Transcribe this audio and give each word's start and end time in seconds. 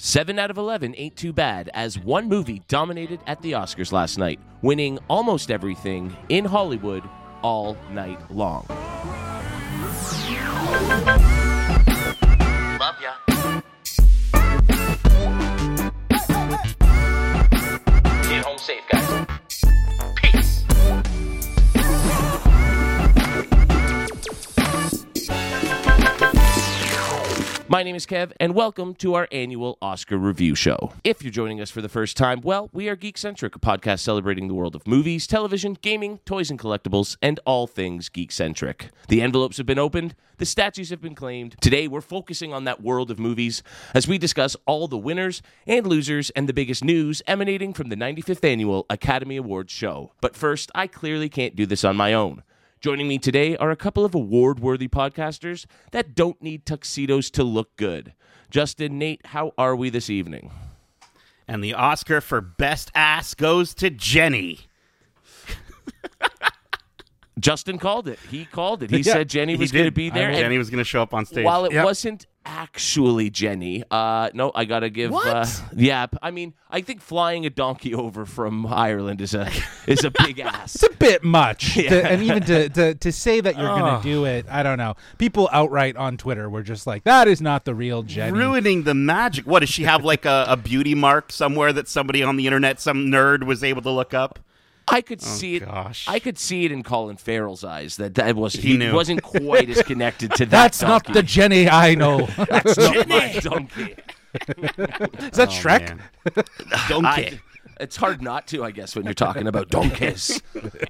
7 0.00 0.38
out 0.38 0.48
of 0.48 0.56
11 0.56 0.94
ain't 0.96 1.16
too 1.16 1.32
bad, 1.32 1.70
as 1.74 1.98
one 1.98 2.28
movie 2.28 2.62
dominated 2.68 3.18
at 3.26 3.42
the 3.42 3.50
Oscars 3.52 3.90
last 3.90 4.16
night, 4.16 4.38
winning 4.62 4.96
almost 5.08 5.50
everything 5.50 6.16
in 6.28 6.44
Hollywood 6.44 7.02
all 7.42 7.76
night 7.90 8.20
long. 8.30 8.64
Love 12.78 12.94
ya. 13.02 13.14
Get 18.28 18.44
home 18.44 18.58
safe, 18.58 18.82
guys. 18.88 18.97
My 27.70 27.82
name 27.82 27.96
is 27.96 28.06
Kev, 28.06 28.32
and 28.40 28.54
welcome 28.54 28.94
to 28.94 29.12
our 29.12 29.28
annual 29.30 29.76
Oscar 29.82 30.16
review 30.16 30.54
show. 30.54 30.94
If 31.04 31.22
you're 31.22 31.30
joining 31.30 31.60
us 31.60 31.70
for 31.70 31.82
the 31.82 31.88
first 31.90 32.16
time, 32.16 32.40
well, 32.40 32.70
we 32.72 32.88
are 32.88 32.96
Geekcentric, 32.96 33.54
a 33.54 33.58
podcast 33.58 33.98
celebrating 34.00 34.48
the 34.48 34.54
world 34.54 34.74
of 34.74 34.86
movies, 34.86 35.26
television, 35.26 35.76
gaming, 35.82 36.16
toys, 36.24 36.48
and 36.48 36.58
collectibles, 36.58 37.18
and 37.20 37.38
all 37.44 37.66
things 37.66 38.08
geekcentric. 38.08 38.88
The 39.08 39.20
envelopes 39.20 39.58
have 39.58 39.66
been 39.66 39.78
opened, 39.78 40.14
the 40.38 40.46
statues 40.46 40.88
have 40.88 41.02
been 41.02 41.14
claimed. 41.14 41.56
Today, 41.60 41.88
we're 41.88 42.00
focusing 42.00 42.54
on 42.54 42.64
that 42.64 42.80
world 42.80 43.10
of 43.10 43.18
movies 43.18 43.62
as 43.92 44.08
we 44.08 44.16
discuss 44.16 44.56
all 44.64 44.88
the 44.88 44.96
winners 44.96 45.42
and 45.66 45.86
losers 45.86 46.30
and 46.30 46.48
the 46.48 46.54
biggest 46.54 46.82
news 46.82 47.20
emanating 47.26 47.74
from 47.74 47.90
the 47.90 47.96
95th 47.96 48.44
annual 48.44 48.86
Academy 48.88 49.36
Awards 49.36 49.74
show. 49.74 50.12
But 50.22 50.34
first, 50.34 50.70
I 50.74 50.86
clearly 50.86 51.28
can't 51.28 51.54
do 51.54 51.66
this 51.66 51.84
on 51.84 51.96
my 51.96 52.14
own. 52.14 52.44
Joining 52.80 53.08
me 53.08 53.18
today 53.18 53.56
are 53.56 53.70
a 53.72 53.76
couple 53.76 54.04
of 54.04 54.14
award 54.14 54.60
worthy 54.60 54.86
podcasters 54.86 55.66
that 55.90 56.14
don't 56.14 56.40
need 56.40 56.64
tuxedos 56.64 57.28
to 57.32 57.42
look 57.42 57.74
good. 57.76 58.12
Justin, 58.50 58.98
Nate, 58.98 59.26
how 59.26 59.52
are 59.58 59.74
we 59.74 59.90
this 59.90 60.08
evening? 60.08 60.52
And 61.48 61.62
the 61.64 61.74
Oscar 61.74 62.20
for 62.20 62.40
Best 62.40 62.92
Ass 62.94 63.34
goes 63.34 63.74
to 63.74 63.90
Jenny. 63.90 64.60
Justin 67.40 67.78
called 67.78 68.06
it. 68.06 68.18
He 68.30 68.44
called 68.44 68.82
it. 68.84 68.90
He 68.90 68.98
Yeah, 68.98 69.12
said 69.14 69.28
Jenny 69.28 69.56
was 69.56 69.72
going 69.72 69.84
to 69.86 69.90
be 69.90 70.08
there. 70.10 70.30
Jenny 70.32 70.56
was 70.58 70.70
going 70.70 70.78
to 70.78 70.84
show 70.84 71.02
up 71.02 71.12
on 71.12 71.26
stage. 71.26 71.44
while 71.44 71.64
it 71.64 71.72
Yep. 71.72 71.84
wasn't 71.84 72.26
actually 72.58 73.30
Jenny, 73.30 73.84
uh, 73.90 74.30
no, 74.34 74.50
I 74.54 74.64
got 74.64 74.80
to 74.80 74.90
give. 74.90 75.12
What? 75.12 75.26
Uh, 75.26 75.46
yeah, 75.76 76.06
p- 76.06 76.18
I 76.20 76.30
mean, 76.32 76.54
I 76.68 76.80
think 76.80 77.00
flying 77.00 77.46
a 77.46 77.50
donkey 77.50 77.94
over 77.94 78.26
from 78.26 78.66
Ireland 78.66 79.20
is 79.20 79.32
a 79.34 79.48
is 79.86 80.04
a 80.04 80.10
big 80.10 80.40
ass. 80.54 80.74
It's 80.74 80.84
a 80.84 80.96
bit 80.96 81.22
much, 81.22 81.74
to, 81.74 81.86
and 81.86 82.22
even 82.22 82.42
to, 82.44 82.68
to 82.70 82.94
to 82.94 83.12
say 83.12 83.40
that 83.40 83.56
you're 83.56 83.68
going 83.68 84.00
to 84.00 84.02
do 84.02 84.24
it, 84.24 84.46
I 84.50 84.62
don't 84.62 84.78
know. 84.78 84.96
People 85.18 85.48
outright 85.52 85.96
on 85.96 86.16
Twitter 86.16 86.50
were 86.50 86.62
just 86.62 86.86
like, 86.86 87.04
"That 87.04 87.28
is 87.28 87.40
not 87.40 87.64
the 87.64 87.74
real 87.74 88.02
Jenny." 88.02 88.36
ruining 88.36 88.82
the 88.82 88.94
magic. 88.94 89.46
What 89.46 89.60
does 89.60 89.68
she 89.68 89.84
have 89.84 90.04
like 90.04 90.24
a, 90.24 90.46
a 90.48 90.56
beauty 90.56 90.94
mark 90.94 91.30
somewhere 91.32 91.72
that 91.72 91.88
somebody 91.88 92.22
on 92.22 92.36
the 92.36 92.46
internet, 92.46 92.80
some 92.80 93.06
nerd, 93.06 93.44
was 93.44 93.62
able 93.62 93.82
to 93.82 93.90
look 93.90 94.12
up? 94.12 94.40
I 94.90 95.00
could 95.00 95.20
see 95.22 95.56
it. 95.56 95.62
Oh, 95.62 95.66
gosh. 95.66 96.06
I 96.08 96.18
could 96.18 96.38
see 96.38 96.64
it 96.64 96.72
in 96.72 96.82
Colin 96.82 97.16
Farrell's 97.16 97.64
eyes 97.64 97.96
that 97.96 98.14
that 98.16 98.36
was 98.36 98.54
He 98.54 98.76
he, 98.78 98.90
wasn't 98.90 99.22
quite 99.22 99.68
as 99.70 99.82
connected 99.82 100.32
to 100.34 100.46
that. 100.46 100.50
That's 100.50 100.82
not 100.82 101.04
the 101.12 101.22
Jenny 101.22 101.68
I 101.68 101.94
know. 101.94 102.26
That's 102.48 102.76
not 102.76 103.08
my 103.08 103.38
donkey. 103.40 103.96
is 104.34 105.36
that 105.36 105.48
Shrek? 105.50 105.98
Donkey. 106.88 107.06
I- 107.06 107.40
it's 107.80 107.94
hard 107.96 108.20
not 108.22 108.48
to, 108.48 108.64
I 108.64 108.72
guess, 108.72 108.96
when 108.96 109.04
you're 109.04 109.14
talking 109.14 109.46
about 109.46 109.68
donkeys. 109.70 110.42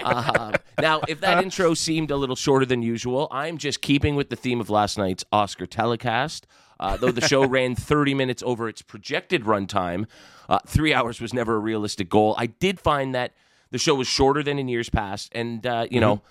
um, 0.03 0.55
now, 0.81 1.03
if 1.07 1.21
that 1.21 1.43
intro 1.45 1.75
seemed 1.75 2.11
a 2.11 2.17
little 2.17 2.35
shorter 2.35 2.65
than 2.65 2.81
usual, 2.81 3.29
I'm 3.31 3.59
just 3.59 3.83
keeping 3.83 4.17
with 4.17 4.31
the 4.31 4.37
theme 4.37 4.59
of 4.59 4.71
last 4.71 4.97
night's 4.97 5.23
Oscar 5.31 5.67
telecast. 5.67 6.47
Uh, 6.81 6.97
though 6.97 7.11
the 7.11 7.21
show 7.21 7.45
ran 7.45 7.75
30 7.75 8.15
minutes 8.15 8.43
over 8.47 8.71
its 8.71 8.81
projected 8.81 9.43
runtime, 9.45 10.07
uh, 10.49 10.61
three 10.67 10.95
hours 10.95 11.21
was 11.21 11.35
never 11.35 11.57
a 11.57 11.59
realistic 11.59 12.09
goal. 12.09 12.35
I 12.39 12.47
did 12.47 12.81
find 12.81 13.15
that 13.15 13.33
the 13.71 13.79
show 13.79 13.95
was 13.95 14.07
shorter 14.09 14.43
than 14.43 14.59
in 14.59 14.69
years 14.69 14.89
past, 14.89 15.31
and 15.33 15.67
uh, 15.67 15.87
you 15.91 16.01
know, 16.01 16.23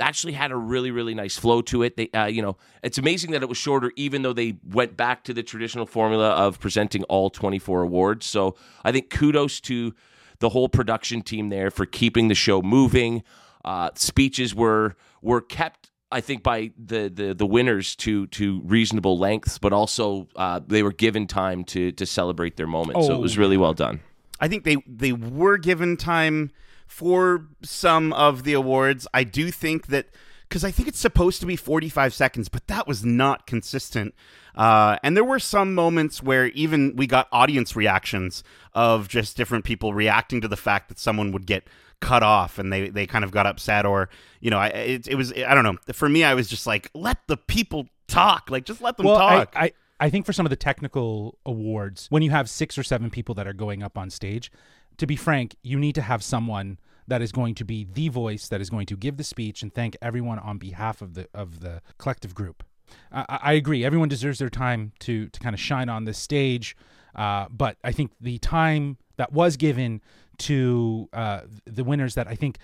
actually 0.00 0.32
had 0.34 0.50
a 0.50 0.56
really 0.56 0.90
really 0.90 1.14
nice 1.14 1.36
flow 1.36 1.62
to 1.62 1.82
it. 1.82 1.96
They, 1.96 2.08
uh, 2.10 2.26
you 2.26 2.42
know, 2.42 2.56
it's 2.82 2.98
amazing 2.98 3.30
that 3.32 3.42
it 3.42 3.48
was 3.48 3.58
shorter, 3.58 3.92
even 3.96 4.22
though 4.22 4.32
they 4.32 4.58
went 4.64 4.96
back 4.96 5.24
to 5.24 5.34
the 5.34 5.42
traditional 5.42 5.86
formula 5.86 6.30
of 6.30 6.58
presenting 6.60 7.02
all 7.04 7.30
24 7.30 7.82
awards. 7.82 8.26
So 8.26 8.56
I 8.84 8.92
think 8.92 9.10
kudos 9.10 9.60
to 9.62 9.94
the 10.38 10.50
whole 10.50 10.68
production 10.68 11.22
team 11.22 11.48
there 11.48 11.70
for 11.70 11.86
keeping 11.86 12.28
the 12.28 12.34
show 12.34 12.60
moving. 12.62 13.22
Uh, 13.64 13.90
speeches 13.94 14.54
were 14.54 14.96
were 15.22 15.40
kept. 15.40 15.90
I 16.12 16.20
think 16.20 16.44
by 16.44 16.70
the, 16.78 17.10
the, 17.12 17.34
the 17.34 17.46
winners 17.46 17.96
to 17.96 18.28
to 18.28 18.60
reasonable 18.64 19.18
lengths, 19.18 19.58
but 19.58 19.72
also 19.72 20.28
uh, 20.36 20.60
they 20.64 20.82
were 20.84 20.92
given 20.92 21.26
time 21.26 21.64
to 21.64 21.90
to 21.92 22.06
celebrate 22.06 22.56
their 22.56 22.68
moment. 22.68 23.02
so 23.04 23.14
it 23.14 23.16
Oh, 23.16 23.20
was 23.20 23.36
really 23.36 23.56
well 23.56 23.74
done. 23.74 24.00
I 24.40 24.46
think 24.46 24.62
they 24.64 24.76
they 24.86 25.12
were 25.12 25.58
given 25.58 25.96
time 25.96 26.52
for 26.86 27.46
some 27.62 28.12
of 28.12 28.44
the 28.44 28.52
awards. 28.52 29.06
I 29.12 29.24
do 29.24 29.50
think 29.50 29.86
that 29.88 30.06
because 30.48 30.64
I 30.64 30.70
think 30.70 30.88
it's 30.88 31.00
supposed 31.00 31.40
to 31.40 31.46
be 31.46 31.56
45 31.56 32.14
seconds, 32.14 32.48
but 32.48 32.66
that 32.68 32.86
was 32.86 33.04
not 33.04 33.46
consistent. 33.46 34.14
Uh, 34.54 34.96
and 35.02 35.16
there 35.16 35.24
were 35.24 35.40
some 35.40 35.74
moments 35.74 36.22
where 36.22 36.46
even 36.48 36.94
we 36.96 37.06
got 37.06 37.28
audience 37.32 37.74
reactions 37.74 38.44
of 38.72 39.08
just 39.08 39.36
different 39.36 39.64
people 39.64 39.92
reacting 39.92 40.40
to 40.40 40.48
the 40.48 40.56
fact 40.56 40.88
that 40.88 40.98
someone 40.98 41.32
would 41.32 41.46
get 41.46 41.68
cut 42.00 42.22
off 42.22 42.58
and 42.58 42.72
they, 42.72 42.88
they 42.88 43.06
kind 43.06 43.24
of 43.24 43.30
got 43.30 43.46
upset 43.46 43.86
or 43.86 44.08
you 44.40 44.50
know 44.50 44.58
I, 44.58 44.68
it, 44.68 45.08
it 45.08 45.14
was 45.14 45.32
I 45.32 45.54
don't 45.54 45.64
know 45.64 45.76
for 45.94 46.08
me 46.10 46.24
I 46.24 46.34
was 46.34 46.46
just 46.46 46.66
like 46.66 46.90
let 46.94 47.26
the 47.26 47.38
people 47.38 47.88
talk 48.06 48.50
like 48.50 48.66
just 48.66 48.82
let 48.82 48.98
them 48.98 49.06
Well, 49.06 49.16
I, 49.16 49.36
talk 49.36 49.52
I 49.56 49.72
I 49.98 50.10
think 50.10 50.26
for 50.26 50.32
some 50.32 50.44
of 50.44 50.50
the 50.50 50.56
technical 50.56 51.38
awards, 51.46 52.06
when 52.10 52.22
you 52.22 52.30
have 52.30 52.50
six 52.50 52.76
or 52.76 52.82
seven 52.82 53.10
people 53.10 53.34
that 53.36 53.46
are 53.46 53.54
going 53.54 53.82
up 53.82 53.96
on 53.96 54.10
stage, 54.10 54.52
to 54.98 55.06
be 55.06 55.16
frank, 55.16 55.56
you 55.62 55.78
need 55.78 55.94
to 55.94 56.02
have 56.02 56.22
someone 56.22 56.78
that 57.08 57.22
is 57.22 57.32
going 57.32 57.54
to 57.54 57.64
be 57.64 57.86
the 57.92 58.08
voice 58.08 58.48
that 58.48 58.60
is 58.60 58.70
going 58.70 58.86
to 58.86 58.96
give 58.96 59.16
the 59.16 59.24
speech 59.24 59.62
and 59.62 59.72
thank 59.72 59.96
everyone 60.02 60.38
on 60.38 60.58
behalf 60.58 61.02
of 61.02 61.14
the 61.14 61.28
of 61.34 61.60
the 61.60 61.82
collective 61.98 62.34
group. 62.34 62.64
I, 63.12 63.38
I 63.42 63.52
agree. 63.52 63.84
Everyone 63.84 64.08
deserves 64.08 64.38
their 64.38 64.48
time 64.48 64.92
to 65.00 65.28
to 65.28 65.40
kind 65.40 65.54
of 65.54 65.60
shine 65.60 65.88
on 65.88 66.04
this 66.04 66.18
stage, 66.18 66.76
uh, 67.14 67.46
but 67.50 67.76
I 67.84 67.92
think 67.92 68.12
the 68.20 68.38
time 68.38 68.98
that 69.16 69.32
was 69.32 69.56
given 69.56 70.00
to 70.38 71.08
uh, 71.12 71.40
the 71.64 71.84
winners 71.84 72.14
that 72.14 72.28
I 72.28 72.34
think 72.34 72.58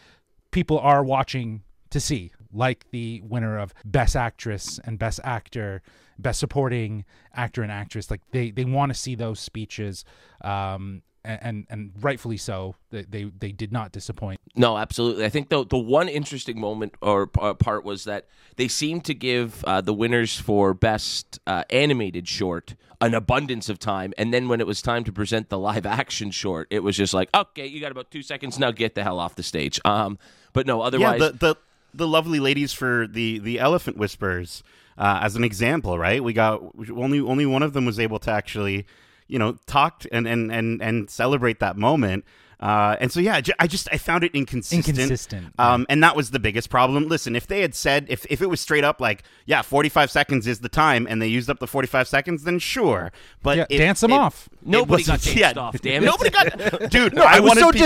people 0.50 0.78
are 0.78 1.02
watching 1.02 1.62
to 1.90 2.00
see, 2.00 2.32
like 2.52 2.86
the 2.90 3.22
winner 3.24 3.58
of 3.58 3.74
Best 3.84 4.16
Actress 4.16 4.80
and 4.84 4.98
Best 4.98 5.20
Actor, 5.24 5.82
Best 6.18 6.40
Supporting 6.40 7.04
Actor 7.34 7.62
and 7.62 7.72
Actress. 7.72 8.10
Like 8.10 8.20
they 8.32 8.50
they 8.50 8.64
want 8.64 8.92
to 8.92 8.98
see 8.98 9.14
those 9.14 9.40
speeches, 9.40 10.04
um, 10.42 11.02
and, 11.24 11.38
and 11.42 11.66
and 11.70 11.92
rightfully 12.00 12.36
so. 12.36 12.74
They, 12.90 13.02
they 13.02 13.24
they 13.24 13.52
did 13.52 13.72
not 13.72 13.92
disappoint. 13.92 14.40
No, 14.56 14.76
absolutely. 14.76 15.24
I 15.24 15.28
think 15.28 15.48
the 15.48 15.64
the 15.64 15.78
one 15.78 16.08
interesting 16.08 16.60
moment 16.60 16.94
or 17.00 17.30
uh, 17.40 17.54
part 17.54 17.84
was 17.84 18.04
that 18.04 18.26
they 18.56 18.68
seemed 18.68 19.04
to 19.06 19.14
give 19.14 19.64
uh, 19.64 19.80
the 19.80 19.94
winners 19.94 20.38
for 20.38 20.74
best 20.74 21.40
uh, 21.46 21.64
animated 21.70 22.28
short 22.28 22.74
an 23.00 23.14
abundance 23.14 23.68
of 23.68 23.80
time, 23.80 24.12
and 24.16 24.32
then 24.32 24.48
when 24.48 24.60
it 24.60 24.66
was 24.66 24.80
time 24.80 25.02
to 25.02 25.12
present 25.12 25.48
the 25.48 25.58
live 25.58 25.84
action 25.84 26.30
short, 26.30 26.68
it 26.70 26.84
was 26.84 26.96
just 26.96 27.12
like, 27.12 27.28
okay, 27.34 27.66
you 27.66 27.80
got 27.80 27.90
about 27.90 28.10
two 28.12 28.22
seconds 28.22 28.60
now, 28.60 28.70
get 28.70 28.94
the 28.94 29.02
hell 29.02 29.18
off 29.18 29.34
the 29.34 29.42
stage. 29.42 29.80
Um, 29.84 30.18
but 30.52 30.66
no, 30.66 30.82
otherwise, 30.82 31.20
Yeah, 31.20 31.30
the, 31.30 31.36
the 31.36 31.56
the 31.94 32.08
lovely 32.08 32.38
ladies 32.40 32.72
for 32.72 33.06
the 33.08 33.38
the 33.40 33.58
Elephant 33.58 33.96
Whisperers, 33.96 34.62
uh, 34.96 35.18
as 35.20 35.34
an 35.34 35.42
example, 35.44 35.98
right? 35.98 36.22
We 36.22 36.32
got 36.32 36.62
only 36.94 37.20
only 37.20 37.44
one 37.44 37.62
of 37.64 37.72
them 37.72 37.86
was 37.86 37.98
able 37.98 38.18
to 38.20 38.30
actually, 38.30 38.86
you 39.32 39.38
know, 39.38 39.56
talk 39.66 40.04
and 40.12 40.26
and 40.28 40.52
and 40.52 40.80
and 40.82 41.08
celebrate 41.10 41.58
that 41.60 41.76
moment. 41.76 42.24
Uh, 42.60 42.94
and 43.00 43.10
so 43.10 43.18
yeah, 43.18 43.40
I 43.58 43.66
just 43.66 43.88
I 43.90 43.98
found 43.98 44.22
it 44.22 44.30
inconsistent. 44.36 44.96
Inconsistent, 44.96 45.52
Um, 45.58 45.84
and 45.88 46.00
that 46.04 46.14
was 46.14 46.30
the 46.30 46.38
biggest 46.38 46.70
problem. 46.70 47.08
Listen, 47.08 47.34
if 47.34 47.48
they 47.48 47.60
had 47.60 47.74
said 47.74 48.06
if 48.08 48.24
if 48.30 48.40
it 48.40 48.48
was 48.48 48.60
straight 48.60 48.84
up 48.84 49.00
like 49.00 49.24
yeah, 49.46 49.62
forty 49.62 49.88
five 49.88 50.12
seconds 50.12 50.46
is 50.46 50.60
the 50.60 50.68
time, 50.68 51.04
and 51.10 51.20
they 51.20 51.26
used 51.26 51.50
up 51.50 51.58
the 51.58 51.66
forty 51.66 51.88
five 51.88 52.06
seconds, 52.06 52.44
then 52.44 52.60
sure. 52.60 53.10
But 53.42 53.56
Yeah, 53.56 53.66
it- 53.68 53.78
dance 53.78 53.98
them 54.00 54.12
it- 54.12 54.20
off. 54.20 54.48
it 54.52 54.68
Nobody 54.68 55.02
got 55.02 55.14
wasn't- 55.14 55.36
danced 55.40 55.58
off, 55.58 55.80
damn 55.80 56.04
it. 56.04 56.06
Nobody 56.06 56.30
got, 56.30 56.90
dude. 56.92 57.14
no, 57.16 57.24
I, 57.24 57.40
was 57.40 57.58
so 57.58 57.72
people 57.72 57.72
to 57.72 57.78
get- 57.78 57.82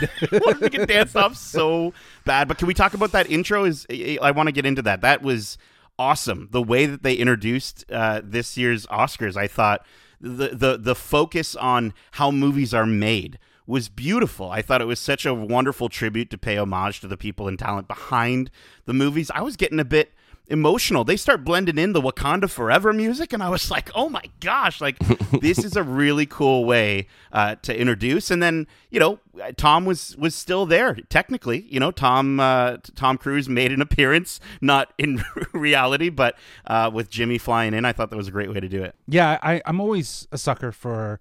disappointed. 0.00 0.10
wanted 0.30 0.60
to 0.60 0.68
get 0.68 0.88
danced 0.88 1.16
off 1.16 1.36
so 1.38 1.94
bad. 2.26 2.48
But 2.48 2.58
can 2.58 2.66
we 2.68 2.74
talk 2.74 2.92
about 2.92 3.12
that 3.12 3.30
intro? 3.30 3.64
Is 3.64 3.86
I 3.90 4.18
I 4.20 4.30
want 4.32 4.48
to 4.48 4.52
get 4.52 4.66
into 4.66 4.82
that. 4.82 5.00
That 5.00 5.22
was 5.22 5.56
awesome. 5.98 6.48
The 6.50 6.62
way 6.62 6.84
that 6.84 7.02
they 7.02 7.14
introduced 7.14 7.86
uh, 7.90 8.20
this 8.22 8.58
year's 8.58 8.86
Oscars, 8.88 9.38
I 9.38 9.46
thought 9.46 9.86
the 10.22 10.48
the 10.48 10.78
the 10.78 10.94
focus 10.94 11.54
on 11.56 11.92
how 12.12 12.30
movies 12.30 12.72
are 12.72 12.86
made 12.86 13.38
was 13.66 13.88
beautiful. 13.88 14.50
I 14.50 14.62
thought 14.62 14.80
it 14.80 14.86
was 14.86 14.98
such 14.98 15.26
a 15.26 15.34
wonderful 15.34 15.88
tribute 15.88 16.30
to 16.30 16.38
pay 16.38 16.56
homage 16.56 17.00
to 17.00 17.08
the 17.08 17.16
people 17.16 17.48
and 17.48 17.58
talent 17.58 17.88
behind 17.88 18.50
the 18.86 18.94
movies. 18.94 19.30
I 19.34 19.42
was 19.42 19.56
getting 19.56 19.80
a 19.80 19.84
bit 19.84 20.12
emotional. 20.48 21.04
They 21.04 21.16
start 21.16 21.44
blending 21.44 21.78
in 21.78 21.92
the 21.92 22.00
Wakanda 22.00 22.48
Forever 22.48 22.92
music, 22.92 23.32
and 23.32 23.42
I 23.42 23.48
was 23.48 23.70
like, 23.70 23.90
"Oh 23.94 24.08
my 24.08 24.24
gosh!" 24.40 24.80
Like 24.80 24.98
this 25.40 25.58
is 25.58 25.76
a 25.76 25.82
really 25.82 26.26
cool 26.26 26.64
way 26.64 27.08
uh, 27.32 27.56
to 27.62 27.78
introduce. 27.78 28.30
And 28.30 28.42
then 28.42 28.66
you 28.90 29.00
know, 29.00 29.18
Tom 29.56 29.84
was 29.84 30.16
was 30.16 30.34
still 30.34 30.66
there 30.66 30.94
technically. 31.08 31.66
You 31.70 31.80
know, 31.80 31.90
Tom 31.90 32.40
uh, 32.40 32.78
Tom 32.94 33.18
Cruise 33.18 33.48
made 33.48 33.72
an 33.72 33.80
appearance, 33.80 34.40
not 34.60 34.92
in 34.98 35.22
reality, 35.52 36.08
but 36.08 36.36
uh, 36.66 36.90
with 36.92 37.10
Jimmy 37.10 37.38
flying 37.38 37.74
in. 37.74 37.84
I 37.84 37.92
thought 37.92 38.10
that 38.10 38.16
was 38.16 38.28
a 38.28 38.32
great 38.32 38.52
way 38.52 38.60
to 38.60 38.68
do 38.68 38.82
it. 38.82 38.94
Yeah, 39.08 39.38
I, 39.42 39.62
I'm 39.66 39.80
always 39.80 40.28
a 40.32 40.38
sucker 40.38 40.72
for 40.72 41.20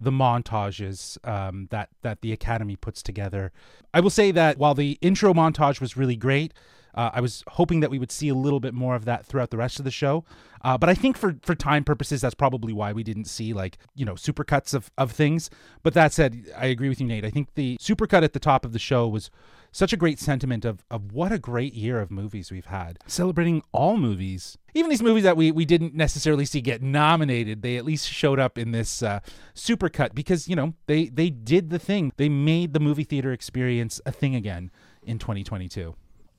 the 0.00 0.10
montages 0.10 1.16
um, 1.26 1.68
that 1.70 1.88
that 2.02 2.20
the 2.20 2.32
Academy 2.32 2.76
puts 2.76 3.02
together. 3.02 3.52
I 3.94 4.00
will 4.00 4.10
say 4.10 4.30
that 4.32 4.58
while 4.58 4.74
the 4.74 4.98
intro 5.00 5.32
montage 5.32 5.80
was 5.80 5.96
really 5.96 6.16
great, 6.16 6.52
uh, 6.96 7.10
I 7.12 7.20
was 7.20 7.44
hoping 7.48 7.80
that 7.80 7.90
we 7.90 7.98
would 7.98 8.10
see 8.10 8.28
a 8.28 8.34
little 8.34 8.60
bit 8.60 8.74
more 8.74 8.94
of 8.94 9.04
that 9.04 9.26
throughout 9.26 9.50
the 9.50 9.56
rest 9.56 9.78
of 9.78 9.84
the 9.84 9.90
show. 9.90 10.24
Uh, 10.62 10.76
but 10.78 10.88
I 10.88 10.94
think 10.94 11.16
for 11.16 11.36
for 11.42 11.54
time 11.54 11.84
purposes, 11.84 12.20
that's 12.20 12.34
probably 12.34 12.72
why 12.72 12.92
we 12.92 13.02
didn't 13.02 13.26
see 13.26 13.52
like 13.52 13.78
you 13.94 14.04
know 14.04 14.14
supercuts 14.14 14.74
of 14.74 14.90
of 14.98 15.12
things. 15.12 15.50
But 15.82 15.94
that 15.94 16.12
said, 16.12 16.46
I 16.56 16.66
agree 16.66 16.88
with 16.88 17.00
you, 17.00 17.06
Nate. 17.06 17.24
I 17.24 17.30
think 17.30 17.54
the 17.54 17.76
supercut 17.80 18.22
at 18.22 18.32
the 18.32 18.40
top 18.40 18.64
of 18.64 18.72
the 18.72 18.78
show 18.78 19.06
was 19.06 19.30
such 19.76 19.92
a 19.92 19.96
great 19.96 20.18
sentiment 20.18 20.64
of, 20.64 20.82
of 20.90 21.12
what 21.12 21.30
a 21.30 21.38
great 21.38 21.74
year 21.74 22.00
of 22.00 22.10
movies 22.10 22.50
we've 22.50 22.66
had. 22.66 22.98
Celebrating 23.06 23.62
all 23.72 23.98
movies. 23.98 24.56
Even 24.72 24.88
these 24.88 25.02
movies 25.02 25.24
that 25.24 25.36
we, 25.36 25.50
we 25.50 25.66
didn't 25.66 25.94
necessarily 25.94 26.46
see 26.46 26.62
get 26.62 26.80
nominated, 26.80 27.60
they 27.60 27.76
at 27.76 27.84
least 27.84 28.08
showed 28.08 28.38
up 28.38 28.56
in 28.56 28.70
this 28.70 29.02
uh, 29.02 29.20
supercut 29.54 30.14
because, 30.14 30.48
you 30.48 30.56
know, 30.56 30.72
they, 30.86 31.08
they 31.08 31.28
did 31.28 31.68
the 31.68 31.78
thing. 31.78 32.10
They 32.16 32.30
made 32.30 32.72
the 32.72 32.80
movie 32.80 33.04
theater 33.04 33.32
experience 33.32 34.00
a 34.06 34.12
thing 34.12 34.34
again 34.34 34.70
in 35.02 35.18
2022. 35.18 35.94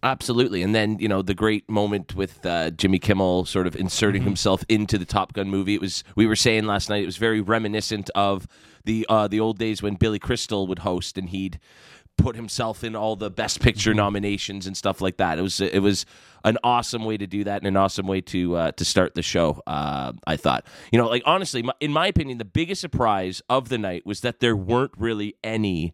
Absolutely, 0.08 0.62
and 0.62 0.74
then 0.74 0.98
you 1.00 1.10
know 1.10 1.22
the 1.22 1.34
great 1.34 1.70
moment 1.70 2.16
with 2.16 2.46
uh, 2.46 2.70
Jimmy 2.72 2.98
Kimmel 2.98 3.44
sort 3.44 3.68
of 3.68 3.76
inserting 3.76 4.22
himself 4.24 4.64
into 4.70 4.98
the 4.98 5.04
Top 5.04 5.34
Gun 5.34 5.50
movie. 5.50 5.76
It 5.76 5.82
was 5.82 6.06
we 6.16 6.26
were 6.26 6.36
saying 6.36 6.66
last 6.66 6.90
night. 6.90 7.04
It 7.04 7.06
was 7.06 7.18
very 7.18 7.42
reminiscent 7.42 8.10
of 8.16 8.48
the 8.86 9.06
uh, 9.10 9.28
the 9.28 9.42
old 9.42 9.58
days 9.60 9.84
when 9.84 9.96
Billy 9.96 10.18
Crystal 10.18 10.66
would 10.66 10.80
host 10.80 11.18
and 11.18 11.28
he'd 11.28 11.60
put 12.18 12.38
himself 12.38 12.86
in 12.86 12.96
all 12.96 13.18
the 13.18 13.30
Best 13.30 13.60
Picture 13.60 13.94
nominations 13.94 14.66
and 14.66 14.78
stuff 14.78 15.02
like 15.02 15.18
that. 15.18 15.40
It 15.40 15.42
was 15.42 15.60
it 15.60 15.80
was 15.80 16.06
an 16.46 16.58
awesome 16.64 17.04
way 17.04 17.18
to 17.18 17.28
do 17.28 17.44
that 17.44 17.58
and 17.58 17.68
an 17.68 17.76
awesome 17.76 18.08
way 18.08 18.22
to 18.22 18.56
uh, 18.56 18.72
to 18.72 18.86
start 18.86 19.14
the 19.14 19.22
show. 19.22 19.62
Uh, 19.68 20.14
I 20.26 20.38
thought, 20.38 20.66
you 20.90 21.00
know, 21.00 21.08
like 21.10 21.24
honestly, 21.26 21.64
my, 21.64 21.74
in 21.82 21.92
my 21.92 22.08
opinion, 22.08 22.38
the 22.38 22.46
biggest 22.46 22.80
surprise 22.80 23.42
of 23.50 23.68
the 23.68 23.78
night 23.78 24.06
was 24.06 24.22
that 24.22 24.40
there 24.40 24.56
weren't 24.56 24.94
really 24.98 25.36
any 25.44 25.94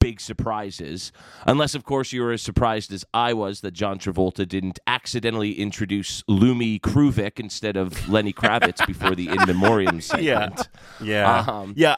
big 0.00 0.20
surprises, 0.20 1.12
unless 1.46 1.74
of 1.74 1.84
course 1.84 2.12
you 2.12 2.22
were 2.22 2.32
as 2.32 2.42
surprised 2.42 2.92
as 2.92 3.04
I 3.12 3.32
was 3.32 3.60
that 3.62 3.72
John 3.72 3.98
Travolta 3.98 4.46
didn't 4.46 4.78
accidentally 4.86 5.52
introduce 5.52 6.22
Lumi 6.24 6.80
Kruvik 6.80 7.38
instead 7.40 7.76
of 7.76 8.08
Lenny 8.08 8.32
Kravitz 8.32 8.86
before 8.86 9.14
the 9.14 9.28
in 9.28 9.38
memoriam 9.46 10.00
segment. 10.00 10.68
Yeah, 11.00 11.40
Um, 11.40 11.74
yeah. 11.76 11.96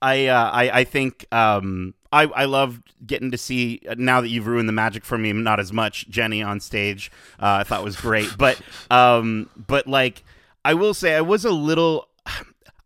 I, 0.00 0.26
uh, 0.26 0.50
I 0.52 0.70
I 0.80 0.84
think 0.84 1.26
um, 1.32 1.92
I 2.12 2.24
I 2.26 2.44
love 2.44 2.80
getting 3.04 3.32
to 3.32 3.38
see 3.38 3.80
now 3.96 4.20
that 4.20 4.28
you've 4.28 4.46
ruined 4.46 4.68
the 4.68 4.72
magic 4.72 5.04
for 5.04 5.18
me. 5.18 5.32
Not 5.32 5.58
as 5.58 5.72
much 5.72 6.08
Jenny 6.08 6.40
on 6.40 6.60
stage. 6.60 7.10
Uh, 7.40 7.58
I 7.60 7.64
thought 7.64 7.82
was 7.82 7.96
great, 7.96 8.28
but 8.38 8.60
um, 8.92 9.50
but 9.56 9.88
like 9.88 10.22
I 10.64 10.74
will 10.74 10.94
say 10.94 11.16
I 11.16 11.20
was 11.20 11.44
a 11.44 11.50
little. 11.50 12.08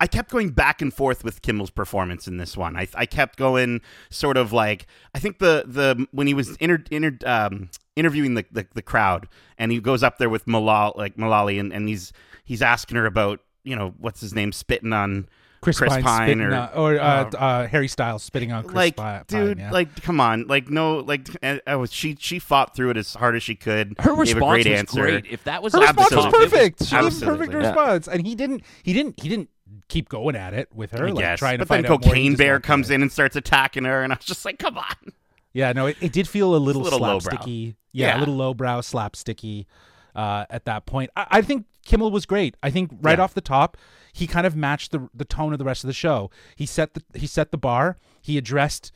I 0.03 0.09
kept 0.09 0.33
going 0.33 0.51
back 0.51 0.83
and 0.83 0.93
forth 0.93 1.23
with 1.23 1.43
Kimmel's 1.43 1.71
performance 1.71 2.27
in 2.27 2.37
this 2.37 2.57
one. 2.57 2.77
I, 2.77 2.89
I 2.97 3.07
kept 3.07 3.39
going 3.39 3.81
sort 4.11 4.37
of 4.37 4.53
like 4.53 4.89
I 5.15 5.21
think 5.21 5.39
the 5.39 5.63
the 5.65 6.09
when 6.11 6.27
he 6.27 6.35
was 6.35 6.57
inter, 6.57 6.83
inter, 6.91 7.17
um, 7.25 7.71
interviewing 7.95 8.35
the, 8.35 8.45
the 8.51 8.67
the 8.75 8.83
crowd 8.83 9.29
and 9.59 9.71
he 9.71 9.79
goes 9.79 10.03
up 10.03 10.19
there 10.19 10.29
with 10.29 10.47
Malal 10.47 10.97
like 10.97 11.17
Malali 11.17 11.61
and, 11.61 11.73
and 11.73 11.89
he's 11.89 12.13
he's 12.45 12.63
asking 12.63 12.97
her 12.97 13.07
about 13.07 13.39
you 13.63 13.77
know 13.77 13.95
what's 13.97 14.21
his 14.21 14.35
name 14.35 14.51
spitting 14.51 14.93
on 14.93 15.29
Chris, 15.61 15.79
Pine, 15.79 16.03
Pine 16.03 16.41
or 16.41 16.53
uh, 16.53 16.71
or 16.75 16.99
uh, 16.99 17.31
uh, 17.39 17.69
Harry 17.69 17.87
Styles 17.87 18.25
spitting 18.25 18.51
on 18.51 18.65
Chris 18.65 18.75
like 18.75 18.97
Pi- 18.97 19.23
dude 19.29 19.59
Pine, 19.59 19.67
yeah. 19.67 19.71
like 19.71 20.03
come 20.03 20.21
on 20.21 20.49
like 20.49 20.69
no 20.69 20.97
like 20.97 21.29
uh, 21.45 21.59
I 21.65 21.77
was 21.77 21.93
she 21.93 22.17
she 22.19 22.41
fought 22.41 22.75
through 22.75 22.91
it 22.91 22.97
as 22.97 23.15
hard 23.15 23.37
as 23.37 23.45
she 23.45 23.55
could 23.55 23.95
Her 24.01 24.11
gave 24.11 24.19
response 24.19 24.43
a 24.43 24.65
great 24.65 24.67
was 24.67 24.79
answer 24.81 25.01
great. 25.03 25.27
If 25.31 25.45
that 25.45 25.63
was 25.63 25.75
her 25.75 25.79
response 25.79 26.11
was 26.11 26.25
top, 26.25 26.35
it 26.35 26.51
perfect. 26.51 26.85
She 26.85 26.91
gave 26.91 27.05
a 27.05 27.07
Absolutely. 27.07 27.39
perfect 27.39 27.53
Yeah. 27.53 27.69
response, 27.69 28.09
and 28.09 28.27
he 28.27 28.35
didn't. 28.35 28.65
He 28.83 28.93
didn't. 28.93 29.21
He 29.21 29.29
didn't 29.29 29.51
keep 29.93 30.09
going 30.09 30.35
at 30.37 30.55
it 30.55 30.69
with 30.75 30.91
her, 30.93 31.07
I 31.07 31.11
like 31.11 31.23
guess. 31.25 31.39
trying 31.39 31.59
to 31.59 31.67
but 31.67 31.69
then 31.75 31.83
find 31.85 31.87
out 31.93 32.05
more. 32.07 32.15
He 32.15 32.21
cocaine 32.29 32.37
bear 32.37 32.61
comes 32.61 32.91
in 32.91 33.03
and 33.03 33.13
starts 33.13 33.37
attacking 33.37 33.85
her 33.85 34.03
and 34.03 34.13
I 34.13 34.17
was 34.17 34.25
just 34.25 34.45
like 34.45 34.59
come 34.59 34.79
on 34.79 35.13
Yeah, 35.53 35.73
no, 35.73 35.87
it, 35.87 35.97
it 36.01 36.13
did 36.13 36.27
feel 36.29 36.55
a 36.55 36.57
little, 36.57 36.83
little 36.83 36.99
lowbrow. 36.99 37.31
slapsticky. 37.37 37.77
Yeah, 37.93 38.07
Yeah. 38.09 38.19
a 38.19 38.21
little 38.21 38.37
lowbrow, 38.37 38.81
slapsticky 38.81 39.67
uh, 40.15 40.47
at 40.51 40.65
that 40.65 40.87
point. 40.87 41.11
I, 41.17 41.27
I 41.31 41.43
think 41.43 41.67
Kimmel 41.85 42.11
was 42.11 42.25
great. 42.27 42.57
I 42.63 42.71
think 42.71 42.91
right 43.03 43.19
Yeah. 43.19 43.25
off 43.25 43.35
the 43.35 43.41
top, 43.43 43.77
he 44.15 44.27
kind 44.27 44.47
of 44.47 44.55
matched 44.57 44.93
the 44.93 45.09
the 45.15 45.25
tone 45.25 45.53
of 45.53 45.59
the 45.59 45.65
rest 45.65 45.85
of 45.85 45.89
the 45.89 45.93
show. 45.95 46.31
He 46.57 46.65
set 46.67 46.95
the 46.95 47.03
he 47.19 47.27
set 47.27 47.51
the 47.51 47.59
bar. 47.59 47.99
He 48.21 48.39
addressed 48.39 48.93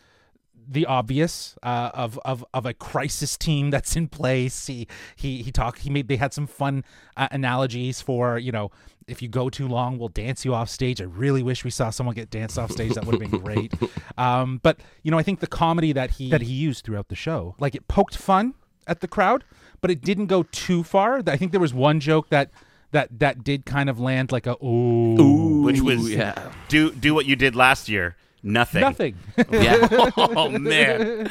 the 0.68 0.86
obvious 0.86 1.56
uh, 1.62 1.90
of 1.94 2.18
of 2.24 2.44
of 2.52 2.66
a 2.66 2.74
crisis 2.74 3.36
team 3.36 3.70
that's 3.70 3.96
in 3.96 4.08
place. 4.08 4.66
He 4.66 4.86
he 5.14 5.42
he 5.42 5.52
talked. 5.52 5.80
He 5.80 5.90
made 5.90 6.08
they 6.08 6.16
had 6.16 6.32
some 6.32 6.46
fun 6.46 6.84
uh, 7.16 7.28
analogies 7.30 8.00
for 8.00 8.38
you 8.38 8.52
know 8.52 8.70
if 9.08 9.22
you 9.22 9.28
go 9.28 9.48
too 9.48 9.68
long, 9.68 9.98
we'll 9.98 10.08
dance 10.08 10.44
you 10.44 10.54
off 10.54 10.68
stage. 10.68 11.00
I 11.00 11.04
really 11.04 11.42
wish 11.42 11.62
we 11.64 11.70
saw 11.70 11.90
someone 11.90 12.14
get 12.14 12.30
danced 12.30 12.58
off 12.58 12.72
stage. 12.72 12.94
That 12.94 13.04
would 13.04 13.20
have 13.20 13.30
been 13.30 13.40
great. 13.40 13.72
Um, 14.18 14.60
but 14.62 14.80
you 15.02 15.10
know, 15.10 15.18
I 15.18 15.22
think 15.22 15.40
the 15.40 15.46
comedy 15.46 15.92
that 15.92 16.12
he 16.12 16.30
that 16.30 16.40
he 16.40 16.52
used 16.52 16.86
throughout 16.86 17.08
the 17.08 17.14
show, 17.14 17.54
like 17.58 17.74
it 17.74 17.86
poked 17.86 18.16
fun 18.16 18.54
at 18.86 19.00
the 19.00 19.08
crowd, 19.08 19.44
but 19.82 19.90
it 19.90 20.00
didn't 20.00 20.26
go 20.26 20.44
too 20.44 20.82
far. 20.82 21.22
I 21.26 21.36
think 21.36 21.52
there 21.52 21.60
was 21.60 21.74
one 21.74 22.00
joke 22.00 22.30
that 22.30 22.50
that 22.92 23.18
that 23.18 23.44
did 23.44 23.66
kind 23.66 23.90
of 23.90 24.00
land 24.00 24.32
like 24.32 24.46
a 24.46 24.56
ooh, 24.64 25.62
which 25.62 25.82
was 25.82 26.10
yeah. 26.10 26.50
do 26.68 26.92
do 26.92 27.14
what 27.14 27.26
you 27.26 27.36
did 27.36 27.54
last 27.54 27.90
year 27.90 28.16
nothing 28.46 28.80
nothing. 28.80 29.16
yeah. 29.50 29.88
oh 30.16 30.48
man 30.50 31.30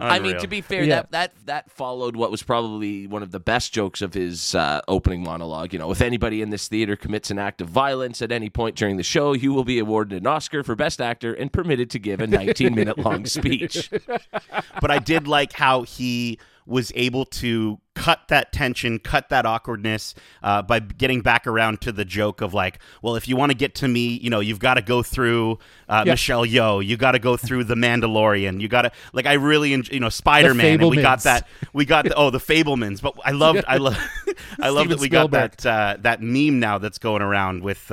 I 0.00 0.18
mean, 0.18 0.36
to 0.38 0.48
be 0.48 0.62
fair, 0.62 0.82
Yeah. 0.82 1.02
that 1.02 1.10
that 1.12 1.32
that 1.46 1.70
followed 1.70 2.16
what 2.16 2.30
was 2.32 2.42
probably 2.42 3.06
one 3.06 3.22
of 3.22 3.30
the 3.30 3.38
best 3.38 3.72
jokes 3.72 4.02
of 4.02 4.14
his 4.14 4.54
uh, 4.54 4.80
opening 4.88 5.22
monologue. 5.22 5.72
You 5.72 5.78
know, 5.78 5.92
if 5.92 6.00
anybody 6.02 6.42
in 6.42 6.50
this 6.50 6.66
theater 6.66 6.96
commits 6.96 7.30
an 7.30 7.38
act 7.38 7.60
of 7.60 7.68
violence 7.68 8.20
at 8.20 8.32
any 8.32 8.50
point 8.50 8.74
during 8.74 8.96
the 8.96 9.04
show, 9.04 9.32
you 9.32 9.52
will 9.52 9.62
be 9.64 9.78
awarded 9.78 10.20
an 10.20 10.26
Oscar 10.26 10.64
for 10.64 10.74
Best 10.74 11.00
Actor 11.00 11.34
and 11.34 11.52
permitted 11.52 11.88
to 11.90 11.98
give 12.00 12.20
a 12.20 12.26
19 12.26 12.74
minute 12.74 12.98
long 12.98 13.26
speech. 13.26 13.88
but 14.80 14.90
I 14.90 14.98
did 14.98 15.28
like 15.28 15.52
how 15.52 15.82
he 15.82 16.38
was 16.66 16.92
able 16.94 17.24
to 17.24 17.78
cut 17.94 18.28
that 18.28 18.52
tension, 18.52 18.98
cut 18.98 19.28
that 19.30 19.46
awkwardness 19.46 20.14
uh, 20.42 20.60
by 20.62 20.80
getting 20.80 21.20
back 21.22 21.46
around 21.46 21.80
to 21.80 21.92
the 21.92 22.04
joke 22.04 22.40
of 22.40 22.52
like, 22.52 22.78
well, 23.02 23.16
if 23.16 23.26
you 23.28 23.36
want 23.36 23.50
to 23.52 23.56
get 23.56 23.74
to 23.76 23.88
me, 23.88 24.18
you 24.18 24.28
know, 24.28 24.40
you've 24.40 24.58
got 24.58 24.74
to 24.74 24.82
go 24.82 25.02
through 25.02 25.58
uh, 25.88 26.02
Yeah. 26.04 26.12
Michelle 26.12 26.44
Yeoh, 26.44 26.84
you 26.84 26.96
got 26.96 27.12
to 27.12 27.18
go 27.18 27.36
through 27.36 27.64
the 27.64 27.74
Mandalorian, 27.74 28.60
you 28.60 28.68
got 28.68 28.82
to 28.82 28.92
like, 29.12 29.26
I 29.26 29.34
really, 29.34 29.72
enjoy, 29.72 29.94
you 29.94 30.00
know, 30.00 30.08
Spider 30.08 30.52
Man, 30.54 30.80
and 30.80 30.90
we 30.90 31.00
got 31.00 31.22
that, 31.22 31.46
we 31.72 31.84
got 31.84 32.04
the, 32.04 32.14
oh 32.14 32.30
the 32.30 32.38
Fabelmans, 32.38 33.00
but 33.00 33.14
I 33.24 33.30
loved, 33.30 33.64
I 33.66 33.78
love, 33.78 33.98
I 34.60 34.68
love 34.68 34.88
that 34.90 34.98
we 34.98 35.08
got 35.08 35.30
that 35.30 35.64
uh, 35.64 35.96
that 36.00 36.20
meme 36.20 36.60
now 36.60 36.78
that's 36.78 36.98
going 36.98 37.22
around 37.22 37.62
with. 37.62 37.90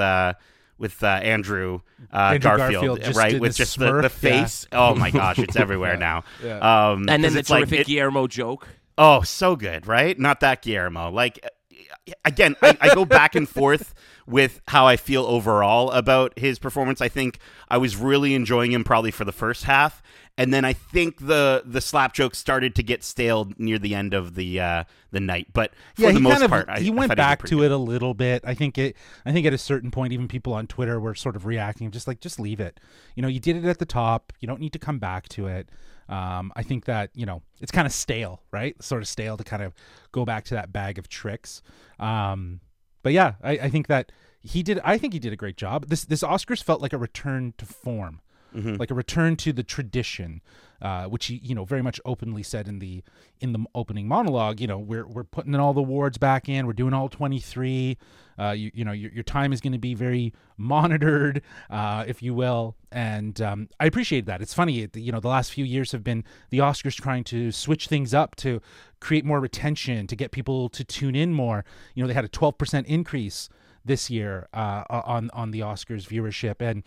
With 0.77 1.01
uh, 1.03 1.07
Andrew, 1.07 1.81
uh, 2.11 2.17
Andrew 2.17 2.39
Garfield, 2.57 2.99
Garfield 2.99 3.15
right? 3.15 3.39
With 3.39 3.53
the 3.53 3.57
just 3.57 3.77
the, 3.79 3.85
smirk, 3.87 4.01
the 4.01 4.27
yeah. 4.29 4.41
face. 4.41 4.67
Oh 4.71 4.95
my 4.95 5.11
gosh, 5.19 5.39
it's 5.39 5.55
everywhere 5.55 5.97
now. 5.97 6.23
Yeah. 6.43 6.57
Um, 6.91 7.07
And 7.09 7.23
then 7.23 7.33
the 7.33 7.39
it's 7.39 7.49
like, 7.49 7.61
terrific 7.61 7.81
it- 7.81 7.87
Guillermo 7.87 8.27
joke. 8.27 8.67
Oh, 8.97 9.21
so 9.21 9.55
good, 9.55 9.87
right? 9.87 10.17
Not 10.19 10.41
that 10.41 10.61
Guillermo. 10.61 11.09
Like, 11.09 11.39
uh, 11.43 12.11
again, 12.25 12.55
I, 12.61 12.77
I 12.81 12.93
go 12.93 13.05
back 13.05 13.33
and 13.35 13.47
forth 13.49 13.93
with 14.27 14.61
how 14.67 14.85
I 14.87 14.97
feel 14.97 15.25
overall 15.25 15.89
about 15.91 16.37
his 16.37 16.59
performance. 16.59 17.01
I 17.01 17.09
think 17.09 17.39
I 17.69 17.77
was 17.77 17.95
really 17.95 18.35
enjoying 18.35 18.71
him 18.71 18.83
probably 18.83 19.11
for 19.11 19.25
the 19.25 19.31
first 19.31 19.63
half, 19.63 20.01
and 20.37 20.53
then 20.53 20.65
I 20.65 20.73
think 20.73 21.27
the 21.27 21.61
the 21.65 21.79
slap 21.79 22.13
jokes 22.13 22.39
started 22.39 22.73
to 22.75 22.83
get 22.83 23.03
stale 23.03 23.51
near 23.57 23.77
the 23.77 23.93
end 23.93 24.13
of 24.13 24.33
the 24.33 24.59
uh, 24.59 24.83
the 25.11 25.19
night. 25.19 25.47
But 25.53 25.71
for 25.95 26.03
yeah, 26.03 26.07
the 26.07 26.13
he 26.15 26.21
most 26.21 26.41
of 26.41 26.49
part, 26.49 26.69
I, 26.69 26.79
he 26.79 26.89
went 26.89 27.15
back 27.15 27.39
to 27.39 27.57
pretty 27.57 27.65
it 27.65 27.71
a 27.71 27.77
little 27.77 28.15
bit. 28.15 28.43
I 28.45 28.55
think 28.55 28.77
it. 28.77 28.95
I 29.25 29.31
think 29.31 29.45
at 29.45 29.53
a 29.53 29.59
certain 29.59 29.91
point, 29.91 30.11
even 30.11 30.27
people 30.27 30.53
on 30.53 30.65
Twitter 30.65 30.99
were 30.99 31.13
sort 31.13 31.35
of 31.35 31.45
reacting, 31.45 31.91
just 31.91 32.07
like, 32.07 32.19
just 32.19 32.39
leave 32.39 32.59
it. 32.59 32.79
You 33.15 33.21
know, 33.21 33.27
you 33.27 33.39
did 33.39 33.57
it 33.57 33.65
at 33.65 33.77
the 33.77 33.85
top. 33.85 34.33
You 34.39 34.47
don't 34.47 34.59
need 34.59 34.73
to 34.73 34.79
come 34.79 34.97
back 34.97 35.29
to 35.29 35.47
it. 35.47 35.69
Um, 36.09 36.51
I 36.55 36.63
think 36.63 36.85
that 36.85 37.11
you 37.13 37.27
know 37.27 37.43
it's 37.61 37.71
kind 37.71 37.85
of 37.85 37.93
stale, 37.93 38.41
right? 38.51 38.81
Sort 38.81 39.03
of 39.03 39.07
stale 39.07 39.37
to 39.37 39.43
kind 39.43 39.61
of 39.61 39.73
go 40.11 40.25
back 40.25 40.45
to 40.45 40.55
that 40.55 40.73
bag 40.73 40.97
of 40.97 41.09
tricks. 41.09 41.61
Um, 41.99 42.59
but 43.03 43.13
yeah, 43.13 43.33
I, 43.43 43.51
I 43.51 43.69
think 43.69 43.85
that 43.85 44.11
he 44.41 44.63
did. 44.63 44.79
I 44.83 44.97
think 44.97 45.13
he 45.13 45.19
did 45.19 45.31
a 45.31 45.37
great 45.37 45.57
job. 45.57 45.89
This 45.89 46.05
this 46.05 46.23
Oscars 46.23 46.63
felt 46.63 46.81
like 46.81 46.91
a 46.91 46.97
return 46.97 47.53
to 47.59 47.67
form 47.67 48.21
like 48.53 48.91
a 48.91 48.93
return 48.93 49.35
to 49.37 49.53
the 49.53 49.63
tradition, 49.63 50.41
uh, 50.81 51.05
which 51.05 51.27
he 51.27 51.39
you 51.43 51.55
know 51.55 51.65
very 51.65 51.81
much 51.81 51.99
openly 52.05 52.43
said 52.43 52.67
in 52.67 52.79
the 52.79 53.03
in 53.39 53.53
the 53.53 53.65
opening 53.73 54.07
monologue. 54.07 54.59
You 54.59 54.67
know, 54.67 54.79
we're 54.79 55.07
we're 55.07 55.23
putting 55.23 55.53
in 55.53 55.59
all 55.59 55.73
the 55.73 55.81
awards 55.81 56.17
back 56.17 56.49
in. 56.49 56.67
We're 56.67 56.73
doing 56.73 56.93
all 56.93 57.09
twenty 57.09 57.39
three. 57.39 57.97
Uh, 58.39 58.49
you, 58.49 58.71
you 58.73 58.83
know, 58.83 58.91
your, 58.91 59.11
your 59.11 59.23
time 59.23 59.53
is 59.53 59.61
going 59.61 59.73
to 59.73 59.79
be 59.79 59.93
very 59.93 60.33
monitored, 60.57 61.43
uh, 61.69 62.03
if 62.07 62.23
you 62.23 62.33
will. 62.33 62.75
And 62.91 63.39
um, 63.41 63.69
I 63.79 63.85
appreciate 63.85 64.25
that. 64.25 64.41
It's 64.41 64.55
funny, 64.55 64.89
you 64.95 65.11
know, 65.11 65.19
the 65.19 65.27
last 65.27 65.51
few 65.51 65.63
years 65.63 65.91
have 65.91 66.03
been 66.03 66.23
the 66.49 66.57
Oscars 66.57 66.95
trying 66.95 67.23
to 67.25 67.51
switch 67.51 67.87
things 67.87 68.11
up 68.11 68.35
to 68.37 68.59
create 68.99 69.23
more 69.23 69.39
retention, 69.39 70.07
to 70.07 70.15
get 70.15 70.31
people 70.31 70.67
to 70.69 70.83
tune 70.83 71.15
in 71.15 71.31
more. 71.31 71.63
You 71.93 72.01
know, 72.01 72.07
they 72.07 72.15
had 72.15 72.25
a 72.25 72.29
12% 72.29 72.85
increase 72.85 73.49
this 73.85 74.09
year 74.09 74.47
uh, 74.53 74.83
on 74.89 75.29
on 75.33 75.51
the 75.51 75.59
Oscars 75.59 76.07
viewership, 76.07 76.55
and 76.61 76.83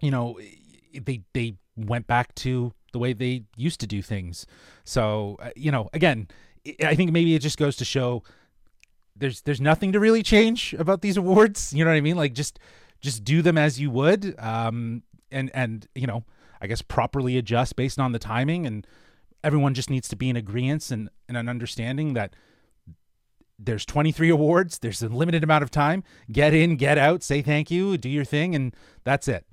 you 0.00 0.10
know, 0.10 0.38
they 0.92 1.22
they 1.34 1.56
went 1.76 2.06
back 2.06 2.34
to 2.36 2.72
the 2.92 2.98
way 2.98 3.12
they 3.12 3.44
used 3.56 3.80
to 3.80 3.86
do 3.86 4.02
things. 4.02 4.46
So, 4.84 5.36
uh, 5.40 5.50
you 5.56 5.70
know, 5.70 5.88
again, 5.92 6.28
I- 6.84 6.94
think 6.94 7.12
maybe 7.12 7.34
it 7.34 7.38
just 7.40 7.56
goes 7.58 7.76
to 7.76 7.84
show 7.84 8.22
there's 9.16 9.42
there's 9.42 9.60
nothing 9.60 9.92
to 9.92 10.00
really 10.00 10.22
change 10.22 10.74
about 10.74 11.02
these 11.02 11.16
awards. 11.16 11.72
You 11.72 11.84
know 11.84 11.90
what 11.90 11.96
I 11.96 12.00
mean? 12.00 12.16
Like 12.16 12.34
just 12.34 12.58
just 13.00 13.24
do 13.24 13.42
them 13.42 13.56
as 13.56 13.80
you 13.80 13.90
would, 13.90 14.34
um, 14.38 15.02
and 15.30 15.50
and 15.54 15.86
you 15.94 16.06
know, 16.06 16.24
I 16.60 16.66
guess 16.66 16.82
properly 16.82 17.38
adjust 17.38 17.76
based 17.76 17.98
on 17.98 18.12
the 18.12 18.18
timing, 18.18 18.66
and 18.66 18.86
everyone 19.42 19.74
just 19.74 19.90
needs 19.90 20.08
to 20.08 20.16
be 20.16 20.28
in 20.28 20.36
agreement 20.36 20.90
and, 20.90 21.08
and 21.28 21.36
an 21.36 21.48
understanding 21.48 22.12
that 22.14 22.34
there's 23.58 23.84
23 23.84 24.30
awards. 24.30 24.78
There's 24.78 25.02
a 25.02 25.08
limited 25.08 25.44
amount 25.44 25.62
of 25.62 25.70
time. 25.70 26.02
Get 26.30 26.54
in, 26.54 26.76
get 26.76 26.98
out, 26.98 27.22
say 27.22 27.42
thank 27.42 27.70
you, 27.70 27.96
do 27.98 28.08
your 28.08 28.24
thing, 28.24 28.54
and 28.54 28.74
that's 29.04 29.28
it. 29.28 29.44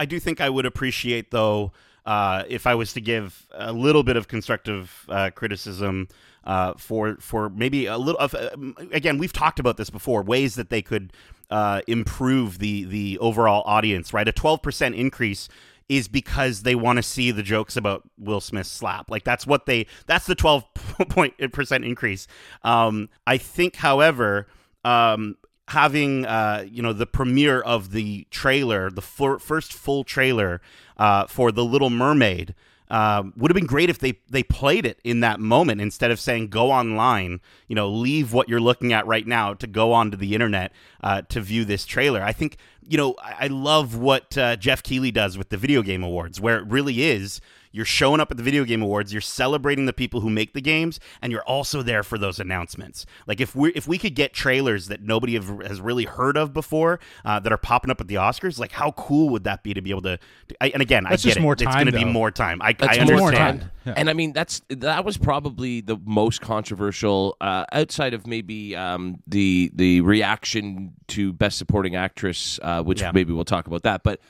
I 0.00 0.06
do 0.06 0.18
think 0.18 0.40
I 0.40 0.48
would 0.48 0.64
appreciate, 0.64 1.30
though, 1.30 1.72
uh, 2.06 2.44
if 2.48 2.66
I 2.66 2.74
was 2.74 2.94
to 2.94 3.02
give 3.02 3.46
a 3.52 3.70
little 3.70 4.02
bit 4.02 4.16
of 4.16 4.28
constructive 4.28 5.04
uh, 5.10 5.28
criticism 5.34 6.08
uh, 6.44 6.72
for 6.78 7.16
for 7.20 7.50
maybe 7.50 7.84
a 7.84 7.98
little 7.98 8.18
of. 8.18 8.34
Uh, 8.34 8.48
again, 8.92 9.18
we've 9.18 9.32
talked 9.32 9.60
about 9.60 9.76
this 9.76 9.90
before. 9.90 10.22
Ways 10.22 10.54
that 10.54 10.70
they 10.70 10.80
could 10.80 11.12
uh, 11.50 11.82
improve 11.86 12.60
the 12.60 12.84
the 12.84 13.18
overall 13.18 13.62
audience. 13.66 14.14
Right, 14.14 14.26
a 14.26 14.32
twelve 14.32 14.62
percent 14.62 14.94
increase 14.94 15.50
is 15.90 16.08
because 16.08 16.62
they 16.62 16.74
want 16.74 16.96
to 16.96 17.02
see 17.02 17.30
the 17.30 17.42
jokes 17.42 17.76
about 17.76 18.08
Will 18.16 18.40
Smith's 18.40 18.70
slap. 18.70 19.10
Like 19.10 19.24
that's 19.24 19.46
what 19.46 19.66
they. 19.66 19.86
That's 20.06 20.24
the 20.24 20.34
twelve 20.34 20.64
point 21.10 21.34
percent 21.52 21.84
increase. 21.84 22.26
Um, 22.62 23.10
I 23.26 23.36
think, 23.36 23.76
however. 23.76 24.46
Um, 24.82 25.36
having 25.70 26.26
uh, 26.26 26.66
you 26.70 26.82
know 26.82 26.92
the 26.92 27.06
premiere 27.06 27.60
of 27.60 27.92
the 27.92 28.26
trailer, 28.30 28.90
the 28.90 29.02
fir- 29.02 29.38
first 29.38 29.72
full 29.72 30.04
trailer 30.04 30.60
uh, 30.96 31.26
for 31.26 31.50
the 31.52 31.64
Little 31.64 31.90
Mermaid. 31.90 32.54
Uh, 32.90 33.22
would 33.36 33.52
have 33.52 33.54
been 33.54 33.66
great 33.66 33.88
if 33.88 34.00
they 34.00 34.18
they 34.28 34.42
played 34.42 34.84
it 34.84 34.98
in 35.04 35.20
that 35.20 35.38
moment 35.38 35.80
instead 35.80 36.10
of 36.10 36.18
saying 36.18 36.48
go 36.48 36.72
online, 36.72 37.40
you 37.68 37.76
know, 37.76 37.88
leave 37.88 38.32
what 38.32 38.48
you're 38.48 38.60
looking 38.60 38.92
at 38.92 39.06
right 39.06 39.28
now 39.28 39.54
to 39.54 39.68
go 39.68 39.92
onto 39.92 40.16
the 40.16 40.34
internet 40.34 40.72
uh, 41.04 41.22
to 41.28 41.40
view 41.40 41.64
this 41.64 41.84
trailer. 41.84 42.20
I 42.20 42.32
think 42.32 42.56
you 42.88 42.98
know 42.98 43.14
I, 43.22 43.44
I 43.44 43.46
love 43.46 43.96
what 43.96 44.36
uh, 44.36 44.56
Geoff 44.56 44.82
Keighley 44.82 45.12
does 45.12 45.38
with 45.38 45.50
the 45.50 45.56
video 45.56 45.82
game 45.82 46.02
awards, 46.02 46.40
where 46.40 46.58
it 46.58 46.66
really 46.66 47.04
is 47.04 47.40
you're 47.72 47.84
showing 47.84 48.20
up 48.20 48.30
at 48.30 48.36
the 48.36 48.42
video 48.42 48.64
game 48.64 48.82
awards 48.82 49.12
you're 49.12 49.20
celebrating 49.20 49.86
the 49.86 49.92
people 49.92 50.20
who 50.20 50.30
make 50.30 50.52
the 50.54 50.60
games 50.60 51.00
and 51.22 51.32
you're 51.32 51.42
also 51.42 51.82
there 51.82 52.02
for 52.02 52.18
those 52.18 52.38
announcements 52.38 53.06
like 53.26 53.40
if 53.40 53.54
we 53.54 53.70
if 53.72 53.86
we 53.86 53.98
could 53.98 54.14
get 54.14 54.32
trailers 54.32 54.88
that 54.88 55.02
nobody 55.02 55.34
have, 55.34 55.48
has 55.62 55.80
really 55.80 56.04
heard 56.04 56.36
of 56.36 56.52
before 56.52 57.00
uh, 57.24 57.38
that 57.40 57.52
are 57.52 57.58
popping 57.58 57.90
up 57.90 58.00
at 58.00 58.08
the 58.08 58.16
oscars 58.16 58.58
like 58.58 58.72
how 58.72 58.90
cool 58.92 59.28
would 59.28 59.44
that 59.44 59.62
be 59.62 59.74
to 59.74 59.80
be 59.80 59.90
able 59.90 60.02
to, 60.02 60.18
to 60.48 60.56
I, 60.60 60.68
and 60.70 60.82
again 60.82 61.04
That's 61.04 61.24
i 61.24 61.28
get 61.28 61.34
just 61.34 61.38
it 61.38 61.42
more 61.42 61.52
it's 61.54 61.62
going 61.62 61.86
to 61.86 61.92
be 61.92 62.04
more 62.04 62.30
time 62.30 62.60
i, 62.62 62.72
That's 62.72 62.98
I 62.98 63.04
more 63.04 63.14
understand 63.14 63.60
time. 63.60 63.70
Yeah. 63.86 63.94
And 63.96 64.10
I 64.10 64.12
mean 64.12 64.34
that's 64.34 64.60
that 64.68 65.06
was 65.06 65.16
probably 65.16 65.80
the 65.80 65.98
most 66.04 66.42
controversial 66.42 67.36
uh, 67.40 67.64
outside 67.72 68.12
of 68.12 68.26
maybe 68.26 68.76
um, 68.76 69.22
the 69.26 69.70
the 69.74 70.02
reaction 70.02 70.92
to 71.08 71.32
Best 71.32 71.56
Supporting 71.56 71.96
Actress, 71.96 72.60
uh, 72.62 72.82
which 72.82 73.00
Yeah. 73.00 73.12
maybe 73.12 73.32
we'll 73.32 73.46
talk 73.46 73.66
about 73.66 73.82
that. 73.84 74.02
But 74.02 74.20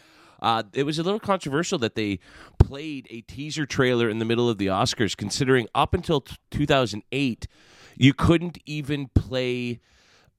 uh, 0.43 0.63
it 0.73 0.85
was 0.85 0.99
a 0.99 1.03
little 1.03 1.21
controversial 1.21 1.79
that 1.79 1.95
they 1.95 2.19
played 2.59 3.07
a 3.11 3.21
teaser 3.23 3.67
trailer 3.67 4.09
in 4.09 4.19
the 4.19 4.25
middle 4.25 4.49
of 4.49 4.59
the 4.59 4.67
Oscars, 4.67 5.17
considering 5.17 5.67
up 5.75 5.95
until 5.95 6.21
t- 6.21 6.37
2008 6.51 7.47
you 7.97 8.15
couldn't 8.15 8.57
even 8.65 9.09
play 9.09 9.79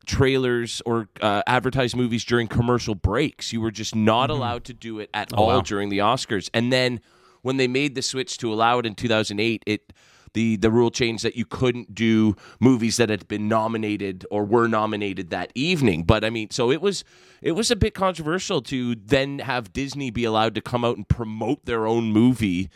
trailers 0.08 0.82
or 0.84 1.10
uh, 1.22 1.44
advertise 1.46 1.96
movies 1.96 2.26
during 2.26 2.48
commercial 2.48 2.96
breaks. 2.96 3.54
You 3.54 3.62
were 3.62 3.70
just 3.70 3.96
not 3.96 4.32
allowed 4.32 4.64
to 4.66 4.74
do 4.74 4.98
it 5.00 5.12
at 5.14 5.32
all 5.34 5.48
wow. 5.48 5.62
during 5.62 5.90
the 5.90 6.00
Oscars. 6.00 6.50
And 6.56 6.74
then 6.74 7.02
when 7.44 7.58
they 7.58 7.68
made 7.68 7.94
the 7.94 8.02
switch 8.02 8.40
to 8.40 8.52
allow 8.52 8.80
it 8.80 8.88
in 8.88 8.96
2008, 8.96 9.64
it 9.68 9.94
the 10.34 10.56
the 10.58 10.72
rule 10.72 10.92
changed 10.92 11.24
that 11.24 11.36
you 11.36 11.46
couldn't 11.46 11.94
do 11.94 12.36
movies 12.60 12.98
that 12.98 13.10
had 13.10 13.28
been 13.28 13.48
nominated 13.48 14.26
or 14.32 14.46
were 14.46 14.68
nominated 14.68 15.30
that 15.30 15.52
evening. 15.56 16.04
But 16.04 16.24
I 16.24 16.30
mean, 16.30 16.50
so 16.50 16.72
it 16.72 16.82
was 16.82 17.04
it 17.42 17.54
was 17.54 17.72
a 17.72 17.76
bit 17.76 17.94
controversial 17.94 18.62
to 18.64 18.96
then 18.96 19.40
have 19.40 19.74
Disney 19.74 20.12
be 20.12 20.24
allowed 20.24 20.56
to 20.56 20.62
come 20.62 20.86
out 20.86 20.98
and 20.98 21.08
promote 21.08 21.66
their 21.66 21.86
own 21.86 22.12
movie 22.12 22.70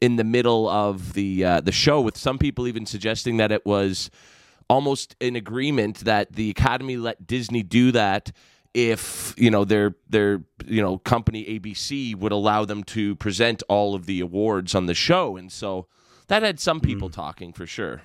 in 0.00 0.16
the 0.16 0.24
middle 0.24 0.68
of 0.68 1.14
the 1.14 1.44
uh, 1.44 1.60
the 1.60 1.72
show, 1.72 2.00
with 2.00 2.16
some 2.16 2.38
people 2.38 2.66
even 2.66 2.86
suggesting 2.86 3.36
that 3.38 3.52
it 3.52 3.64
was 3.64 4.10
almost 4.68 5.14
an 5.20 5.36
agreement 5.36 6.00
that 6.00 6.32
the 6.32 6.50
Academy 6.50 6.96
let 6.96 7.26
Disney 7.26 7.62
do 7.62 7.92
that 7.92 8.32
if 8.74 9.34
you 9.38 9.50
know 9.50 9.64
their 9.64 9.94
their 10.08 10.42
you 10.66 10.82
know 10.82 10.98
company 10.98 11.44
ABC 11.44 12.14
would 12.16 12.32
allow 12.32 12.64
them 12.64 12.82
to 12.84 13.14
present 13.16 13.62
all 13.68 13.94
of 13.94 14.06
the 14.06 14.20
awards 14.20 14.74
on 14.74 14.86
the 14.86 14.94
show, 14.94 15.36
and 15.36 15.50
so 15.50 15.86
that 16.28 16.42
had 16.42 16.58
some 16.60 16.80
people 16.80 17.10
talking 17.10 17.52
for 17.52 17.66
sure. 17.66 18.02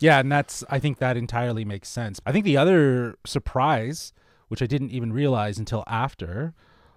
Yeah, 0.00 0.18
and 0.18 0.30
that's 0.30 0.64
I 0.68 0.78
think 0.78 0.98
that 0.98 1.16
entirely 1.16 1.64
makes 1.64 1.88
sense. 1.88 2.20
I 2.26 2.32
think 2.32 2.44
the 2.44 2.56
other 2.56 3.16
surprise, 3.24 4.12
which 4.48 4.60
I 4.62 4.66
didn't 4.66 4.90
even 4.90 5.12
realize 5.12 5.58
until 5.58 5.84
after, 5.86 6.52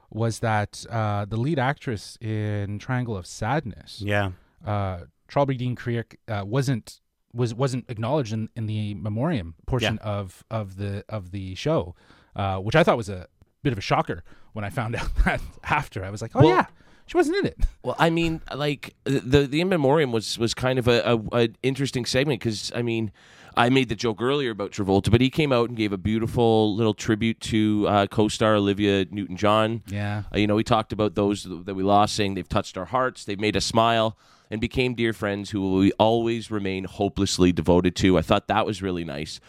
was 0.10 0.40
that 0.40 0.86
uh, 0.90 1.26
the 1.26 1.38
lead 1.38 1.60
actress 1.60 2.18
in 2.22 2.80
Triangle 2.80 3.16
of 3.16 3.26
Sadness, 3.28 4.02
yeah 4.04 4.32
uh, 4.66 5.02
Charlbi 5.30 5.58
Dean 5.58 5.76
Kriek, 5.76 6.16
uh, 6.28 6.44
wasn't 6.46 7.00
was 7.34 7.54
wasn't 7.54 7.86
acknowledged 7.90 8.34
in, 8.34 8.50
in 8.56 8.66
the 8.66 8.96
memoriam 8.96 9.54
portion 9.68 10.00
of 10.00 10.44
of 10.50 10.78
the 10.78 11.04
of 11.08 11.32
the 11.32 11.54
show, 11.56 11.96
uh, 12.36 12.58
which 12.58 12.76
I 12.76 12.84
thought 12.84 12.98
was 12.98 13.10
a 13.10 13.28
bit 13.64 13.74
of 13.74 13.78
a 13.78 13.82
shocker 13.82 14.24
when 14.54 14.66
I 14.66 14.70
found 14.70 14.96
out 15.00 15.10
that 15.26 15.42
after. 15.64 16.04
I 16.04 16.10
was 16.10 16.22
like, 16.22 16.32
oh 16.36 16.40
Well- 16.40 16.50
yeah, 16.50 16.66
she 17.08 17.18
wasn't 17.18 17.38
in 17.38 17.46
it. 17.48 17.58
Well, 17.84 17.96
I 17.98 18.10
mean, 18.10 18.42
like 18.54 18.94
the 19.04 19.48
the 19.48 19.62
in 19.62 19.70
memoriam 19.70 20.12
was 20.12 20.38
was 20.38 20.54
kind 20.54 20.78
of 20.78 20.88
a, 20.88 21.02
a, 21.04 21.44
a 21.44 21.50
interesting 21.64 22.06
segment 22.06 22.40
because 22.40 22.72
I 22.76 22.82
mean, 22.82 23.12
I 23.56 23.70
made 23.70 23.90
the 23.90 23.96
joke 23.96 24.22
earlier 24.22 24.52
about 24.52 24.72
Travolta, 24.72 25.10
but 25.10 25.20
he 25.20 25.32
came 25.32 25.52
out 25.52 25.70
and 25.70 25.78
gave 25.78 25.92
a 25.92 25.98
beautiful 25.98 26.76
little 26.76 26.94
tribute 26.94 27.40
to 27.42 27.88
uh, 27.88 28.08
co-star 28.08 28.56
Olivia 28.56 29.06
Newton-John. 29.10 29.82
Yeah. 29.88 30.24
Uh, 30.32 30.38
you 30.38 30.46
know, 30.46 30.56
we 30.56 30.64
talked 30.64 30.94
about 30.94 31.16
those 31.16 31.48
that 31.66 31.74
we 31.74 31.82
lost, 31.82 32.16
saying 32.16 32.36
they've 32.36 32.48
touched 32.48 32.78
our 32.78 32.86
hearts, 32.86 33.26
they've 33.26 33.40
made 33.40 33.58
us 33.58 33.66
smile, 33.66 34.16
and 34.52 34.62
became 34.62 34.94
dear 34.94 35.12
friends 35.12 35.50
who 35.50 35.74
we 35.78 35.92
always 35.94 36.52
remain 36.52 36.84
hopelessly 36.84 37.52
devoted 37.52 37.96
to. 37.96 38.18
I 38.18 38.22
thought 38.22 38.48
that 38.48 38.66
was 38.66 38.84
really 38.84 39.04
nice, 39.04 39.40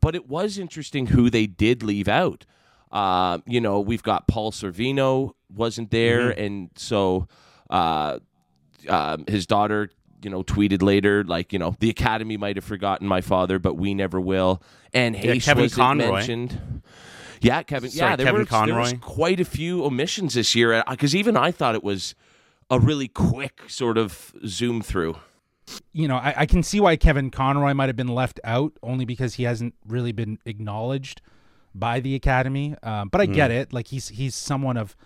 but 0.00 0.14
it 0.14 0.28
was 0.28 0.58
interesting 0.58 1.08
who 1.08 1.28
they 1.28 1.46
did 1.46 1.82
leave 1.82 2.08
out. 2.08 2.46
Uh, 2.92 3.38
you 3.46 3.60
know, 3.60 3.80
we've 3.80 4.02
got 4.02 4.28
Paul 4.28 4.52
Sorvino 4.52 5.32
wasn't 5.54 5.90
there, 5.90 6.30
and 6.30 6.70
so 6.76 7.28
uh, 7.70 8.18
um, 8.88 9.24
his 9.26 9.46
daughter. 9.46 9.90
You 10.22 10.30
know, 10.30 10.42
tweeted 10.42 10.82
later, 10.82 11.22
like 11.24 11.52
you 11.52 11.58
know, 11.58 11.76
the 11.78 11.90
Academy 11.90 12.36
might 12.36 12.56
have 12.56 12.64
forgotten 12.64 13.06
my 13.06 13.20
father, 13.20 13.58
but 13.58 13.74
we 13.74 13.94
never 13.94 14.20
will. 14.20 14.62
And 14.92 15.14
Hayes 15.14 15.44
Kevin 15.44 15.64
wasn't 15.64 15.78
Conroy. 15.78 16.12
mentioned. 16.12 16.82
Yeah, 17.42 17.62
Kevin. 17.62 17.90
Sorry, 17.90 18.10
yeah, 18.12 18.16
there 18.16 18.26
Kevin 18.26 18.40
were 18.40 18.66
there 18.66 18.78
was 18.78 18.94
quite 19.00 19.40
a 19.40 19.44
few 19.44 19.84
omissions 19.84 20.34
this 20.34 20.54
year 20.54 20.82
because 20.90 21.14
even 21.14 21.36
I 21.36 21.52
thought 21.52 21.74
it 21.74 21.84
was 21.84 22.14
a 22.70 22.80
really 22.80 23.08
quick 23.08 23.64
sort 23.68 23.98
of 23.98 24.32
zoom 24.46 24.82
through. 24.82 25.16
you 25.92 26.08
know, 26.08 26.16
I, 26.16 26.34
I 26.38 26.46
can 26.46 26.62
see 26.62 26.80
why 26.80 26.96
Kevin 26.96 27.30
Conroy 27.30 27.74
might 27.74 27.88
have 27.88 27.96
been 27.96 28.08
left 28.08 28.40
out 28.42 28.72
only 28.82 29.04
because 29.04 29.34
he 29.34 29.44
hasn't 29.44 29.74
really 29.86 30.12
been 30.12 30.38
acknowledged 30.46 31.20
by 31.74 32.00
the 32.00 32.14
Academy. 32.14 32.74
Um, 32.82 33.08
but 33.10 33.20
I 33.20 33.26
get 33.26 33.50
it; 33.50 33.72
like 33.72 33.88
he's 33.88 34.08
he's 34.08 34.34
someone 34.34 34.76
of 34.76 34.96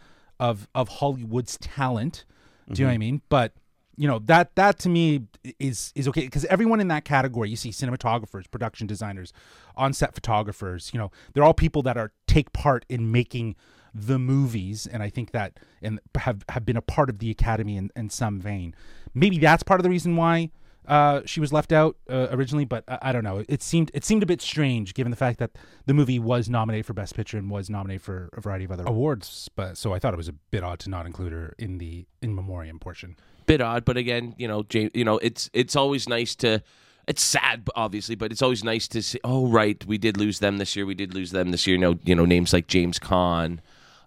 of 0.40 0.66
of 0.74 0.88
Hollywood's 0.88 1.56
talent. 1.58 2.24
Do 2.72 2.80
you 2.80 2.86
know 2.86 2.88
what 2.88 2.92
I 2.92 2.94
mm-hmm. 2.94 3.00
mean? 3.00 3.22
But 3.28 3.52
you 3.96 4.08
know 4.08 4.18
that 4.20 4.56
that 4.56 4.78
to 4.80 4.88
me 4.88 5.26
is 5.58 5.92
is 5.94 6.08
okay 6.08 6.22
because 6.22 6.44
everyone 6.46 6.80
in 6.80 6.88
that 6.88 7.04
category, 7.04 7.50
you 7.50 7.56
see 7.56 7.70
cinematographers, 7.70 8.50
production 8.50 8.86
designers, 8.86 9.32
on-set 9.76 10.14
photographers. 10.14 10.90
You 10.92 10.98
know, 10.98 11.10
they're 11.34 11.44
all 11.44 11.54
people 11.54 11.82
that 11.82 11.96
are 11.96 12.12
take 12.26 12.52
part 12.52 12.86
in 12.88 13.12
making 13.12 13.56
the 13.94 14.18
movies, 14.18 14.86
and 14.86 15.02
I 15.02 15.10
think 15.10 15.32
that 15.32 15.60
and 15.82 16.00
have 16.16 16.44
have 16.48 16.64
been 16.64 16.76
a 16.76 16.82
part 16.82 17.10
of 17.10 17.18
the 17.18 17.30
Academy 17.30 17.76
in, 17.76 17.90
in 17.94 18.08
some 18.08 18.40
vein. 18.40 18.74
Maybe 19.12 19.38
that's 19.38 19.62
part 19.62 19.80
of 19.80 19.84
the 19.84 19.90
reason 19.90 20.16
why 20.16 20.50
uh, 20.86 21.20
she 21.24 21.40
was 21.40 21.52
left 21.52 21.72
out 21.72 21.96
uh, 22.08 22.28
originally, 22.30 22.64
but 22.64 22.84
I, 22.88 22.98
I 23.02 23.12
don't 23.12 23.24
know. 23.24 23.44
It 23.48 23.62
seemed 23.62 23.90
it 23.94 24.04
seemed 24.04 24.22
a 24.22 24.26
bit 24.26 24.40
strange 24.42 24.94
given 24.94 25.10
the 25.10 25.16
fact 25.16 25.38
that 25.38 25.52
the 25.86 25.94
movie 25.94 26.18
was 26.18 26.48
nominated 26.48 26.86
for 26.86 26.94
Best 26.94 27.14
Picture 27.14 27.38
and 27.38 27.50
was 27.50 27.70
nominated 27.70 28.02
for 28.02 28.28
a 28.32 28.40
variety 28.40 28.64
of 28.64 28.72
other 28.72 28.84
awards. 28.86 29.48
But 29.54 29.76
so 29.76 29.92
I 29.92 29.98
thought 29.98 30.14
it 30.14 30.16
was 30.16 30.28
a 30.28 30.32
bit 30.32 30.64
odd 30.64 30.78
to 30.80 30.90
not 30.90 31.06
include 31.06 31.32
her 31.32 31.54
in 31.58 31.78
the 31.78 32.06
in 32.22 32.34
memoriam 32.34 32.78
portion. 32.78 33.16
bit 33.46 33.60
odd, 33.60 33.84
but 33.84 33.96
again, 33.96 34.34
you 34.38 34.48
know, 34.48 34.62
James, 34.64 34.90
you 34.94 35.04
know, 35.04 35.18
it's 35.18 35.48
it's 35.52 35.76
always 35.76 36.08
nice 36.08 36.34
to. 36.36 36.62
It's 37.06 37.22
sad, 37.24 37.66
obviously, 37.74 38.14
but 38.14 38.30
it's 38.30 38.42
always 38.42 38.62
nice 38.62 38.86
to 38.88 39.02
see. 39.02 39.18
Oh, 39.24 39.48
right, 39.48 39.84
we 39.84 39.98
did 39.98 40.16
lose 40.16 40.38
them 40.38 40.58
this 40.58 40.76
year. 40.76 40.86
We 40.86 40.94
did 40.94 41.12
lose 41.12 41.32
them 41.32 41.50
this 41.50 41.66
year. 41.66 41.74
You 41.74 41.80
know, 41.80 41.98
you 42.04 42.14
know, 42.14 42.24
names 42.24 42.52
like 42.52 42.68
James 42.68 43.00
Caan, 43.00 43.58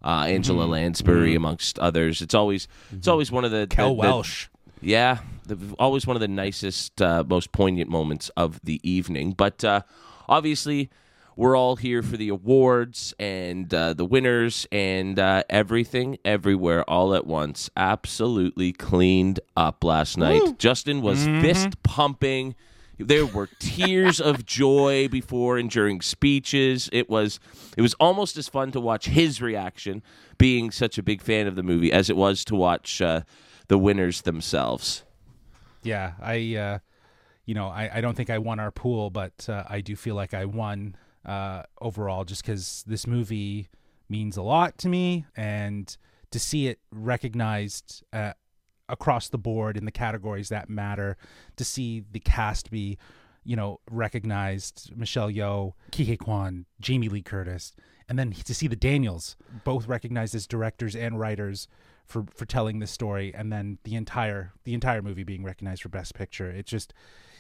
uh, 0.05 0.25
Angela 0.27 0.63
Lansbury, 0.65 1.35
amongst 1.35 1.77
others. 1.79 2.21
It's 2.21 2.33
always 2.33 2.67
it's 2.93 3.07
always 3.07 3.29
one 3.31 3.43
of 3.43 3.51
the 3.51 3.67
Kel 3.69 3.89
the- 3.89 3.93
Welsh. 3.95 4.47
Yeah, 4.83 5.19
the, 5.45 5.57
always 5.79 6.05
one 6.05 6.15
of 6.15 6.21
the 6.21 6.27
nicest, 6.27 7.01
uh, 7.01 7.23
most 7.27 7.51
poignant 7.51 7.89
moments 7.89 8.29
of 8.35 8.59
the 8.63 8.79
evening. 8.89 9.31
But 9.31 9.63
uh, 9.63 9.81
obviously, 10.27 10.89
we're 11.35 11.57
all 11.57 11.75
here 11.75 12.03
for 12.03 12.17
the 12.17 12.29
awards 12.29 13.13
and 13.19 13.73
uh, 13.73 13.93
the 13.93 14.05
winners 14.05 14.67
and 14.71 15.17
uh, 15.17 15.43
everything, 15.49 16.17
everywhere, 16.23 16.87
all 16.89 17.15
at 17.15 17.25
once. 17.25 17.69
Absolutely 17.75 18.71
cleaned 18.71 19.39
up 19.57 19.83
last 19.83 20.17
night. 20.17 20.59
Justin 20.59 21.01
was 21.01 21.25
fist 21.25 21.81
pumping. 21.83 22.55
There 22.99 23.25
were 23.25 23.49
tears 23.59 24.21
of 24.21 24.45
joy 24.45 25.07
before 25.07 25.57
and 25.57 25.69
during 25.69 26.01
speeches. 26.01 26.89
It 26.93 27.09
was 27.09 27.39
it 27.75 27.81
was 27.81 27.95
almost 27.95 28.37
as 28.37 28.47
fun 28.47 28.71
to 28.71 28.79
watch 28.79 29.07
his 29.07 29.41
reaction, 29.41 30.03
being 30.37 30.69
such 30.69 30.99
a 30.99 31.03
big 31.03 31.21
fan 31.21 31.47
of 31.47 31.55
the 31.55 31.63
movie, 31.63 31.91
as 31.91 32.11
it 32.11 32.15
was 32.15 32.45
to 32.45 32.55
watch 32.55 33.01
uh, 33.01 33.21
the 33.67 33.77
winners 33.77 34.21
themselves. 34.21 35.03
Yeah, 35.83 36.13
I, 36.21 36.55
uh, 36.55 36.79
you 37.45 37.53
know, 37.53 37.67
I, 37.67 37.89
I 37.95 38.01
don't 38.01 38.15
think 38.15 38.29
I 38.29 38.37
won 38.37 38.59
our 38.59 38.71
pool, 38.71 39.09
but 39.09 39.47
uh, 39.49 39.63
I 39.67 39.81
do 39.81 39.95
feel 39.95 40.15
like 40.15 40.33
I 40.33 40.45
won 40.45 40.95
uh, 41.25 41.63
overall 41.81 42.23
just 42.23 42.43
because 42.43 42.83
this 42.87 43.05
movie 43.07 43.69
means 44.09 44.37
a 44.37 44.41
lot 44.41 44.77
to 44.79 44.89
me, 44.89 45.25
and 45.35 45.95
to 46.31 46.39
see 46.39 46.67
it 46.67 46.79
recognized 46.91 48.03
uh, 48.13 48.33
across 48.89 49.29
the 49.29 49.37
board 49.37 49.77
in 49.77 49.85
the 49.85 49.91
categories 49.91 50.49
that 50.49 50.69
matter, 50.69 51.17
to 51.57 51.65
see 51.65 52.03
the 52.11 52.19
cast 52.19 52.71
be, 52.71 52.97
you 53.43 53.55
know, 53.55 53.79
recognized, 53.89 54.91
Michelle 54.95 55.29
Yeoh, 55.29 55.73
Ke 55.91 56.05
Huy 56.05 56.17
Quan, 56.17 56.65
Jamie 56.79 57.09
Lee 57.09 57.21
Curtis, 57.21 57.73
and 58.07 58.19
then 58.19 58.31
to 58.31 58.53
see 58.53 58.67
the 58.67 58.75
Daniels 58.75 59.35
both 59.63 59.87
recognized 59.87 60.35
as 60.35 60.47
directors 60.47 60.95
and 60.95 61.19
writers 61.19 61.67
for 62.05 62.25
for 62.33 62.45
telling 62.45 62.79
this 62.79 62.91
story 62.91 63.33
and 63.33 63.51
then 63.51 63.77
the 63.83 63.95
entire 63.95 64.53
the 64.63 64.73
entire 64.73 65.01
movie 65.01 65.23
being 65.23 65.43
recognized 65.43 65.81
for 65.81 65.89
best 65.89 66.13
picture 66.13 66.49
it 66.49 66.65
just 66.65 66.93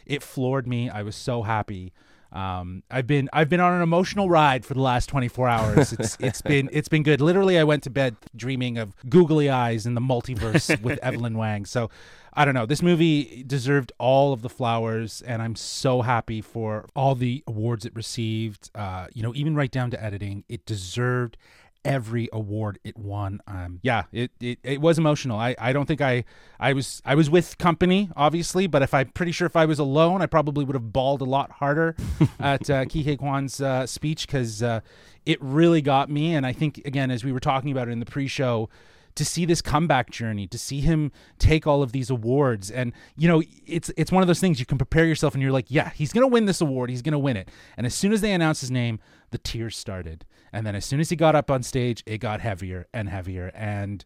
it 0.05 0.23
floored 0.23 0.67
me 0.67 0.89
i 0.89 1.01
was 1.01 1.15
so 1.15 1.43
happy 1.43 1.93
um, 2.33 2.81
I've 2.89 3.05
been 3.05 3.29
I've 3.31 3.47
been 3.47 3.59
on 3.59 3.73
an 3.73 3.83
emotional 3.83 4.27
ride 4.27 4.65
for 4.65 4.73
the 4.73 4.81
last 4.81 5.07
24 5.07 5.47
hours. 5.47 5.93
It's 5.93 6.17
it's 6.19 6.41
been 6.41 6.67
it's 6.73 6.89
been 6.89 7.03
good. 7.03 7.21
Literally, 7.21 7.59
I 7.59 7.63
went 7.63 7.83
to 7.83 7.91
bed 7.91 8.15
dreaming 8.35 8.79
of 8.79 8.95
googly 9.07 9.51
eyes 9.51 9.85
in 9.85 9.93
the 9.93 10.01
multiverse 10.01 10.81
with 10.81 10.97
Evelyn 11.03 11.37
Wang. 11.37 11.65
So, 11.65 11.91
I 12.33 12.43
don't 12.43 12.55
know. 12.55 12.65
This 12.65 12.81
movie 12.81 13.43
deserved 13.45 13.91
all 13.99 14.33
of 14.33 14.41
the 14.41 14.49
flowers, 14.49 15.21
and 15.21 15.43
I'm 15.43 15.55
so 15.55 16.01
happy 16.01 16.41
for 16.41 16.87
all 16.95 17.13
the 17.13 17.43
awards 17.45 17.85
it 17.85 17.95
received. 17.95 18.71
Uh, 18.73 19.07
you 19.13 19.21
know, 19.21 19.33
even 19.35 19.55
right 19.55 19.71
down 19.71 19.91
to 19.91 20.03
editing, 20.03 20.43
it 20.49 20.65
deserved 20.65 21.37
every 21.85 22.29
award 22.31 22.79
it 22.83 22.97
won. 22.97 23.41
Um, 23.47 23.79
yeah, 23.81 24.03
it, 24.11 24.31
it, 24.39 24.59
it 24.63 24.81
was 24.81 24.97
emotional. 24.97 25.37
I, 25.37 25.55
I 25.59 25.73
don't 25.73 25.85
think 25.85 26.01
I 26.01 26.23
I 26.59 26.73
was 26.73 27.01
I 27.05 27.15
was 27.15 27.29
with 27.29 27.57
company 27.57 28.09
obviously, 28.15 28.67
but 28.67 28.81
if 28.81 28.93
I'm 28.93 29.09
pretty 29.09 29.31
sure 29.31 29.45
if 29.45 29.55
I 29.55 29.65
was 29.65 29.79
alone, 29.79 30.21
I 30.21 30.25
probably 30.25 30.65
would 30.65 30.75
have 30.75 30.93
bawled 30.93 31.21
a 31.21 31.25
lot 31.25 31.51
harder 31.51 31.95
at 32.39 32.69
uh, 32.69 32.85
Ke 32.85 33.03
Huy 33.03 33.17
Quan's 33.17 33.61
uh, 33.61 33.85
speech 33.85 34.27
because 34.27 34.63
uh, 34.63 34.81
it 35.25 35.37
really 35.41 35.81
got 35.81 36.09
me. 36.09 36.35
And 36.35 36.45
I 36.45 36.53
think 36.53 36.81
again, 36.85 37.11
as 37.11 37.23
we 37.23 37.31
were 37.31 37.39
talking 37.39 37.71
about 37.71 37.87
it 37.87 37.91
in 37.91 37.99
the 37.99 38.05
pre-show. 38.05 38.69
To 39.17 39.23
see 39.23 39.45
this 39.45 39.61
comeback 39.61 40.09
journey, 40.09 40.47
to 40.47 40.57
see 40.57 40.81
him 40.81 41.11
take 41.37 41.67
all 41.67 41.83
of 41.83 41.91
these 41.91 42.09
awards, 42.09 42.71
and 42.71 42.93
you 43.15 43.27
know, 43.27 43.43
it's 43.67 43.91
it's 43.95 44.11
one 44.11 44.23
of 44.23 44.27
those 44.27 44.39
things 44.39 44.59
you 44.59 44.65
can 44.65 44.79
prepare 44.79 45.05
yourself, 45.05 45.35
and 45.35 45.43
you're 45.43 45.51
like, 45.51 45.67
yeah, 45.69 45.91
he's 45.91 46.11
gonna 46.11 46.25
win 46.27 46.47
this 46.47 46.61
award, 46.61 46.89
he's 46.89 47.03
gonna 47.03 47.19
win 47.19 47.37
it. 47.37 47.47
And 47.77 47.85
as 47.85 47.93
soon 47.93 48.11
as 48.11 48.21
they 48.21 48.33
announced 48.33 48.61
his 48.61 48.71
name, 48.71 48.99
the 49.29 49.37
tears 49.37 49.77
started, 49.77 50.25
and 50.53 50.65
then 50.65 50.75
as 50.75 50.85
soon 50.85 50.99
as 50.99 51.09
he 51.09 51.15
got 51.17 51.35
up 51.35 51.49
on 51.51 51.63
stage, 51.63 52.03
it 52.05 52.19
got 52.19 52.39
heavier 52.39 52.87
and 52.93 53.09
heavier. 53.09 53.51
And 53.55 54.05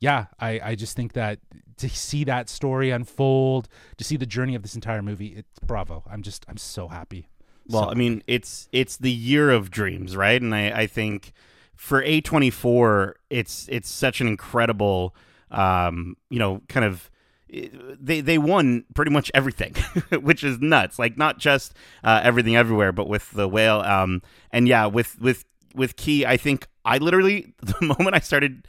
yeah, 0.00 0.26
I, 0.38 0.60
I 0.62 0.74
just 0.76 0.94
think 0.96 1.12
that 1.14 1.40
to 1.78 1.88
see 1.88 2.24
that 2.24 2.48
story 2.48 2.90
unfold, 2.90 3.68
to 3.96 4.04
see 4.04 4.16
the 4.16 4.26
journey 4.26 4.54
of 4.54 4.62
this 4.62 4.74
entire 4.76 5.02
movie, 5.02 5.34
it's 5.36 5.58
bravo. 5.60 6.04
I'm 6.10 6.22
just 6.22 6.46
I'm 6.48 6.56
so 6.56 6.88
happy. 6.88 7.28
Well, 7.68 7.82
So- 7.84 7.90
I 7.90 7.94
mean, 7.94 8.22
it's 8.26 8.68
it's 8.72 8.96
the 8.96 9.10
year 9.12 9.50
of 9.50 9.70
dreams, 9.70 10.16
right? 10.16 10.40
And 10.40 10.54
I, 10.54 10.70
I 10.70 10.86
think 10.86 11.32
for 11.74 12.02
A24, 12.02 13.14
it's 13.30 13.68
it's 13.70 13.90
such 13.90 14.20
an 14.20 14.26
incredible, 14.28 15.14
um, 15.50 16.16
you 16.30 16.38
know, 16.38 16.62
kind 16.68 16.86
of. 16.86 17.10
They 17.50 18.20
they 18.20 18.36
won 18.36 18.84
pretty 18.94 19.10
much 19.10 19.30
everything, 19.32 19.74
which 20.20 20.44
is 20.44 20.60
nuts. 20.60 20.98
Like 20.98 21.16
not 21.16 21.38
just 21.38 21.72
uh, 22.04 22.20
everything 22.22 22.56
everywhere, 22.56 22.92
but 22.92 23.08
with 23.08 23.30
the 23.30 23.48
whale. 23.48 23.80
Um, 23.80 24.20
and 24.52 24.68
yeah, 24.68 24.84
with 24.84 25.18
with 25.18 25.46
with 25.78 25.96
Key, 25.96 26.26
I 26.26 26.36
think 26.36 26.68
I 26.84 26.98
literally 26.98 27.54
the 27.62 27.86
moment 27.86 28.14
I 28.14 28.20
started 28.20 28.66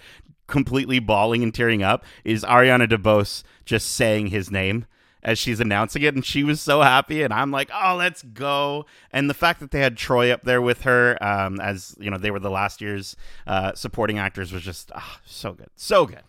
completely 0.48 1.00
bawling 1.00 1.44
and 1.44 1.54
tearing 1.54 1.84
up 1.84 2.04
is 2.24 2.44
Ariana 2.44 2.88
DeBose 2.88 3.44
just 3.66 3.92
saying 3.92 4.28
his 4.28 4.50
name 4.50 4.86
as 5.22 5.38
she's 5.38 5.60
announcing 5.60 6.02
it, 6.02 6.16
and 6.16 6.26
she 6.26 6.44
was 6.44 6.62
so 6.62 6.82
happy, 6.82 7.22
and 7.24 7.34
I'm 7.34 7.52
like, 7.52 7.70
oh, 7.74 7.96
let's 7.98 8.24
go. 8.24 8.86
And 9.12 9.30
the 9.30 9.34
fact 9.34 9.60
that 9.60 9.72
they 9.72 9.82
had 9.82 9.98
Troy 9.98 10.32
up 10.32 10.44
there 10.44 10.62
with 10.62 10.84
her, 10.84 11.22
um, 11.22 11.60
as 11.60 11.96
you 12.00 12.10
know, 12.10 12.18
they 12.18 12.32
were 12.32 12.40
the 12.40 12.50
last 12.50 12.80
year's 12.80 13.16
uh, 13.46 13.74
supporting 13.74 14.18
actors, 14.18 14.54
was 14.54 14.64
just 14.64 14.92
ah, 14.96 15.20
so 15.26 15.54
good, 15.54 15.70
so 15.76 16.06
good. 16.06 16.24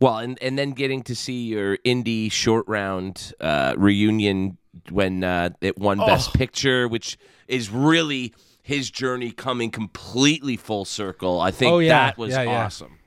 Well, 0.00 0.18
and 0.18 0.38
and 0.42 0.58
then 0.58 0.72
getting 0.72 1.02
to 1.04 1.16
see 1.16 1.46
your 1.46 1.78
Indy 1.84 2.28
short 2.28 2.66
round 2.68 3.32
uh, 3.40 3.74
reunion 3.76 4.58
when 4.90 5.24
uh, 5.24 5.50
it 5.60 5.78
won 5.78 5.98
Best 5.98 6.34
Picture, 6.34 6.86
which 6.86 7.18
is 7.48 7.70
really 7.70 8.34
his 8.68 8.90
journey 8.90 9.30
coming 9.30 9.70
completely 9.70 10.54
full 10.58 10.84
circle. 10.84 11.40
I 11.40 11.50
think 11.50 11.72
Oh, 11.72 11.78
yeah. 11.78 12.04
that 12.08 12.18
was 12.18 12.32
Yeah, 12.34 12.42
yeah. 12.42 12.64
awesome. 12.66 12.98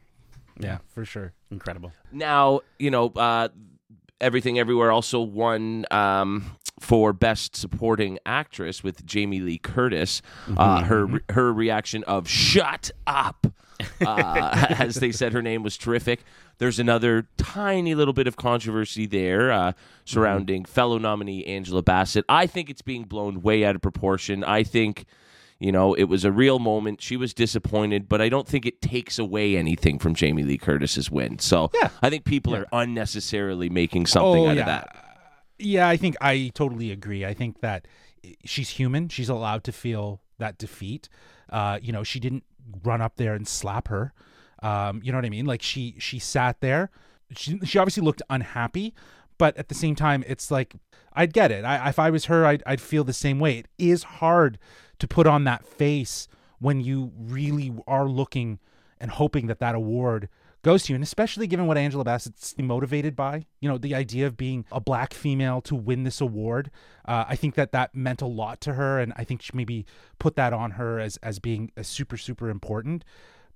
Yeah, 0.60 0.80
for 0.90 1.06
sure. 1.06 1.34
Incredible. 1.52 1.92
Now, 2.12 2.62
you 2.80 2.90
know, 2.90 3.10
uh, 3.10 3.50
Everything 4.20 4.58
Everywhere 4.58 4.92
also 4.92 5.20
won 5.22 5.86
um, 5.92 6.58
for 6.80 7.14
Best 7.14 7.56
Supporting 7.56 8.18
Actress 8.26 8.84
with 8.84 9.06
Jamie 9.06 9.40
Lee 9.40 9.60
Curtis. 9.60 10.24
Uh, 10.58 10.84
her 10.84 11.22
her 11.30 11.54
reaction 11.54 12.04
of 12.06 12.28
"Shut 12.28 12.90
up," 13.08 13.46
uh, 14.06 14.66
as 14.80 14.96
they 14.96 15.12
said 15.12 15.34
her 15.34 15.42
name 15.44 15.62
was 15.64 15.78
terrific. 15.78 16.24
There's 16.60 16.78
another 16.80 17.28
tiny 17.38 17.94
little 17.96 18.14
bit 18.14 18.28
of 18.28 18.36
controversy 18.36 19.06
there 19.08 19.52
uh, 19.52 19.74
surrounding 20.06 20.66
fellow 20.66 20.98
nominee 21.00 21.44
Angela 21.46 21.82
Bassett. 21.82 22.26
I 22.30 22.46
think 22.48 22.70
it's 22.70 22.82
being 22.84 23.04
blown 23.06 23.42
way 23.42 23.64
out 23.66 23.76
of 23.76 23.82
proportion. 23.82 24.44
I 24.44 24.64
think. 24.64 25.06
You 25.62 25.72
know, 25.72 25.94
it 25.94 26.06
was 26.06 26.26
a 26.26 26.32
real 26.32 26.58
moment. 26.58 27.02
She 27.02 27.16
was 27.16 27.34
disappointed, 27.36 28.10
but 28.10 28.20
I 28.20 28.30
don't 28.30 28.48
think 28.48 28.66
it 28.66 28.82
takes 28.82 29.20
away 29.20 29.56
anything 29.56 30.00
from 30.00 30.16
Jamie 30.16 30.42
Lee 30.44 30.58
Curtis's 30.58 31.12
win. 31.12 31.38
So 31.38 31.70
Yeah. 31.76 31.90
I 32.02 32.10
think 32.10 32.26
people 32.26 32.56
are 32.56 32.66
unnecessarily 32.74 33.70
making 33.70 34.08
something 34.08 34.44
Oh, 34.46 34.50
out 34.50 34.56
yeah. 34.56 34.62
of 34.62 34.66
that. 34.66 35.06
Yeah, 35.60 35.88
I 35.88 35.98
think 35.98 36.16
I 36.20 36.52
totally 36.56 36.90
agree. 36.92 37.24
I 37.24 37.36
think 37.36 37.62
that 37.62 37.88
she's 38.44 38.70
human. 38.72 39.08
She's 39.10 39.30
allowed 39.30 39.64
to 39.66 39.72
feel 39.72 40.22
that 40.40 40.58
defeat. 40.58 41.08
Uh, 41.52 41.78
you 41.80 41.92
know, 41.92 42.04
she 42.04 42.20
didn't 42.20 42.44
run 42.84 43.00
up 43.02 43.18
there 43.18 43.36
and 43.36 43.48
slap 43.48 43.88
her. 43.90 44.14
Um, 44.64 45.02
you 45.04 45.12
know 45.12 45.20
what 45.20 45.26
I 45.26 45.30
mean? 45.30 45.46
Like 45.46 45.62
she 45.62 45.96
she 46.00 46.18
sat 46.18 46.60
there. 46.62 46.90
She 47.36 47.60
she 47.64 47.78
obviously 47.78 48.02
looked 48.04 48.24
unhappy, 48.32 48.94
but 49.38 49.56
at 49.58 49.70
the 49.70 49.76
same 49.76 49.94
time, 49.96 50.24
it's 50.28 50.50
like 50.50 50.74
I'd 51.14 51.34
get 51.34 51.52
it. 51.52 51.66
I, 51.66 51.90
if 51.90 52.00
I 52.00 52.10
was 52.10 52.26
her, 52.26 52.46
I'd 52.46 52.64
I'd 52.66 52.82
feel 52.82 53.04
the 53.04 53.14
same 53.14 53.40
way. 53.40 53.60
It 53.60 53.68
is 53.78 54.04
hard 54.04 54.58
to 55.02 55.08
put 55.08 55.26
on 55.26 55.46
that 55.46 55.66
face 55.66 56.28
when 56.60 56.80
you 56.80 57.12
really 57.18 57.74
are 57.88 58.08
looking 58.08 58.60
and 59.00 59.10
hoping 59.10 59.48
that 59.48 59.58
that 59.58 59.74
award 59.74 60.30
goes 60.62 60.84
to 60.84 60.94
you, 60.94 60.96
and 60.96 61.04
especially 61.04 61.48
given 61.48 61.66
what 61.66 61.76
Angela 61.76 62.04
Bassett's 62.04 62.54
motivated 62.60 63.16
by, 63.16 63.48
you 63.60 63.68
know, 63.68 63.80
the 63.80 63.96
idea 63.96 64.28
of 64.28 64.38
being 64.38 64.64
a 64.72 64.80
black 64.80 65.12
female 65.12 65.60
to 65.62 65.74
win 65.74 66.04
this 66.04 66.22
award. 66.22 66.70
Uh, 67.04 67.26
I 67.28 67.36
think 67.36 67.56
that 67.56 67.72
that 67.72 67.96
meant 67.96 68.22
a 68.22 68.28
lot 68.28 68.62
to 68.62 68.74
her, 68.74 69.00
and 69.00 69.12
I 69.16 69.24
think 69.24 69.42
she 69.42 69.50
maybe 69.56 69.88
put 70.20 70.36
that 70.36 70.54
on 70.54 70.72
her 70.72 71.00
as 71.00 71.18
as 71.18 71.40
being 71.40 71.72
a 71.76 71.84
super 71.84 72.16
super 72.16 72.48
important. 72.48 73.04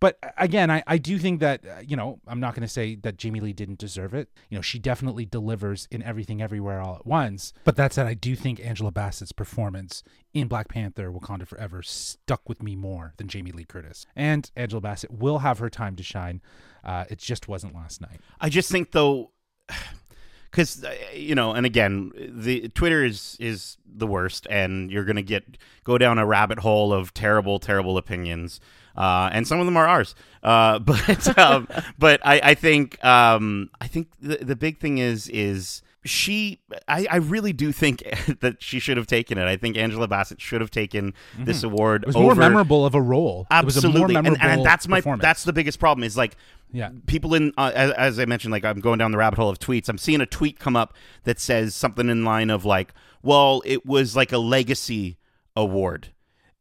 But 0.05 0.19
uh, 0.21 0.29
again, 0.37 0.69
I, 0.69 0.83
I 0.85 0.99
do 0.99 1.17
think 1.17 1.39
that, 1.39 1.65
uh, 1.65 1.79
you 1.83 1.95
know, 1.95 2.19
I'm 2.27 2.39
not 2.39 2.53
going 2.53 2.61
to 2.61 2.71
say 2.71 2.93
that 2.97 3.17
Jamie 3.17 3.39
Lee 3.39 3.53
didn't 3.53 3.79
deserve 3.79 4.13
it. 4.13 4.29
You 4.51 4.55
know, 4.55 4.61
she 4.61 4.77
definitely 4.77 5.25
delivers 5.25 5.87
in 5.89 6.03
everything, 6.03 6.43
everywhere, 6.43 6.79
all 6.79 6.97
at 6.97 7.07
once. 7.07 7.53
But 7.63 7.75
that 7.77 7.91
said, 7.91 8.05
I 8.05 8.13
do 8.13 8.35
think 8.35 8.63
Angela 8.63 8.91
Bassett's 8.91 9.31
performance 9.31 10.03
in 10.31 10.47
Black 10.47 10.67
Panther 10.67 11.11
Wakanda 11.11 11.47
Forever 11.47 11.81
stuck 11.81 12.47
with 12.47 12.61
me 12.61 12.75
more 12.75 13.15
than 13.17 13.27
Jamie 13.27 13.51
Lee 13.51 13.63
Curtis. 13.65 14.05
And 14.15 14.51
Angela 14.55 14.79
Bassett 14.79 15.09
will 15.09 15.39
have 15.39 15.57
her 15.57 15.71
time 15.71 15.95
to 15.95 16.03
shine. 16.03 16.39
Uh, 16.83 17.05
it 17.09 17.17
just 17.17 17.47
wasn't 17.47 17.73
last 17.73 17.99
night. 17.99 18.19
I 18.39 18.49
just 18.49 18.71
think 18.71 18.91
though, 18.91 19.31
because 20.51 20.83
uh, 20.83 20.93
you 21.15 21.33
know, 21.33 21.53
and 21.53 21.65
again, 21.65 22.11
the 22.15 22.69
Twitter 22.69 23.03
is 23.03 23.37
is 23.39 23.77
the 23.83 24.05
worst, 24.05 24.45
and 24.51 24.91
you're 24.91 25.03
gonna 25.03 25.23
get 25.23 25.57
go 25.83 25.97
down 25.97 26.19
a 26.19 26.27
rabbit 26.27 26.59
hole 26.59 26.93
of 26.93 27.11
terrible, 27.15 27.57
terrible 27.57 27.97
opinions. 27.97 28.59
Uh, 28.95 29.29
and 29.33 29.47
some 29.47 29.59
of 29.59 29.65
them 29.65 29.75
are 29.77 29.87
ours, 29.87 30.15
uh, 30.43 30.79
but 30.79 31.37
um, 31.37 31.67
but 31.97 32.21
I, 32.23 32.39
I 32.43 32.53
think 32.53 33.03
um, 33.03 33.69
I 33.81 33.87
think 33.87 34.07
the, 34.21 34.37
the 34.37 34.55
big 34.55 34.79
thing 34.79 34.97
is 34.99 35.27
is 35.29 35.81
she 36.05 36.61
I, 36.87 37.07
I 37.09 37.15
really 37.17 37.51
do 37.51 37.71
think 37.71 38.03
that 38.39 38.61
she 38.61 38.79
should 38.79 38.97
have 38.97 39.07
taken 39.07 39.37
it. 39.37 39.45
I 39.45 39.57
think 39.57 39.75
Angela 39.75 40.07
Bassett 40.07 40.39
should 40.39 40.61
have 40.61 40.71
taken 40.71 41.13
this 41.37 41.63
award. 41.63 42.01
Mm-hmm. 42.01 42.03
It 42.03 42.07
was 42.07 42.15
over, 42.15 42.25
more 42.25 42.35
memorable 42.35 42.85
of 42.85 42.95
a 42.95 43.01
role. 43.01 43.47
Absolutely, 43.51 44.15
a 44.15 44.19
and, 44.19 44.37
and 44.41 44.65
that's 44.65 44.87
my 44.87 45.01
that's 45.19 45.43
the 45.43 45.53
biggest 45.53 45.79
problem 45.79 46.03
is 46.03 46.15
like 46.15 46.37
Yeah. 46.71 46.91
people 47.07 47.33
in 47.33 47.53
uh, 47.57 47.71
as, 47.73 47.91
as 47.91 48.19
I 48.19 48.25
mentioned 48.25 48.51
like 48.51 48.63
I'm 48.63 48.79
going 48.79 48.99
down 48.99 49.11
the 49.11 49.17
rabbit 49.17 49.37
hole 49.39 49.49
of 49.49 49.59
tweets. 49.59 49.89
I'm 49.89 49.97
seeing 49.97 50.21
a 50.21 50.25
tweet 50.27 50.59
come 50.59 50.75
up 50.75 50.93
that 51.23 51.39
says 51.39 51.75
something 51.75 52.07
in 52.07 52.23
line 52.23 52.49
of 52.49 52.65
like, 52.65 52.93
well, 53.23 53.61
it 53.65 53.85
was 53.85 54.15
like 54.15 54.31
a 54.31 54.37
legacy 54.37 55.17
award. 55.55 56.09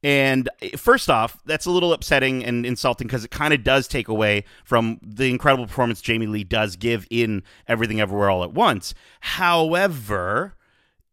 And 0.04 0.50
uh, 0.62 0.76
first 0.76 1.10
off, 1.10 1.38
that's 1.46 1.66
a 1.66 1.70
little 1.70 1.92
upsetting 1.92 2.44
and 2.44 2.64
insulting 2.64 3.08
because 3.08 3.24
it 3.24 3.30
kind 3.30 3.54
of 3.54 3.64
does 3.64 3.88
take 3.88 4.06
away 4.06 4.44
from 4.62 5.00
the 5.02 5.30
incredible 5.30 5.66
performance 5.66 6.00
Jamie 6.00 6.26
Lee 6.26 6.44
does 6.44 6.76
give 6.76 7.08
in 7.10 7.42
Everything 7.66 8.00
Everywhere 8.00 8.30
All 8.30 8.44
at 8.44 8.52
Once. 8.52 8.94
However, 9.20 10.54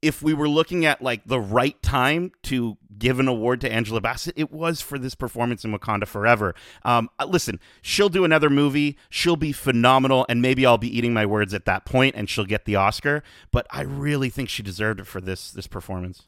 if 0.01 0.21
we 0.21 0.33
were 0.33 0.49
looking 0.49 0.85
at 0.85 1.01
like 1.01 1.23
the 1.25 1.39
right 1.39 1.81
time 1.81 2.31
to 2.43 2.77
give 2.97 3.19
an 3.19 3.27
award 3.27 3.61
to 3.61 3.71
Angela 3.71 4.01
Bassett, 4.01 4.33
it 4.35 4.51
was 4.51 4.81
for 4.81 4.99
this 4.99 5.15
performance 5.15 5.63
in 5.63 5.71
Wakanda 5.71 6.05
Forever. 6.05 6.53
Um, 6.83 7.09
uh, 7.17 7.25
listen, 7.25 7.59
she'll 7.81 8.09
do 8.09 8.25
another 8.25 8.49
movie, 8.49 8.97
she'll 9.09 9.37
be 9.37 9.53
phenomenal, 9.53 10.25
and 10.27 10.41
maybe 10.41 10.65
I'll 10.65 10.77
be 10.77 10.95
eating 10.95 11.13
my 11.13 11.25
words 11.25 11.53
at 11.53 11.65
that 11.65 11.85
point, 11.85 12.15
and 12.15 12.29
she'll 12.29 12.45
get 12.45 12.65
the 12.65 12.75
Oscar. 12.75 13.23
But 13.51 13.67
I 13.71 13.81
really 13.81 14.29
think 14.29 14.49
she 14.49 14.63
deserved 14.63 14.99
it 14.99 15.07
for 15.07 15.21
this 15.21 15.51
this 15.51 15.67
performance. 15.67 16.27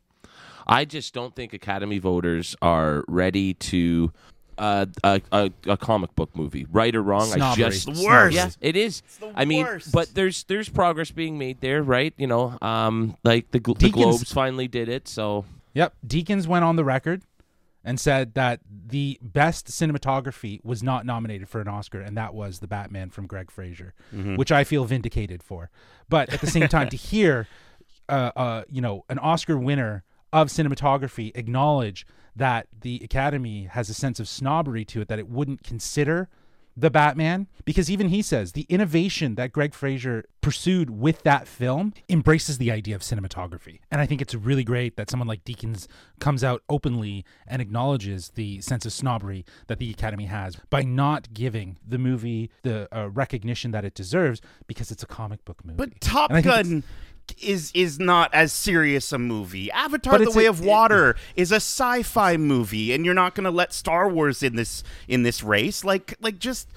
I 0.68 0.86
just 0.86 1.14
don't 1.14 1.36
think 1.36 1.54
Academy 1.54 2.00
voters 2.00 2.56
are 2.62 3.04
ready 3.08 3.54
to 3.56 4.12
uh, 4.58 4.86
a, 5.04 5.22
a 5.32 5.52
a 5.68 5.78
comic 5.78 6.14
book 6.16 6.36
movie, 6.36 6.66
right 6.72 6.96
or 6.96 7.02
wrong. 7.02 7.24
I 7.32 7.36
Snobbery. 7.36 7.70
just 7.72 7.86
The 7.94 8.06
worst. 8.06 8.36
Yeah, 8.36 8.50
it 8.62 8.76
is. 8.76 9.02
the 9.20 9.32
I 9.36 9.46
mean, 9.46 9.66
worst. 9.66 9.92
but 9.92 10.14
there's 10.14 10.44
there's 10.46 10.70
progress 10.70 11.12
being 11.12 11.38
made 11.38 11.62
there, 11.62 11.82
right? 11.82 12.14
You 12.18 12.28
know, 12.28 12.58
um, 12.62 13.18
like 13.24 13.52
the 13.52 13.60
the 13.60 13.90
Globes 13.90 14.32
finally 14.32 14.68
did 14.68 14.90
it, 14.90 15.08
so 15.08 15.46
Yep. 15.74 15.96
Deakins 16.06 16.46
went 16.48 16.64
on 16.64 16.76
the 16.76 16.84
record 16.84 17.24
and 17.84 18.00
said 18.00 18.36
that 18.36 18.60
the 18.70 19.18
best 19.22 19.68
cinematography 19.68 20.64
was 20.64 20.84
not 20.84 21.06
nominated 21.06 21.50
for 21.50 21.60
an 21.60 21.68
Oscar, 21.68 22.00
and 22.00 22.16
that 22.16 22.34
was 22.34 22.60
The 22.60 22.68
Batman 22.68 23.10
from 23.10 23.28
Greig 23.28 23.52
Fraser, 23.52 23.94
which 24.12 24.52
I 24.52 24.64
feel 24.64 24.86
vindicated 24.86 25.42
for. 25.44 25.70
But 26.08 26.32
at 26.32 26.42
the 26.42 26.48
same 26.48 26.68
time, 26.68 26.90
to 26.90 26.98
hear, 27.12 27.48
uh, 28.08 28.32
uh, 28.36 28.64
you 28.70 28.82
know, 28.82 29.04
an 29.10 29.20
Oscar 29.20 29.58
winner 29.58 30.04
of 30.34 30.50
cinematography 30.50 31.32
acknowledge 31.36 32.06
that 32.36 32.68
the 32.82 33.00
Academy 33.04 33.66
has 33.66 33.90
a 33.90 33.94
sense 33.94 34.20
of 34.20 34.28
snobbery 34.28 34.84
to 34.86 35.02
it, 35.02 35.08
that 35.08 35.20
it 35.20 35.30
wouldn't 35.30 35.64
consider 35.64 36.28
the 36.76 36.90
Batman 36.90 37.48
because 37.66 37.90
even 37.92 38.10
he 38.10 38.22
says 38.22 38.54
the 38.54 38.66
innovation 38.68 39.36
that 39.36 39.52
Greig 39.52 39.76
Fraser 39.76 40.26
pursued 40.42 40.90
with 40.90 41.22
that 41.24 41.48
film 41.48 41.94
embraces 42.10 42.58
the 42.58 42.72
idea 42.72 42.96
of 42.96 43.02
cinematography. 43.02 43.80
And 43.92 44.02
I 44.02 44.08
think 44.08 44.22
it's 44.22 44.34
really 44.34 44.64
great 44.64 44.98
that 44.98 45.10
someone 45.10 45.28
like 45.28 45.44
Deakins 45.46 45.88
comes 46.20 46.44
out 46.44 46.64
openly 46.68 47.26
and 47.46 47.62
acknowledges 47.62 48.32
the 48.34 48.60
sense 48.62 48.86
of 48.86 48.94
snobbery 48.94 49.46
that 49.68 49.78
the 49.78 49.92
Academy 49.92 50.26
has 50.26 50.58
by 50.72 50.82
not 50.82 51.34
giving 51.34 51.78
the 51.88 52.00
movie 52.00 52.50
the 52.64 52.88
uh, 52.92 53.10
recognition 53.10 53.70
that 53.72 53.86
it 53.86 53.94
deserves 53.94 54.42
because 54.66 54.90
it's 54.90 55.04
a 55.04 55.08
comic 55.08 55.46
book 55.46 55.64
movie. 55.64 55.78
But 55.78 56.02
Top 56.02 56.32
Gun 56.42 56.84
is 57.42 57.72
is 57.74 58.00
not 58.00 58.34
as 58.34 58.52
serious 58.54 59.12
a 59.12 59.18
movie. 59.18 59.72
Avatar: 59.72 60.18
But 60.20 60.32
The 60.32 60.38
Way 60.38 60.46
a- 60.46 60.50
of 60.50 60.60
Water 60.64 61.16
is 61.36 61.52
a 61.52 61.56
sci-fi 61.58 62.38
movie, 62.38 62.94
and 62.94 63.06
you're 63.06 63.14
not 63.14 63.36
going 63.36 63.46
to 63.46 63.52
let 63.52 63.74
Star 63.74 64.10
Wars 64.10 64.44
in 64.44 64.56
this 64.56 64.84
in 65.08 65.24
this 65.24 65.44
race. 65.44 65.84
Like 65.84 66.16
like 66.22 66.40
just 66.40 66.68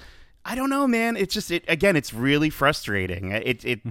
I 0.45 0.55
don't 0.55 0.69
know, 0.69 0.87
man. 0.87 1.17
It's 1.17 1.33
just 1.33 1.51
it 1.51 1.63
again. 1.67 1.95
It's 1.95 2.13
really 2.13 2.49
frustrating. 2.49 3.31
It 3.31 3.63
it. 3.65 3.81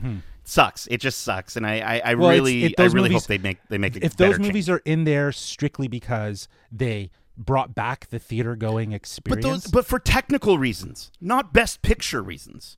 Sucks. 0.49 0.87
It 0.87 0.99
just 1.01 1.23
sucks, 1.23 1.57
and 1.57 1.67
I, 1.67 1.81
I, 1.81 1.95
I 1.97 2.01
Mm-hmm. 2.13 2.21
Well, 2.21 2.31
really, 2.31 2.65
it- 2.67 2.79
I 2.79 2.85
really 2.85 3.09
movies- 3.09 3.23
hope 3.23 3.27
they 3.27 3.39
make 3.39 3.59
they 3.69 3.79
make 3.79 3.97
if 3.97 4.03
those 4.03 4.29
better 4.29 4.33
change. 4.39 4.47
movies 4.49 4.69
are 4.69 4.81
in 4.85 5.03
there 5.05 5.33
strictly 5.33 5.89
because 5.89 6.47
they 6.71 7.11
brought 7.37 7.75
back 7.75 8.07
the 8.11 8.19
theater 8.21 8.55
going 8.55 8.91
but 8.91 8.97
experience, 8.97 9.45
those, 9.45 9.67
but 9.67 9.85
for 9.85 9.99
technical 9.99 10.57
reasons, 10.57 11.11
not 11.21 11.53
best 11.53 11.83
picture 11.83 12.23
reasons, 12.23 12.77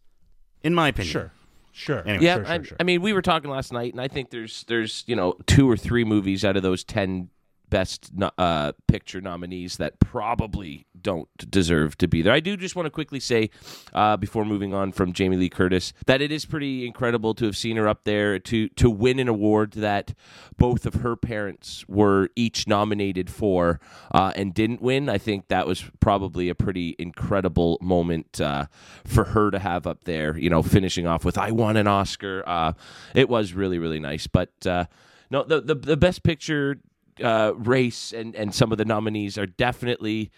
in 0.63 0.75
my 0.75 0.89
opinion. 0.89 1.13
sure, 1.13 1.33
sure, 1.79 2.01
Anyway. 2.07 2.25
yeah. 2.25 2.35
sure, 2.37 2.45
sure, 2.45 2.53
I, 2.55 2.63
sure. 2.63 2.77
I 2.81 2.83
mean, 2.83 3.01
we 3.03 3.13
were 3.13 3.23
talking 3.23 3.51
last 3.51 3.73
night, 3.73 3.93
and 3.93 4.01
I 4.01 4.09
think 4.09 4.31
there's 4.31 4.65
there's 4.69 5.05
you 5.07 5.17
know 5.17 5.35
two 5.47 5.71
or 5.71 5.77
three 5.77 6.05
movies 6.05 6.45
out 6.45 6.57
of 6.57 6.63
those 6.63 6.85
ten 6.85 7.29
best 7.71 8.11
uh, 8.39 8.73
picture 8.87 9.21
nominees 9.21 9.77
that 9.77 9.99
probably 10.01 10.87
don't 11.01 11.29
deserve 11.51 11.97
to 11.99 12.09
be 12.09 12.23
there. 12.23 12.33
I 12.33 12.41
do 12.41 12.57
just 12.57 12.77
want 12.77 12.87
to 12.87 12.91
quickly 12.91 13.21
say 13.21 13.51
uh, 13.93 14.17
before 14.17 14.45
moving 14.45 14.75
on 14.75 14.93
from 14.93 15.13
Jamie 15.13 15.37
Lee 15.37 15.49
Curtis 15.49 15.93
that 16.07 16.21
it 16.21 16.33
is 16.33 16.45
pretty 16.45 16.87
incredible 16.87 17.35
to 17.35 17.45
have 17.45 17.57
seen 17.57 17.77
her 17.77 17.89
up 17.89 18.05
there 18.05 18.39
to 18.39 18.69
to 18.71 18.91
win 18.91 19.19
an 19.19 19.29
award 19.29 19.73
that 19.73 20.15
both 20.57 20.87
of 20.87 20.95
her 20.95 21.17
parents 21.17 21.85
were 21.89 22.31
each 22.37 22.67
nominated 22.67 23.31
for 23.31 23.81
uh, 24.13 24.33
and 24.37 24.55
didn't 24.55 24.83
win. 24.83 25.09
I 25.09 25.19
think 25.19 25.49
that 25.49 25.67
was 25.67 25.85
probably 26.01 26.49
a 26.49 26.55
pretty 26.55 26.97
incredible 26.99 27.79
moment 27.81 28.41
uh, 28.41 28.67
for 29.05 29.25
her 29.25 29.51
to 29.51 29.59
have 29.59 29.87
up 29.87 30.05
there. 30.05 30.37
You 30.37 30.51
know, 30.51 30.63
finishing 30.63 31.07
off 31.07 31.25
with 31.25 31.39
"I 31.39 31.51
won 31.53 31.77
an 31.77 31.87
Oscar." 31.87 32.43
Uh, 32.47 32.73
it 33.15 33.29
was 33.29 33.53
really 33.53 33.79
really 33.79 34.01
nice, 34.01 34.27
but. 34.27 34.67
Uh, 34.67 34.87
no, 35.31 35.43
the, 35.43 35.61
the 35.61 35.75
the 35.75 35.97
best 35.99 36.23
picture 36.23 36.79
uh, 37.23 37.53
race 37.57 38.13
and 38.13 38.35
and 38.35 38.55
some 38.55 38.73
of 38.73 38.79
the 38.79 38.85
nominees 38.85 39.39
are 39.39 39.47
definitely 39.47 40.31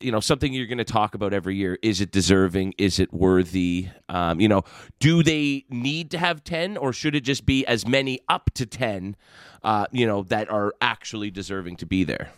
you 0.00 0.10
know 0.12 0.20
something 0.20 0.52
you're 0.52 0.66
going 0.66 0.78
to 0.78 0.84
talk 0.84 1.14
about 1.14 1.32
every 1.32 1.56
year 1.56 1.78
is 1.82 2.00
it 2.00 2.10
deserving 2.10 2.74
is 2.78 2.98
it 2.98 3.12
worthy 3.12 3.88
um, 4.08 4.40
you 4.40 4.48
know 4.48 4.62
do 4.98 5.22
they 5.22 5.64
need 5.70 6.10
to 6.10 6.18
have 6.18 6.42
10 6.44 6.76
or 6.76 6.92
should 6.92 7.14
it 7.14 7.20
just 7.20 7.46
be 7.46 7.64
as 7.66 7.86
many 7.86 8.18
up 8.28 8.50
to 8.54 8.66
10 8.66 9.16
uh, 9.62 9.86
you 9.92 10.06
know 10.06 10.22
that 10.24 10.50
are 10.50 10.74
actually 10.80 11.30
deserving 11.30 11.76
to 11.76 11.86
be 11.86 12.04
there 12.04 12.30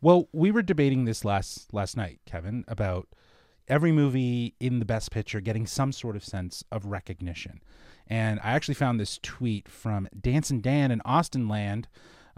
Well, 0.00 0.28
we 0.32 0.50
were 0.50 0.62
debating 0.62 1.04
this 1.04 1.24
last 1.24 1.72
last 1.74 1.96
night, 1.96 2.20
Kevin, 2.26 2.64
about 2.68 3.08
every 3.66 3.92
movie 3.92 4.54
in 4.60 4.78
the 4.78 4.84
best 4.84 5.10
picture 5.10 5.40
getting 5.40 5.66
some 5.66 5.92
sort 5.92 6.16
of 6.16 6.24
sense 6.24 6.64
of 6.70 6.86
recognition. 6.86 7.60
And 8.06 8.40
I 8.42 8.52
actually 8.52 8.74
found 8.74 8.98
this 8.98 9.18
tweet 9.22 9.68
from 9.68 10.08
Dancing 10.18 10.60
Dan 10.60 10.90
in 10.90 11.02
Austin 11.04 11.48
Land. 11.48 11.88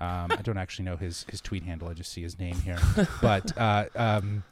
Um, 0.00 0.32
I 0.32 0.42
don't 0.42 0.58
actually 0.58 0.86
know 0.86 0.96
his 0.96 1.26
his 1.30 1.40
tweet 1.40 1.64
handle. 1.64 1.88
I 1.88 1.94
just 1.94 2.12
see 2.12 2.22
his 2.22 2.38
name 2.38 2.56
here. 2.56 2.78
But 3.20 3.56
uh, 3.56 3.86
um, 3.94 4.44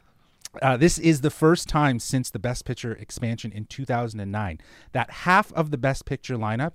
uh, 0.61 0.77
this 0.77 0.97
is 0.97 1.21
the 1.21 1.29
first 1.29 1.67
time 1.67 1.99
since 1.99 2.29
the 2.29 2.39
Best 2.39 2.65
Picture 2.65 2.93
expansion 2.93 3.51
in 3.51 3.65
2009 3.65 4.59
that 4.91 5.09
half 5.09 5.51
of 5.53 5.71
the 5.71 5.77
Best 5.77 6.05
Picture 6.05 6.35
lineup 6.35 6.73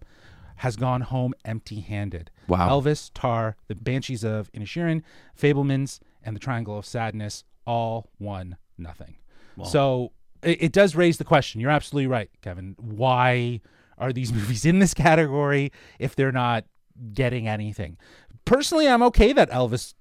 has 0.56 0.76
gone 0.76 1.00
home 1.00 1.34
empty-handed. 1.44 2.30
Wow. 2.46 2.68
Elvis, 2.68 3.10
Tar, 3.12 3.56
The 3.66 3.74
Banshees 3.74 4.22
of 4.22 4.50
Inisherin, 4.52 5.02
Fabelmans, 5.36 5.98
and 6.22 6.36
The 6.36 6.40
Triangle 6.40 6.78
of 6.78 6.86
Sadness 6.86 7.42
all 7.66 8.10
won 8.18 8.56
nothing. 8.78 9.16
So 9.64 10.12
it, 10.42 10.64
it 10.64 10.72
does 10.72 10.94
raise 10.94 11.18
the 11.18 11.24
question. 11.24 11.60
You're 11.60 11.70
absolutely 11.70 12.06
right, 12.06 12.30
Kevin. 12.42 12.76
Why 12.78 13.60
are 13.98 14.12
these 14.12 14.32
movies 14.38 14.64
in 14.64 14.78
this 14.78 14.94
category 14.94 15.72
if 15.98 16.14
they're 16.14 16.32
not 16.32 16.64
getting 17.12 17.48
anything? 17.48 17.96
Personally, 18.44 18.88
I'm 18.88 19.02
okay 19.04 19.32
that 19.32 19.50
Elvis 19.50 19.94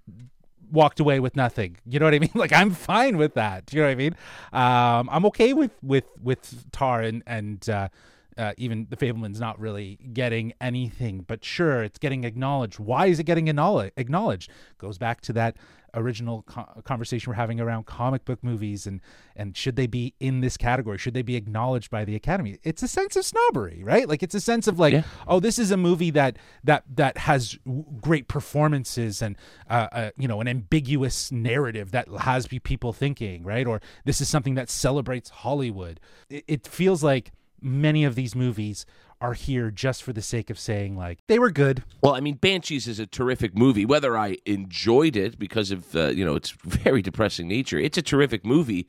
walked 0.72 1.00
away 1.00 1.20
with 1.20 1.36
nothing. 1.36 1.78
You 1.86 2.00
know 2.00 2.06
what 2.06 2.14
I 2.14 2.20
mean? 2.20 2.32
Like 2.36 2.52
I'm 2.52 2.72
fine 2.72 3.18
with 3.18 3.36
that. 3.36 3.72
You 3.72 3.82
know 3.82 3.88
what 3.88 3.92
I 3.92 3.96
mean? 3.96 4.16
Um, 4.52 5.10
I'm 5.12 5.26
okay 5.28 5.54
with 5.54 5.72
with 5.82 6.06
with 6.22 6.72
Tar 6.72 7.02
and 7.02 7.24
and 7.28 7.70
uh, 7.70 7.90
uh, 8.38 8.54
even 8.58 8.88
the 8.90 8.98
Fabelman's 8.98 9.40
not 9.40 9.60
really 9.60 10.00
getting 10.14 10.54
anything. 10.60 11.24
But 11.28 11.46
sure, 11.46 11.84
it's 11.84 12.00
getting 12.00 12.24
acknowledged. 12.24 12.80
Why 12.80 13.06
is 13.06 13.20
it 13.20 13.24
getting 13.24 13.48
acknowledged? 13.48 14.50
Goes 14.78 14.98
back 14.98 15.22
to 15.22 15.34
that 15.34 15.56
original 15.94 16.44
co- 16.44 16.82
conversation 16.84 17.30
we're 17.30 17.36
having 17.36 17.60
around 17.60 17.86
comic 17.86 18.26
book 18.26 18.44
movies 18.44 18.88
and 18.88 19.02
and 19.36 19.56
should 19.58 19.76
they 19.76 19.88
be 19.88 20.14
in 20.20 20.42
this 20.42 20.58
category? 20.58 20.98
Should 20.98 21.14
they 21.14 21.22
be 21.22 21.36
acknowledged 21.36 21.90
by 21.90 22.06
the 22.06 22.16
Academy? 22.16 22.60
It's 22.64 22.84
a 22.84 22.88
sense 22.88 23.16
of 23.16 23.26
snobbery, 23.26 23.84
right? 23.84 24.08
Like 24.08 24.22
it's 24.24 24.36
a 24.36 24.42
sense 24.42 24.68
of 24.68 24.80
like, 24.80 24.94
Yeah. 24.94 25.04
oh, 25.28 25.40
this 25.40 25.58
is 25.58 25.72
a 25.72 25.78
movie 25.78 26.12
that 26.12 26.38
that 26.64 26.84
that 26.96 27.18
has 27.20 27.58
great 28.02 28.28
performances 28.28 29.22
and 29.22 29.36
uh, 29.70 29.88
uh, 29.92 30.10
you 30.18 30.28
know 30.28 30.42
an 30.42 30.48
ambiguous 30.48 31.32
narrative 31.32 31.92
that 31.92 32.08
has 32.20 32.48
people 32.48 32.94
thinking, 32.94 33.44
right? 33.44 33.66
Or 33.68 33.82
this 34.06 34.22
is 34.22 34.30
something 34.30 34.56
that 34.56 34.70
celebrates 34.70 35.30
Hollywood. 35.30 36.00
It, 36.30 36.44
it 36.48 36.68
feels 36.68 37.04
like 37.04 37.32
many 37.62 38.04
of 38.04 38.16
these 38.16 38.36
movies 38.36 38.86
are 39.22 39.34
here 39.34 39.72
just 39.72 40.04
for 40.04 40.14
the 40.14 40.22
sake 40.22 40.50
of 40.50 40.60
saying 40.60 40.98
like 40.98 41.20
they 41.28 41.40
were 41.40 41.52
good. 41.52 41.84
Well, 42.02 42.16
I 42.16 42.20
mean, 42.20 42.36
Banshees 42.36 42.88
is 42.88 43.00
a 43.00 43.08
terrific 43.08 43.58
movie. 43.58 43.86
Whether 43.86 44.18
I 44.18 44.38
enjoyed 44.46 45.16
it 45.16 45.40
because 45.40 45.72
of 45.72 45.96
uh, 45.96 46.08
you 46.08 46.26
know 46.26 46.36
its 46.36 46.52
very 46.64 47.02
depressing 47.02 47.48
nature, 47.48 47.80
it's 47.80 47.98
a 47.98 48.02
terrific 48.02 48.46
movie. 48.46 48.88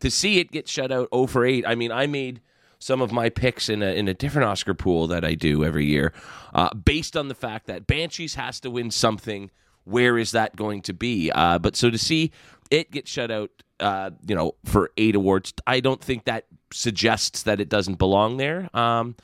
To 0.00 0.10
see 0.10 0.38
it 0.38 0.50
get 0.50 0.68
shut 0.68 0.92
out 0.92 1.08
0 1.14 1.28
for 1.28 1.46
8, 1.46 1.64
I 1.66 1.76
mean, 1.76 1.90
I 1.90 2.06
made 2.06 2.42
some 2.78 3.00
of 3.00 3.12
my 3.12 3.30
picks 3.30 3.68
in 3.68 3.82
a 3.82 3.86
in 3.86 4.08
a 4.08 4.14
different 4.14 4.48
Oscar 4.48 4.74
pool 4.74 5.06
that 5.06 5.24
I 5.24 5.34
do 5.34 5.64
every 5.64 5.86
year, 5.86 6.12
uh, 6.52 6.74
based 6.74 7.16
on 7.16 7.28
the 7.28 7.34
fact 7.34 7.66
that 7.66 7.86
Banshees 7.86 8.34
has 8.34 8.60
to 8.60 8.70
win 8.70 8.90
something. 8.90 9.50
Where 9.84 10.18
is 10.18 10.32
that 10.32 10.56
going 10.56 10.82
to 10.82 10.94
be? 10.94 11.30
Uh, 11.30 11.58
but 11.58 11.76
so 11.76 11.90
to 11.90 11.98
see 11.98 12.32
it 12.70 12.90
get 12.90 13.06
shut 13.06 13.30
out, 13.30 13.50
uh, 13.80 14.10
you 14.26 14.34
know, 14.34 14.54
for 14.64 14.90
eight 14.96 15.14
awards, 15.14 15.52
I 15.66 15.80
don't 15.80 16.00
think 16.00 16.24
that 16.24 16.46
suggests 16.72 17.42
that 17.42 17.60
it 17.60 17.68
doesn't 17.68 17.98
belong 17.98 18.36
there. 18.38 18.68
Um, 18.74 19.16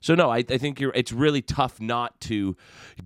so 0.00 0.14
no, 0.14 0.30
I, 0.30 0.38
I 0.38 0.58
think 0.58 0.80
you're. 0.80 0.92
It's 0.94 1.12
really 1.12 1.42
tough 1.42 1.80
not 1.80 2.20
to 2.22 2.56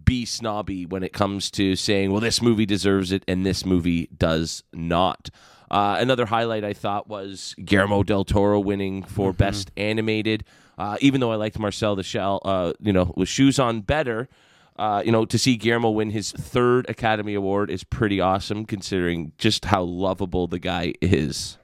be 0.05 0.25
snobby 0.25 0.87
when 0.87 1.03
it 1.03 1.13
comes 1.13 1.51
to 1.53 1.77
saying, 1.77 2.11
"Well, 2.13 2.21
this 2.21 2.41
movie 2.43 2.67
deserves 2.67 3.13
it," 3.13 3.25
and 3.27 3.45
this 3.45 3.65
movie 3.67 4.09
does 4.17 4.63
not. 4.73 5.31
Uh, 5.71 5.97
another 5.99 6.27
highlight 6.27 6.63
I 6.63 6.73
thought 6.73 7.09
was 7.09 7.55
Guillermo 7.65 8.03
del 8.03 8.25
Toro 8.25 8.61
winning 8.61 9.03
for 9.03 9.33
Best 9.33 9.71
Animated. 9.77 10.45
Uh, 10.79 10.97
even 11.01 11.21
though 11.21 11.33
I 11.33 11.37
liked 11.37 11.59
Marcel 11.59 11.97
the 11.97 12.03
Shell, 12.03 12.41
uh, 12.45 12.73
you 12.81 12.93
know, 12.93 13.13
with 13.17 13.29
shoes 13.29 13.59
on 13.59 13.81
better. 13.81 14.29
Uh, 14.77 15.03
you 15.07 15.13
know, 15.13 15.25
to 15.25 15.39
see 15.39 15.57
Guillermo 15.57 15.91
win 15.91 16.11
his 16.11 16.33
third 16.33 16.89
Academy 16.91 17.35
Award 17.35 17.71
is 17.71 17.85
pretty 17.85 18.21
awesome, 18.21 18.65
considering 18.67 19.31
just 19.39 19.67
how 19.67 19.83
lovable 19.85 20.49
the 20.49 20.59
guy 20.59 20.95
is. 21.01 21.59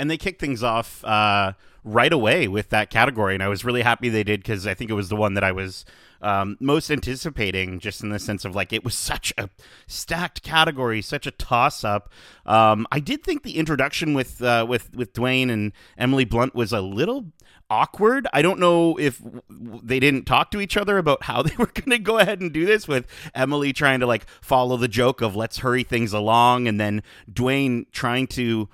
and 0.00 0.10
they 0.10 0.16
kick 0.16 0.40
things 0.40 0.62
off 0.64 1.04
uh, 1.04 1.52
right 1.84 2.12
away 2.12 2.48
with 2.48 2.70
that 2.70 2.90
category, 2.90 3.34
and 3.34 3.42
I 3.42 3.48
was 3.48 3.64
really 3.64 3.82
happy 3.82 4.08
they 4.08 4.24
did 4.24 4.40
because 4.40 4.66
I 4.66 4.74
think 4.74 4.90
it 4.90 4.94
was 4.94 5.08
the 5.08 5.16
one 5.16 5.34
that 5.34 5.44
I 5.44 5.52
was 5.52 5.84
um, 6.22 6.56
most 6.60 6.90
anticipating, 6.90 7.80
just 7.80 8.02
in 8.02 8.10
the 8.10 8.18
sense 8.18 8.44
of 8.44 8.54
like 8.54 8.72
it 8.72 8.84
was 8.84 8.94
such 9.10 9.32
a 9.38 9.48
stacked 9.86 10.42
category, 10.42 11.02
such 11.02 11.26
a 11.26 11.30
toss 11.30 11.84
up. 11.84 12.10
Um, 12.46 12.86
I 12.92 13.00
did 13.00 13.22
think 13.22 13.42
the 13.42 13.56
introduction 13.56 14.14
with 14.14 14.42
uh, 14.42 14.66
with 14.68 14.94
with 14.94 15.12
Dwayne 15.12 15.50
and 15.50 15.72
Emily 15.96 16.24
Blunt 16.24 16.54
was 16.54 16.72
a 16.72 16.80
little 16.80 17.32
awkward. 17.70 18.26
I 18.32 18.42
don't 18.42 18.58
know 18.58 18.98
if 18.98 19.22
they 19.48 20.00
didn't 20.00 20.24
talk 20.24 20.50
to 20.50 20.60
each 20.60 20.76
other 20.76 20.98
about 20.98 21.22
how 21.22 21.42
they 21.44 21.54
were 21.56 21.66
going 21.66 21.90
to 21.90 21.98
go 21.98 22.18
ahead 22.18 22.40
and 22.40 22.52
do 22.52 22.66
this 22.66 22.88
with 22.88 23.06
Emily 23.34 23.72
trying 23.72 24.00
to 24.00 24.06
like 24.06 24.26
follow 24.40 24.76
the 24.76 24.88
joke 24.88 25.20
of 25.22 25.36
let's 25.36 25.58
hurry 25.58 25.84
things 25.84 26.12
along 26.12 26.66
and 26.66 26.80
then 26.80 27.02
Dwayne 27.32 27.86
trying 27.92 28.26
to 28.28 28.68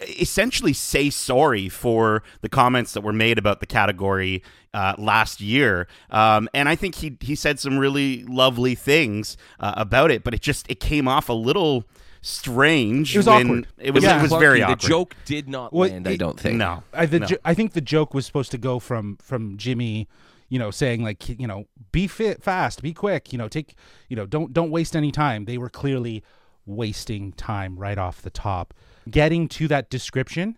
essentially 0.00 0.72
say 0.72 1.10
sorry 1.10 1.68
for 1.68 2.22
the 2.40 2.48
comments 2.48 2.92
that 2.94 3.02
were 3.02 3.12
made 3.12 3.38
about 3.38 3.60
the 3.60 3.66
category 3.66 4.42
uh, 4.72 4.94
last 4.98 5.40
year. 5.40 5.86
Um, 6.10 6.48
and 6.54 6.68
I 6.68 6.76
think 6.76 6.94
he 6.96 7.16
he 7.20 7.34
said 7.34 7.58
some 7.58 7.78
really 7.78 8.24
lovely 8.24 8.74
things 8.74 9.36
uh, 9.58 9.74
about 9.76 10.10
it, 10.10 10.22
but 10.24 10.32
it 10.34 10.40
just 10.40 10.70
it 10.70 10.80
came 10.80 11.06
off 11.08 11.28
a 11.28 11.32
little 11.34 11.84
strange. 12.22 13.14
It 13.14 13.18
was 13.18 13.26
when- 13.26 13.46
awkward. 13.46 13.66
It 13.78 13.90
was 13.92 14.04
Yeah. 14.04 14.18
it 14.18 14.22
was 14.22 14.30
Clunky. 14.32 14.40
very 14.40 14.60
the 14.60 14.76
joke 14.76 15.16
did 15.24 15.48
not 15.48 15.72
Well, 15.72 15.88
land. 15.90 16.06
I 16.08 16.16
don't 16.16 16.38
think. 16.38 16.56
No, 16.56 16.82
I, 16.92 17.06
the 17.06 17.20
no. 17.20 17.26
jo- 17.26 17.36
I 17.44 17.54
think 17.54 17.72
the 17.72 17.80
joke 17.80 18.14
was 18.14 18.26
supposed 18.26 18.50
to 18.52 18.58
go 18.58 18.78
from 18.78 19.16
from 19.16 19.50
from 19.50 19.56
Jimmy, 19.56 20.08
you 20.48 20.58
know, 20.58 20.70
saying 20.70 21.02
like, 21.02 21.28
you 21.28 21.46
know, 21.46 21.64
be 21.92 22.06
fit, 22.06 22.42
fast, 22.42 22.82
be 22.82 22.92
quick, 22.92 23.32
you 23.32 23.38
know, 23.38 23.48
take, 23.48 23.74
you 24.08 24.16
know, 24.16 24.26
don't 24.26 24.52
don't 24.52 24.70
waste 24.70 24.94
any 24.94 25.10
time. 25.10 25.44
They 25.46 25.58
were 25.58 25.70
clearly 25.70 26.22
wasting 26.66 27.32
time 27.32 27.76
right 27.78 27.98
off 27.98 28.22
the 28.22 28.30
top. 28.30 28.74
Getting 29.10 29.48
to 29.48 29.68
that 29.68 29.90
description 29.90 30.56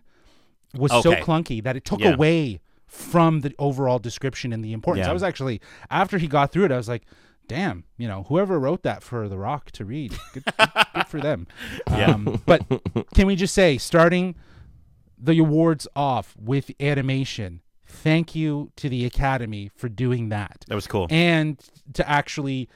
was 0.75 0.91
so 0.91 1.13
clunky 1.15 1.63
that 1.63 1.75
it 1.75 1.85
took 1.85 1.99
Yeah. 1.99 2.13
away 2.13 2.59
from 2.87 3.41
the 3.41 3.53
overall 3.59 3.99
description 3.99 4.53
and 4.53 4.63
the 4.63 4.73
importance. 4.73 5.05
Yeah. 5.05 5.11
I 5.11 5.13
was 5.13 5.23
actually 5.23 5.61
after 5.89 6.17
he 6.17 6.27
got 6.27 6.51
through 6.51 6.65
it, 6.65 6.71
I 6.71 6.77
was 6.77 6.87
like, 6.87 7.03
damn, 7.47 7.83
you 7.97 8.07
know, 8.07 8.23
whoever 8.23 8.59
wrote 8.59 8.83
that 8.83 9.03
for 9.03 9.27
The 9.27 9.37
Rock 9.37 9.71
to 9.71 9.85
read, 9.85 10.13
good, 10.33 10.45
good, 10.45 10.69
good 10.95 11.07
for 11.07 11.19
them. 11.19 11.47
Um, 11.87 12.41
but 12.45 12.63
can 13.13 13.27
we 13.27 13.35
just 13.35 13.53
say, 13.53 13.77
starting 13.77 14.35
the 15.17 15.37
awards 15.39 15.87
off 15.95 16.35
with 16.39 16.71
animation, 16.79 17.61
thank 17.85 18.35
you 18.35 18.71
to 18.77 18.89
the 18.89 19.05
Academy 19.05 19.69
for 19.75 19.89
doing 19.89 20.29
that. 20.29 20.65
That 20.67 20.75
was 20.75 20.87
cool. 20.87 21.07
And 21.09 21.59
to 21.93 22.07
actually 22.09 22.69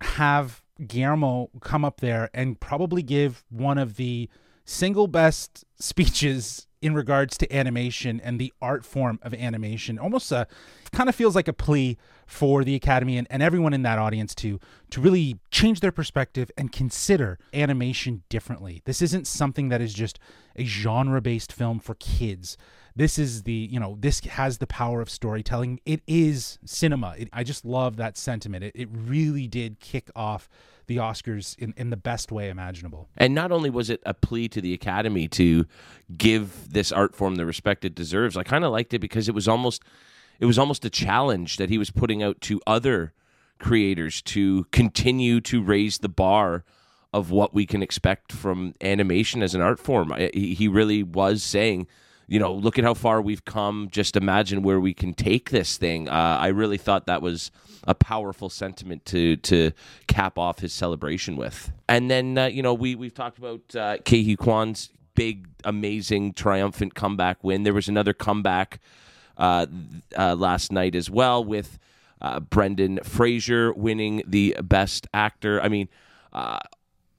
have 0.00 0.62
Guillermo 0.86 1.50
come 1.60 1.84
up 1.84 2.00
there 2.00 2.30
and 2.32 2.58
probably 2.58 3.02
give 3.02 3.44
one 3.50 3.78
of 3.78 3.96
the 3.96 4.28
single 4.70 5.08
best 5.08 5.64
speeches 5.80 6.68
in 6.80 6.94
regards 6.94 7.36
to 7.36 7.54
animation 7.54 8.20
and 8.20 8.38
the 8.38 8.52
art 8.62 8.84
form 8.84 9.18
of 9.22 9.34
animation. 9.34 9.98
Almost 9.98 10.32
a 10.32 10.46
kind 10.92 11.08
of 11.08 11.14
feels 11.14 11.34
like 11.34 11.48
a 11.48 11.52
plea 11.52 11.98
for 12.26 12.64
the 12.64 12.74
Academy 12.74 13.18
and, 13.18 13.26
and 13.30 13.42
everyone 13.42 13.74
in 13.74 13.82
that 13.82 13.98
audience 13.98 14.34
to 14.36 14.58
to 14.90 15.00
really 15.00 15.38
change 15.50 15.80
their 15.80 15.92
perspective 15.92 16.50
and 16.56 16.72
consider 16.72 17.38
animation 17.52 18.22
differently. 18.28 18.80
This 18.84 19.02
isn't 19.02 19.26
something 19.26 19.68
that 19.68 19.80
is 19.80 19.92
just 19.92 20.18
a 20.56 20.64
genre-based 20.64 21.52
film 21.52 21.80
for 21.80 21.96
kids. 21.96 22.56
This 22.96 23.18
is 23.18 23.42
the, 23.42 23.52
you 23.52 23.78
know, 23.78 23.96
this 24.00 24.20
has 24.20 24.58
the 24.58 24.66
power 24.66 25.00
of 25.00 25.10
storytelling. 25.10 25.80
It 25.84 26.02
is 26.06 26.58
cinema. 26.64 27.14
It, 27.18 27.28
I 27.32 27.44
just 27.44 27.64
love 27.64 27.96
that 27.96 28.16
sentiment. 28.16 28.64
It, 28.64 28.72
it 28.74 28.88
really 28.90 29.46
did 29.46 29.80
kick 29.80 30.10
off 30.16 30.48
the 30.90 30.96
Oscars 30.96 31.56
in, 31.56 31.72
in 31.76 31.90
the 31.90 31.96
best 31.96 32.32
way 32.32 32.48
imaginable. 32.48 33.08
And 33.16 33.32
not 33.32 33.52
only 33.52 33.70
was 33.70 33.90
it 33.90 34.02
a 34.04 34.12
plea 34.12 34.48
to 34.48 34.60
the 34.60 34.74
Academy 34.74 35.28
to 35.28 35.64
give 36.16 36.72
this 36.72 36.90
art 36.90 37.14
form 37.14 37.36
the 37.36 37.46
respect 37.46 37.84
it 37.84 37.94
deserves, 37.94 38.36
I 38.36 38.42
kind 38.42 38.64
of 38.64 38.72
liked 38.72 38.92
it 38.92 38.98
because 38.98 39.28
it 39.28 39.34
was 39.34 39.46
almost 39.46 39.84
it 40.40 40.46
was 40.46 40.58
almost 40.58 40.84
a 40.84 40.90
challenge 40.90 41.58
that 41.58 41.70
he 41.70 41.78
was 41.78 41.90
putting 41.90 42.24
out 42.24 42.40
to 42.40 42.60
other 42.66 43.12
creators 43.60 44.20
to 44.22 44.64
continue 44.72 45.40
to 45.42 45.62
raise 45.62 45.98
the 45.98 46.08
bar 46.08 46.64
of 47.12 47.30
what 47.30 47.54
we 47.54 47.66
can 47.66 47.84
expect 47.84 48.32
from 48.32 48.74
animation 48.80 49.44
as 49.44 49.54
an 49.54 49.60
art 49.60 49.78
form. 49.78 50.12
He 50.34 50.54
he 50.54 50.66
really 50.66 51.04
was 51.04 51.44
saying, 51.44 51.86
you 52.30 52.38
know, 52.38 52.54
look 52.54 52.78
at 52.78 52.84
how 52.84 52.94
far 52.94 53.20
we've 53.20 53.44
come. 53.44 53.88
Just 53.90 54.16
imagine 54.16 54.62
where 54.62 54.78
we 54.78 54.94
can 54.94 55.14
take 55.14 55.50
this 55.50 55.76
thing. 55.76 56.08
Uh, 56.08 56.12
I 56.40 56.46
really 56.46 56.78
thought 56.78 57.06
that 57.06 57.22
was 57.22 57.50
a 57.82 57.94
powerful 57.94 58.48
sentiment 58.48 59.04
to 59.06 59.34
to 59.36 59.72
cap 60.06 60.38
off 60.38 60.60
his 60.60 60.72
celebration 60.72 61.36
with. 61.36 61.72
And 61.88 62.08
then 62.08 62.38
uh, 62.38 62.46
you 62.46 62.62
know 62.62 62.72
we 62.72 62.94
we've 62.94 63.12
talked 63.12 63.38
about 63.38 63.74
uh, 63.74 63.96
Ke 63.98 64.22
Huy 64.22 64.36
Quan's 64.36 64.90
big, 65.16 65.48
amazing, 65.64 66.34
triumphant 66.34 66.94
comeback 66.94 67.42
win. 67.42 67.64
There 67.64 67.74
was 67.74 67.88
another 67.88 68.12
comeback 68.12 68.78
uh, 69.36 69.66
uh, 70.16 70.36
last 70.36 70.70
night 70.70 70.94
as 70.94 71.10
well 71.10 71.44
with 71.44 71.80
uh, 72.22 72.38
Brendan 72.38 73.00
Fraser 73.02 73.72
winning 73.72 74.22
the 74.24 74.56
Best 74.62 75.08
Actor. 75.12 75.60
I 75.60 75.68
mean. 75.68 75.88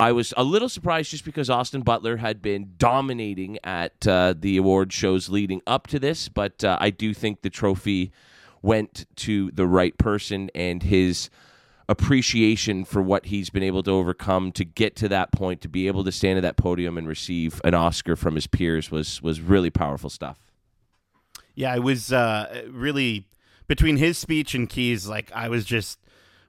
I 0.01 0.13
was 0.13 0.33
a 0.35 0.43
little 0.43 0.67
surprised 0.67 1.11
just 1.11 1.23
because 1.23 1.47
Austin 1.47 1.81
Butler 1.81 2.17
had 2.17 2.41
been 2.41 2.73
dominating 2.79 3.59
at 3.63 4.07
uh, 4.07 4.33
the 4.35 4.57
award 4.57 4.91
shows 4.91 5.29
leading 5.29 5.61
up 5.67 5.85
to 5.87 5.99
this, 5.99 6.27
but 6.27 6.63
uh, 6.63 6.75
I 6.81 6.89
do 6.89 7.13
think 7.13 7.43
the 7.43 7.51
trophy 7.51 8.11
went 8.63 9.05
to 9.17 9.51
the 9.51 9.67
right 9.67 9.95
person 9.99 10.49
and 10.55 10.81
his 10.81 11.29
appreciation 11.87 12.83
for 12.83 12.99
what 12.99 13.27
he's 13.27 13.51
been 13.51 13.61
able 13.61 13.83
to 13.83 13.91
overcome 13.91 14.51
to 14.53 14.65
get 14.65 14.95
to 14.95 15.09
that 15.09 15.31
point, 15.31 15.61
to 15.61 15.69
be 15.69 15.85
able 15.85 16.03
to 16.05 16.11
stand 16.11 16.35
at 16.39 16.41
that 16.41 16.57
podium 16.57 16.97
and 16.97 17.07
receive 17.07 17.61
an 17.63 17.75
Oscar 17.75 18.15
from 18.15 18.33
his 18.33 18.47
peers 18.47 18.89
was 18.89 19.21
was 19.21 19.39
really 19.39 19.69
powerful 19.69 20.09
stuff. 20.09 20.39
Yeah, 21.53 21.73
I 21.73 21.77
was 21.77 22.11
uh, 22.11 22.63
really 22.71 23.27
between 23.67 23.97
his 23.97 24.17
speech 24.17 24.55
and 24.55 24.67
Keys. 24.67 25.07
Like 25.07 25.31
I 25.31 25.47
was 25.47 25.63
just 25.63 25.99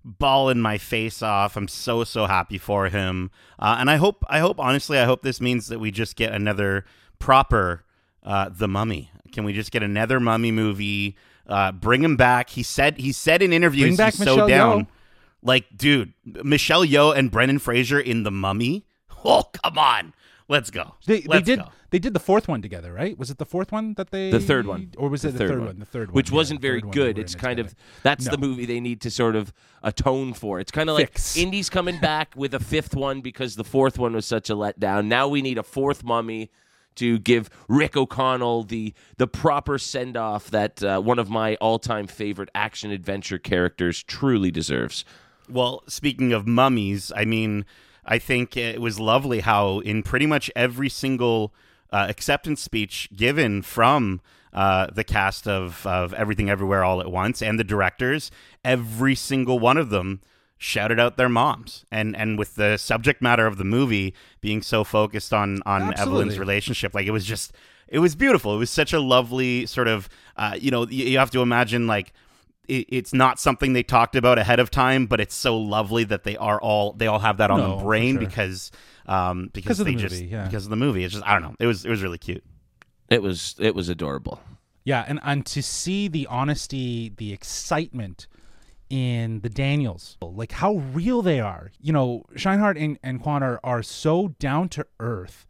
bawling 0.05 0.61
my 0.61 0.79
face 0.79 1.23
off. 1.23 1.57
I'm 1.57 1.69
so 1.69 2.05
so 2.05 2.27
happy 2.27 2.59
for 2.59 2.88
him, 2.88 3.31
uh, 3.59 3.77
and 3.79 3.91
I 3.91 3.97
hope 3.97 4.25
I 4.29 4.41
hope 4.41 4.59
honestly 4.59 4.99
I 4.99 5.05
hope 5.05 5.23
this 5.23 5.41
means 5.41 5.69
that 5.69 5.79
we 5.79 5.91
just 5.91 6.17
get 6.17 6.33
another 6.33 6.85
proper 7.19 7.85
uh, 8.23 8.51
the 8.51 8.69
Mummy. 8.69 9.11
Can 9.33 9.45
we 9.45 9.53
just 9.53 9.71
get 9.71 9.83
another 9.83 10.21
Mummy 10.21 10.53
movie? 10.53 11.17
Uh, 11.47 11.73
bring 11.73 12.03
him 12.05 12.17
back. 12.17 12.51
He 12.51 12.62
said 12.62 12.99
he 12.99 13.12
said 13.12 13.43
in 13.43 13.53
interviews 13.53 13.99
he's 13.99 14.19
so 14.19 14.47
down. 14.47 14.83
Yeoh. 14.83 14.87
Like, 15.45 15.77
dude, 15.77 16.12
Michelle 16.25 16.85
Yeoh 16.85 17.17
and 17.17 17.31
Brendan 17.31 17.59
Fraser 17.59 17.99
in 17.99 18.23
the 18.23 18.31
Mummy. 18.31 18.87
Oh, 19.25 19.45
come 19.45 19.79
on, 19.79 20.15
let's 20.49 20.73
go. 20.73 20.97
They, 21.07 21.21
they 21.21 21.29
Let's 21.29 21.47
did 21.47 21.61
go. 21.61 21.69
They 21.93 21.99
did 21.99 22.15
the 22.15 22.21
fourth 22.21 22.49
one 22.49 22.63
together, 22.63 22.93
right? 22.93 23.17
Was 23.17 23.31
it 23.31 23.37
the 23.37 23.45
fourth 23.45 23.71
one 23.71 23.95
that 23.95 24.11
they 24.11 24.31
The 24.31 24.41
third 24.41 24.67
one, 24.67 24.91
or 24.97 25.11
was 25.11 25.25
it 25.25 25.33
the, 25.33 25.39
third, 25.47 25.61
one? 25.61 25.79
The 25.79 25.85
third 25.85 26.09
one, 26.09 26.15
which 26.15 26.31
yeah, 26.31 26.37
wasn't 26.37 26.61
very 26.63 26.81
third 26.81 26.87
one 26.87 26.91
they 26.91 26.95
good. 26.97 27.19
It's 27.19 27.35
in 27.35 27.39
it 27.39 27.43
kind 27.43 27.59
of 27.61 27.67
together. 27.69 27.87
that's 28.03 28.25
No. 28.25 28.31
the 28.33 28.39
movie 28.39 28.65
they 28.65 28.81
need 28.81 29.03
to 29.03 29.11
sort 29.11 29.37
of 29.37 29.53
atone 29.83 30.33
for. 30.33 30.59
It's 30.59 30.73
kind 30.73 30.89
of 30.89 30.97
like 30.97 31.11
Fix. 31.13 31.37
Indy's 31.37 31.69
coming 31.71 32.01
back 32.01 32.33
with 32.35 32.55
a 32.55 32.61
fifth 32.61 32.97
one 32.97 33.21
because 33.21 33.57
the 33.57 33.65
fourth 33.65 33.99
one 33.99 34.15
was 34.15 34.27
such 34.27 34.49
a 34.51 34.55
letdown. 34.55 35.05
Now 35.07 35.29
we 35.29 35.43
need 35.43 35.59
a 35.59 35.63
fourth 35.63 36.03
mummy 36.03 36.51
to 36.95 37.19
give 37.19 37.49
Rick 37.69 37.97
O'Connell 37.97 38.65
the 38.65 38.95
the 39.19 39.27
proper 39.27 39.79
send 39.79 40.17
off 40.17 40.51
that 40.51 40.83
uh, 40.83 41.01
one 41.01 41.19
of 41.19 41.29
my 41.31 41.57
all 41.57 41.79
time 41.79 42.07
favorite 42.07 42.49
action 42.55 42.91
adventure 42.91 43.39
characters 43.39 44.03
truly 44.03 44.51
deserves. 44.51 45.05
Well, 45.49 45.83
speaking 45.87 46.33
of 46.33 46.47
mummies, 46.47 47.13
I 47.15 47.27
mean, 47.27 47.67
I 48.05 48.19
think 48.19 48.57
it 48.57 48.81
was 48.81 48.99
lovely 48.99 49.41
how 49.41 49.81
in 49.81 50.03
pretty 50.03 50.27
much 50.27 50.51
every 50.57 50.89
single 50.89 51.53
uh, 51.93 52.07
acceptance 52.09 52.63
speech 52.63 53.09
given 53.15 53.63
from 53.63 54.21
uh, 54.53 54.89
the 54.93 55.05
cast 55.05 55.47
of, 55.47 55.87
of 55.87 56.13
Everything 56.15 56.51
Everywhere 56.51 56.85
All 56.85 57.01
at 57.01 57.11
Once 57.11 57.43
and 57.43 57.59
the 57.59 57.65
directors, 57.65 58.31
every 58.65 59.15
single 59.15 59.59
one 59.59 59.77
of 59.77 59.91
them 59.91 60.21
shouted 60.59 61.01
out 61.01 61.17
their 61.17 61.29
moms. 61.29 61.85
And 61.91 62.17
and 62.17 62.39
with 62.39 62.55
the 62.55 62.77
subject 62.77 63.21
matter 63.21 63.47
of 63.47 63.57
the 63.59 63.65
movie 63.65 64.15
being 64.41 64.63
so 64.63 64.85
focused 64.85 65.33
on 65.33 65.63
on 65.67 65.83
Absolutely. 65.83 66.03
Evelyn's 66.03 66.39
relationship, 66.39 66.95
like 66.95 67.07
it 67.07 67.11
was 67.11 67.25
just 67.25 67.53
it 67.89 67.99
was 67.99 68.15
beautiful. 68.15 68.55
It 68.55 68.59
was 68.59 68.71
such 68.71 68.93
a 68.93 69.01
lovely 69.01 69.67
sort 69.67 69.89
of, 69.89 70.09
uh, 70.37 70.57
you 70.59 70.71
know, 70.71 70.87
you, 70.87 71.05
you 71.05 71.19
have 71.19 71.31
to 71.33 71.43
imagine 71.43 71.87
like 71.87 72.13
it, 72.68 72.87
it's 72.88 73.12
not 73.12 73.38
something 73.38 73.72
they 73.72 73.83
talked 73.83 74.16
about 74.16 74.38
ahead 74.38 74.61
of 74.61 74.70
time, 74.70 75.07
but 75.07 75.20
it's 75.20 75.35
so 75.35 75.57
lovely 75.59 76.05
that 76.05 76.25
they 76.25 76.37
are 76.37 76.61
all 76.61 76.92
they 76.92 77.07
all 77.07 77.18
have 77.18 77.38
that 77.38 77.51
on 77.51 77.59
No, 77.61 77.77
the 77.79 77.85
brain 77.85 78.14
sure. 78.14 78.20
because 78.27 78.70
um 79.07 79.51
because, 79.53 79.62
Because 79.64 79.81
of 79.81 79.87
they 79.87 79.94
the 79.94 80.01
just 80.01 80.14
movie, 80.14 80.27
yeah. 80.27 80.44
because 80.44 80.64
of 80.64 80.70
the 80.70 80.77
movie. 80.77 81.05
It's 81.05 81.14
just 81.14 81.27
I 81.27 81.33
don't 81.35 81.42
know. 81.42 81.57
It 81.59 81.66
was 81.66 81.85
it 81.85 81.90
was 81.90 82.03
really 82.03 82.18
cute. 82.18 82.44
It 83.09 83.22
was 83.22 83.57
it 83.59 83.75
was 83.75 83.88
adorable. 83.88 84.40
Yeah, 84.85 85.05
and 85.07 85.20
and 85.22 85.46
to 85.46 85.62
see 85.62 86.09
the 86.09 86.27
honesty, 86.29 87.12
the 87.16 87.33
excitement 87.33 88.27
in 88.90 89.40
the 89.40 89.48
Daniels, 89.48 90.16
like 90.20 90.53
how 90.53 90.75
real 90.92 91.22
they 91.22 91.40
are. 91.40 91.70
You 91.81 91.92
know, 91.92 92.25
Scheinert 92.35 92.77
and, 92.83 92.98
and 93.03 93.22
Kwan 93.22 93.42
are, 93.42 93.59
are 93.64 93.83
so 93.83 94.29
down 94.38 94.68
to 94.70 94.87
earth, 95.01 95.46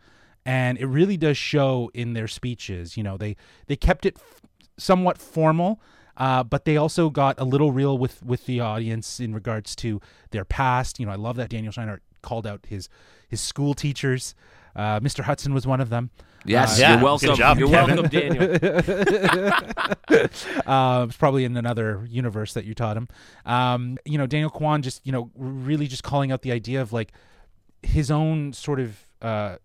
and 0.47 0.79
it 0.79 0.87
really 0.87 1.17
does 1.17 1.37
show 1.37 1.91
in 1.95 2.13
their 2.13 2.29
speeches. 2.29 2.97
You 2.97 3.03
know, 3.03 3.17
they 3.17 3.37
they 3.67 3.77
kept 3.77 4.07
it 4.07 4.17
f- 4.17 4.43
somewhat 4.79 5.19
formal. 5.19 5.81
Uh, 6.17 6.43
but 6.43 6.65
they 6.65 6.77
also 6.77 7.11
got 7.11 7.41
a 7.41 7.45
little 7.45 7.73
real 7.73 7.97
with, 7.97 8.23
with 8.23 8.47
the 8.47 8.61
audience 8.61 9.21
in 9.21 9.35
regards 9.35 9.75
to 9.77 10.01
their 10.31 10.45
past. 10.45 11.01
You 11.01 11.07
know, 11.07 11.13
I 11.13 11.17
love 11.17 11.37
that 11.37 11.51
Daniel 11.51 11.73
Scheinert 11.73 12.01
called 12.23 12.47
out 12.47 12.67
his 12.69 12.89
his 13.29 13.41
school 13.41 13.75
teachers. 13.75 14.35
Uh, 14.77 15.01
Mr. 15.01 15.25
Hudson 15.25 15.53
was 15.53 15.67
one 15.67 15.81
of 15.81 15.91
them. 15.91 16.11
Yes, 16.45 16.79
yeah, 16.79 16.95
you're 16.95 17.05
welcome. 17.05 17.37
job, 17.37 17.59
you're 17.59 17.69
Kevin. 17.69 17.97
welcome, 17.97 18.11
Daniel. 18.11 18.43
uh, 20.67 21.07
it's 21.09 21.17
probably 21.17 21.45
in 21.45 21.57
another 21.57 22.05
universe 22.09 22.55
that 22.55 22.65
you 22.65 22.75
taught 22.75 22.97
him. 22.97 23.09
Um, 23.47 23.99
you 24.05 24.19
know, 24.19 24.27
Daniel 24.27 24.51
Kwan 24.51 24.83
just, 24.83 25.07
you 25.07 25.13
know, 25.13 25.31
really 25.37 25.87
just 25.87 26.03
calling 26.03 26.33
out 26.33 26.43
the 26.43 26.53
idea 26.53 26.83
of 26.83 26.93
like 26.93 27.13
his 27.83 28.11
own 28.11 28.53
sort 28.53 28.81
of 28.81 29.07
uh, 29.21 29.57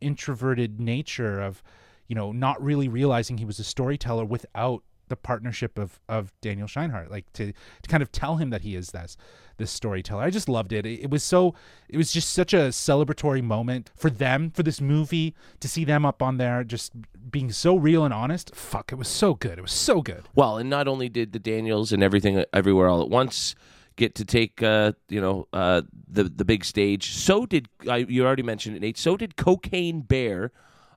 introverted 0.00 0.78
nature 0.78 1.40
of, 1.40 1.62
you 2.06 2.14
know, 2.14 2.32
not 2.32 2.62
really 2.62 2.88
realizing 2.88 3.38
he 3.38 3.44
was 3.44 3.58
a 3.58 3.64
storyteller 3.64 4.24
without 4.24 4.82
the 5.10 5.16
partnership 5.16 5.78
of 5.78 6.00
of 6.08 6.32
Daniel 6.40 6.66
Scheinert, 6.66 7.10
like 7.10 7.30
to 7.34 7.52
to 7.52 7.88
kind 7.88 8.02
of 8.02 8.10
tell 8.10 8.36
him 8.36 8.48
that 8.50 8.62
he 8.62 8.74
is 8.74 8.92
this 8.92 9.18
this 9.58 9.70
storyteller. 9.70 10.22
I 10.22 10.30
just 10.30 10.48
loved 10.48 10.72
it. 10.72 10.86
It, 10.86 11.02
it 11.02 11.10
was 11.10 11.22
so 11.22 11.54
it 11.88 11.98
was 11.98 12.12
just 12.12 12.32
such 12.32 12.54
a 12.54 12.70
celebratory 12.70 13.42
moment 13.42 13.90
for 13.94 14.08
them 14.08 14.50
for 14.50 14.62
this 14.62 14.80
movie 14.80 15.34
to 15.60 15.68
see 15.68 15.84
them 15.84 16.06
up 16.06 16.22
on 16.22 16.38
there 16.38 16.64
just 16.64 16.92
being 17.30 17.52
so 17.52 17.76
real 17.76 18.04
and 18.04 18.14
honest. 18.14 18.54
Fuck, 18.56 18.90
it 18.90 18.96
was 18.96 19.08
so 19.08 19.34
good. 19.34 19.58
It 19.58 19.62
was 19.62 19.72
so 19.72 20.00
good. 20.00 20.24
Well, 20.34 20.56
and 20.56 20.70
not 20.70 20.88
only 20.88 21.08
did 21.08 21.32
the 21.32 21.38
Daniels 21.38 21.92
and 21.92 22.02
everything 22.02 22.42
everywhere 22.52 22.88
all 22.88 23.02
at 23.02 23.10
once 23.10 23.54
get 23.96 24.14
to 24.14 24.24
take 24.24 24.62
uh, 24.62 24.92
you 25.08 25.20
know 25.20 25.46
uh, 25.52 25.82
the 26.08 26.24
the 26.24 26.44
big 26.44 26.64
stage, 26.64 27.12
so 27.12 27.46
did 27.46 27.68
uh, 27.86 27.94
you 27.94 28.24
already 28.24 28.42
mentioned 28.42 28.76
it, 28.76 28.80
Nate? 28.80 28.98
So 28.98 29.16
did 29.16 29.36
Cocaine 29.36 30.00
Bear. 30.00 30.50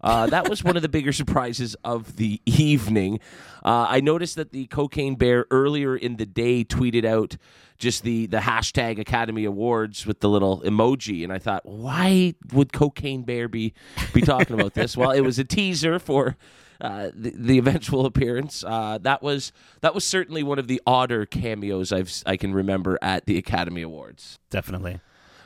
Uh, 0.03 0.27
that 0.27 0.49
was 0.49 0.63
one 0.63 0.75
of 0.75 0.81
the 0.81 0.89
bigger 0.89 1.13
surprises 1.13 1.75
of 1.83 2.17
the 2.17 2.41
evening. 2.45 3.19
Uh, 3.63 3.87
I 3.89 4.01
noticed 4.01 4.35
that 4.35 4.51
the 4.51 4.67
Cocaine 4.67 5.15
Bear 5.15 5.45
earlier 5.49 5.95
in 5.95 6.17
the 6.17 6.25
day 6.25 6.65
tweeted 6.65 7.05
out 7.05 7.37
just 7.77 8.03
the 8.03 8.27
the 8.27 8.37
hashtag 8.37 8.99
Academy 8.99 9.45
Awards 9.45 10.05
with 10.05 10.19
the 10.19 10.29
little 10.29 10.61
emoji, 10.61 11.23
and 11.23 11.31
I 11.31 11.39
thought, 11.39 11.65
why 11.65 12.35
would 12.51 12.73
Cocaine 12.73 13.23
Bear 13.23 13.47
be 13.47 13.73
be 14.13 14.21
talking 14.21 14.59
about 14.59 14.73
this? 14.73 14.95
Well, 14.97 15.11
it 15.11 15.21
was 15.21 15.39
a 15.39 15.43
teaser 15.43 15.99
for 15.99 16.35
uh, 16.81 17.09
the, 17.13 17.33
the 17.35 17.57
eventual 17.57 18.05
appearance. 18.05 18.63
Uh, 18.63 18.99
that 19.01 19.23
was 19.23 19.53
that 19.81 19.95
was 19.95 20.05
certainly 20.05 20.43
one 20.43 20.59
of 20.59 20.67
the 20.67 20.81
odder 20.85 21.25
cameos 21.25 21.91
I've 21.91 22.11
I 22.25 22.37
can 22.37 22.53
remember 22.53 22.99
at 23.01 23.25
the 23.25 23.37
Academy 23.37 23.81
Awards. 23.81 24.39
Definitely. 24.49 24.99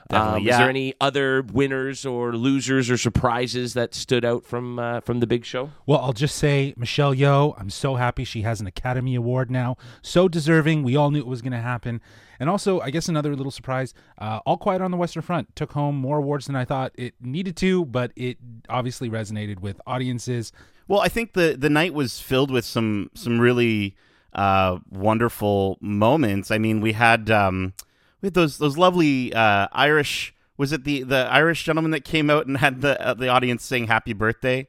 Um, 0.10 0.44
Definitely. 0.44 0.50
Is 0.50 0.58
there 0.58 0.70
any 0.70 0.94
other 1.02 1.42
winners 1.42 2.06
or 2.06 2.34
losers 2.34 2.90
or 2.90 2.98
surprises 2.98 3.74
that 3.74 3.94
stood 3.94 4.24
out 4.24 4.46
from 4.46 4.80
uh, 4.80 5.02
from 5.02 5.20
the 5.20 5.28
big 5.28 5.44
show? 5.44 5.72
Well, 5.86 6.00
I'll 6.00 6.14
just 6.14 6.38
say, 6.38 6.74
Michelle 6.78 7.14
Yeoh, 7.14 7.60
I'm 7.60 7.70
so 7.70 7.96
happy 7.96 8.24
she 8.24 8.44
has 8.44 8.62
an 8.62 8.68
Academy 8.68 9.16
Award 9.16 9.52
now. 9.52 9.76
So 10.02 10.28
deserving. 10.28 10.84
We 10.84 10.96
all 10.96 11.12
knew 11.12 11.20
it 11.20 11.28
was 11.28 11.42
going 11.42 11.52
to 11.52 11.60
happen. 11.60 12.02
And 12.40 12.50
also, 12.50 12.80
I 12.80 12.92
guess 12.92 13.10
another 13.10 13.36
little 13.36 13.52
surprise 13.52 13.94
uh, 14.18 14.40
All 14.46 14.58
Quiet 14.58 14.82
on 14.82 14.92
the 14.92 14.98
Western 14.98 15.24
Front 15.24 15.56
took 15.56 15.74
home 15.74 15.96
more 15.96 16.20
awards 16.20 16.46
than 16.46 16.56
I 16.56 16.66
thought 16.66 16.92
it 16.96 17.16
needed 17.20 17.58
to, 17.58 17.86
but 17.86 18.12
it 18.16 18.38
obviously 18.70 19.10
resonated 19.10 19.60
with 19.60 19.82
audiences. 19.88 20.52
Well, 20.88 21.02
I 21.02 21.10
think 21.10 21.34
the 21.34 21.56
the 21.60 21.70
night 21.70 21.94
was 21.94 22.20
filled 22.20 22.52
with 22.52 22.64
some 22.64 23.10
some 23.14 23.42
really 23.42 23.96
uh, 24.34 24.78
wonderful 24.90 25.78
moments. 25.82 26.52
I 26.52 26.60
mean, 26.60 26.80
we 26.80 26.94
had 26.94 27.30
um, 27.30 27.74
we 28.22 28.28
had 28.28 28.34
those 28.34 28.58
those 28.58 28.78
lovely 28.78 29.34
uh, 29.34 29.68
Irish. 29.72 30.34
Was 30.58 30.72
it 30.72 30.84
the 30.84 31.04
the 31.04 31.28
Irish 31.32 31.64
gentleman 31.64 31.92
that 31.92 32.04
came 32.04 32.30
out 32.30 32.48
and 32.48 32.58
had 32.58 32.82
the 32.82 33.00
uh, 33.06 33.14
the 33.14 33.28
audience 33.30 33.64
sing 33.64 33.88
"Happy 33.88 34.14
Birthday" 34.14 34.68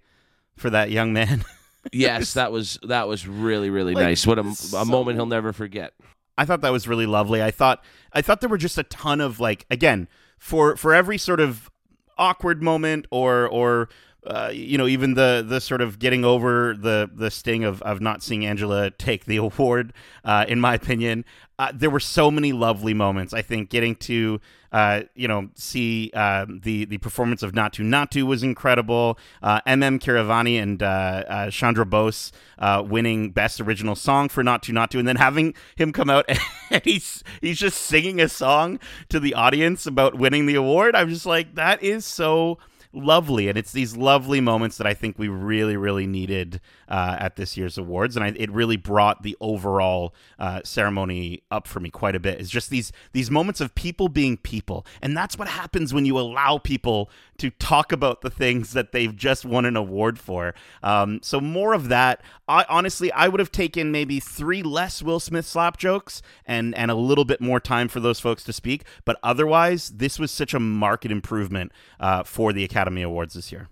for 0.56 0.70
that 0.70 0.90
young 0.90 1.12
man? 1.12 1.44
Yes, 1.92 2.34
that 2.34 2.52
was 2.52 2.78
that 2.82 3.08
was 3.08 3.26
really 3.26 3.70
really 3.70 3.94
Like, 3.94 4.04
nice. 4.04 4.26
What 4.26 4.38
a, 4.38 4.46
it's 4.48 4.64
a 4.64 4.66
so- 4.80 4.84
moment 4.84 5.16
he'll 5.16 5.24
never 5.26 5.54
forget. 5.54 5.94
I 6.37 6.44
thought 6.44 6.61
that 6.61 6.72
was 6.72 6.87
really 6.87 7.06
lovely. 7.06 7.42
I 7.42 7.50
thought 7.50 7.82
I 8.12 8.20
thought 8.20 8.40
there 8.40 8.50
were 8.50 8.58
just 8.58 8.76
a 8.76 8.82
ton 8.82 9.22
of 9.22 9.40
like 9.40 9.64
again 9.70 10.06
for 10.38 10.76
for 10.76 10.92
every 10.92 11.16
sort 11.16 11.40
of 11.40 11.70
awkward 12.18 12.62
moment 12.62 13.06
or 13.11 13.48
or 13.48 13.88
uh, 14.26 14.50
you 14.52 14.76
know 14.76 14.87
even 14.87 15.14
the 15.14 15.44
the 15.46 15.61
sort 15.61 15.81
of 15.81 15.98
getting 15.98 16.24
over 16.24 16.74
the 16.74 17.09
the 17.14 17.31
sting 17.31 17.64
of 17.64 17.81
of 17.83 18.00
not 18.00 18.22
seeing 18.22 18.44
Angela 18.44 18.90
take 18.90 19.24
the 19.24 19.37
award. 19.38 19.92
Uh, 20.24 20.44
in 20.48 20.61
my 20.61 20.74
opinion, 20.74 21.24
uh, 21.59 21.70
there 21.74 21.90
were 21.90 22.00
so 22.00 22.31
many 22.31 22.52
lovely 22.52 22.94
moments. 22.94 23.33
I 23.33 23.42
think 23.42 23.70
getting 23.70 23.94
to 23.96 24.40
uh, 24.72 25.02
you 25.14 25.28
know 25.28 25.48
see 25.54 26.11
uh, 26.14 26.46
the 26.48 26.85
the 26.85 26.98
performance 26.98 27.44
of 27.44 27.52
Naatu 27.52 27.85
Naatu 27.85 28.24
was 28.24 28.42
incredible. 28.42 29.18
MM 29.42 30.00
Keeravani 30.00 30.61
and 30.61 31.52
Chandra 31.52 31.87
Bose 31.87 32.33
winning 32.61 33.31
best 33.31 33.61
original 33.61 33.94
song 33.94 34.28
for 34.28 34.42
Naatu 34.42 34.72
Naatu, 34.72 34.98
and 34.98 35.07
then 35.07 35.16
having 35.16 35.54
him 35.76 35.92
come 35.92 36.11
out 36.11 36.28
and 36.70 36.85
he's 36.85 37.22
he's 37.40 37.59
just 37.59 37.81
singing 37.81 38.20
a 38.20 38.28
song 38.28 38.81
to 39.11 39.20
the 39.20 39.35
audience 39.35 39.87
about 39.87 40.16
winning 40.16 40.46
the 40.46 40.57
award. 40.57 40.96
I'm 40.96 41.09
just 41.09 41.24
like 41.24 41.54
that 41.54 41.83
is 41.85 42.04
so 42.04 42.59
lovely 42.92 43.48
and 43.48 43.59
it's 43.59 43.72
these 43.72 43.96
lovely 43.96 44.40
moments 44.40 44.79
that 44.79 44.87
i 44.87 44.94
think 44.94 45.18
we 45.18 45.29
really 45.29 45.77
really 45.77 46.07
needed 46.07 46.61
uh, 46.88 47.16
at 47.18 47.37
this 47.37 47.57
year's 47.57 47.79
awards. 47.79 48.16
And 48.16 48.24
I, 48.24 48.33
it 48.37 48.51
really 48.51 48.77
brought 48.77 49.22
the 49.22 49.37
overall 49.40 50.14
uh, 50.38 50.61
ceremony 50.64 51.42
up 51.51 51.66
for 51.66 51.81
me 51.81 51.90
quite 51.90 52.14
a 52.14 52.20
bit. 52.20 52.40
It's 52.40 52.51
just 52.51 52.70
these 52.70 52.92
these 53.12 53.31
moments 53.31 53.61
of 53.61 53.74
people 53.74 54.09
being 54.09 54.37
people. 54.37 54.87
And 55.03 55.16
that's 55.16 55.38
what 55.38 55.48
happens 55.48 55.92
when 55.94 56.05
you 56.05 56.18
allow 56.18 56.59
people 56.59 57.11
to 57.38 57.51
talk 57.51 57.92
about 57.92 58.22
the 58.22 58.31
things 58.31 58.72
that 58.72 58.92
they've 58.92 59.14
just 59.14 59.44
won 59.44 59.64
an 59.64 59.77
award 59.77 60.18
for. 60.18 60.55
Um, 60.83 61.20
so 61.22 61.40
more 61.40 61.74
of 61.74 61.88
that. 61.88 62.22
I, 62.51 62.64
honestly 62.70 63.12
i 63.12 63.29
would 63.29 63.40
have 63.40 63.53
taken 63.53 63.92
maybe 63.92 64.20
three 64.20 64.62
less 64.62 65.03
will 65.03 65.20
smith 65.20 65.44
slap 65.44 65.77
jokes 65.77 66.22
and 66.46 66.74
and 66.74 66.90
a 66.90 66.94
little 66.94 67.27
bit 67.27 67.42
more 67.42 67.61
time 67.61 67.88
for 67.88 68.01
those 68.01 68.20
folks 68.20 68.42
to 68.44 68.53
speak. 68.53 68.85
But 69.05 69.18
otherwise 69.22 69.90
this 69.90 70.18
was 70.18 70.31
such 70.31 70.55
a 70.55 70.61
marked 70.61 71.05
improvement 71.07 71.72
uh, 72.01 72.22
for 72.22 72.53
the 72.53 72.64
academy 72.64 73.03
awards 73.03 73.35
this 73.35 73.53
year 73.53 73.68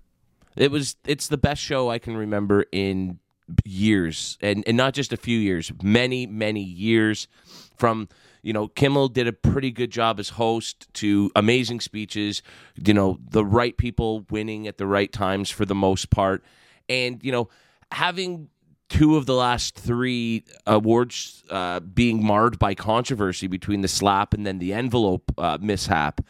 It 0.57 0.71
was 0.71 0.97
it's 1.07 1.29
the 1.29 1.37
best 1.37 1.61
show 1.61 1.91
I 1.91 1.99
can 1.99 2.17
remember 2.17 2.65
in 2.73 3.19
years 3.65 4.39
and 4.41 4.65
and 4.67 4.77
not 4.77 4.95
just 4.95 5.13
a 5.13 5.17
few 5.17 5.39
years, 5.39 5.71
many 5.83 6.27
many 6.27 6.63
years. 6.63 7.29
From 7.77 8.09
you 8.43 8.53
know 8.53 8.69
Kimmel 8.69 9.09
did 9.09 9.29
a 9.29 9.33
pretty 9.33 9.71
good 9.71 9.91
job 9.91 10.19
as 10.19 10.31
host 10.31 10.93
to 10.95 11.31
amazing 11.37 11.81
speeches, 11.81 12.43
you 12.75 12.95
know, 12.95 13.19
the 13.31 13.45
right 13.45 13.77
people 13.77 14.25
winning 14.31 14.67
at 14.67 14.79
the 14.79 14.87
right 14.87 15.13
times 15.13 15.51
for 15.51 15.65
the 15.65 15.75
most 15.75 16.11
part. 16.11 16.43
And 16.89 17.23
you 17.23 17.33
know 17.33 17.49
having 17.93 18.49
two 18.89 19.17
of 19.17 19.27
the 19.27 19.35
last 19.35 19.75
three 19.75 20.45
awards 20.67 21.43
uh, 21.51 21.81
being 21.81 22.25
marred 22.25 22.59
by 22.59 22.75
controversy 22.75 23.47
between 23.47 23.81
the 23.81 23.89
slap 23.89 24.33
and 24.33 24.47
then 24.47 24.59
the 24.59 24.73
envelope 24.73 25.33
uh, 25.39 25.59
mishap 25.61 26.21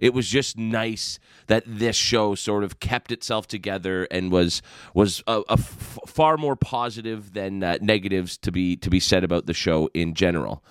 it 0.00 0.12
was 0.14 0.28
just 0.28 0.56
nice 0.56 1.18
that 1.46 1.62
this 1.66 1.96
show 1.96 2.34
sort 2.34 2.64
of 2.64 2.80
kept 2.80 3.12
itself 3.12 3.46
together 3.46 4.06
and 4.10 4.30
was 4.32 4.62
was 4.94 5.22
a, 5.26 5.42
a 5.48 5.52
f- 5.52 5.98
far 6.06 6.36
more 6.36 6.56
positive 6.56 7.32
than 7.34 7.62
uh, 7.62 7.78
negatives 7.80 8.36
to 8.38 8.50
be 8.52 8.76
to 8.76 8.90
be 8.90 9.00
said 9.00 9.24
about 9.24 9.46
the 9.46 9.54
show 9.54 9.88
in 9.94 10.14
general. 10.14 10.62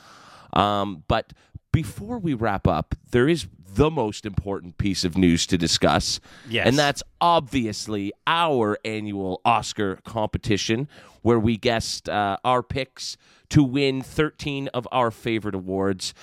Um, 0.53 1.03
but 1.07 1.33
before 1.71 2.17
we 2.19 2.33
wrap 2.33 2.67
up, 2.67 2.95
there 3.11 3.27
is 3.27 3.47
the 3.73 3.91
most 3.91 4.25
important 4.25 4.77
piece 4.77 5.03
of 5.03 5.17
news 5.17 5.45
to 5.47 5.57
discuss, 5.57 6.21
Yes. 6.49 6.65
and 6.65 6.79
that's 6.79 7.03
obviously 7.19 8.13
our 8.25 8.77
annual 8.85 9.41
Oscar 9.43 9.97
competition, 10.05 10.87
where 11.23 11.37
we 11.39 11.57
guessed 11.57 12.07
uh, 12.07 12.37
our 12.45 12.63
picks 12.63 13.17
to 13.49 13.63
win 13.63 14.01
13 14.01 14.67
of 14.73 14.87
our 14.91 15.11
favorite 15.11 15.55
awards, 15.55 16.13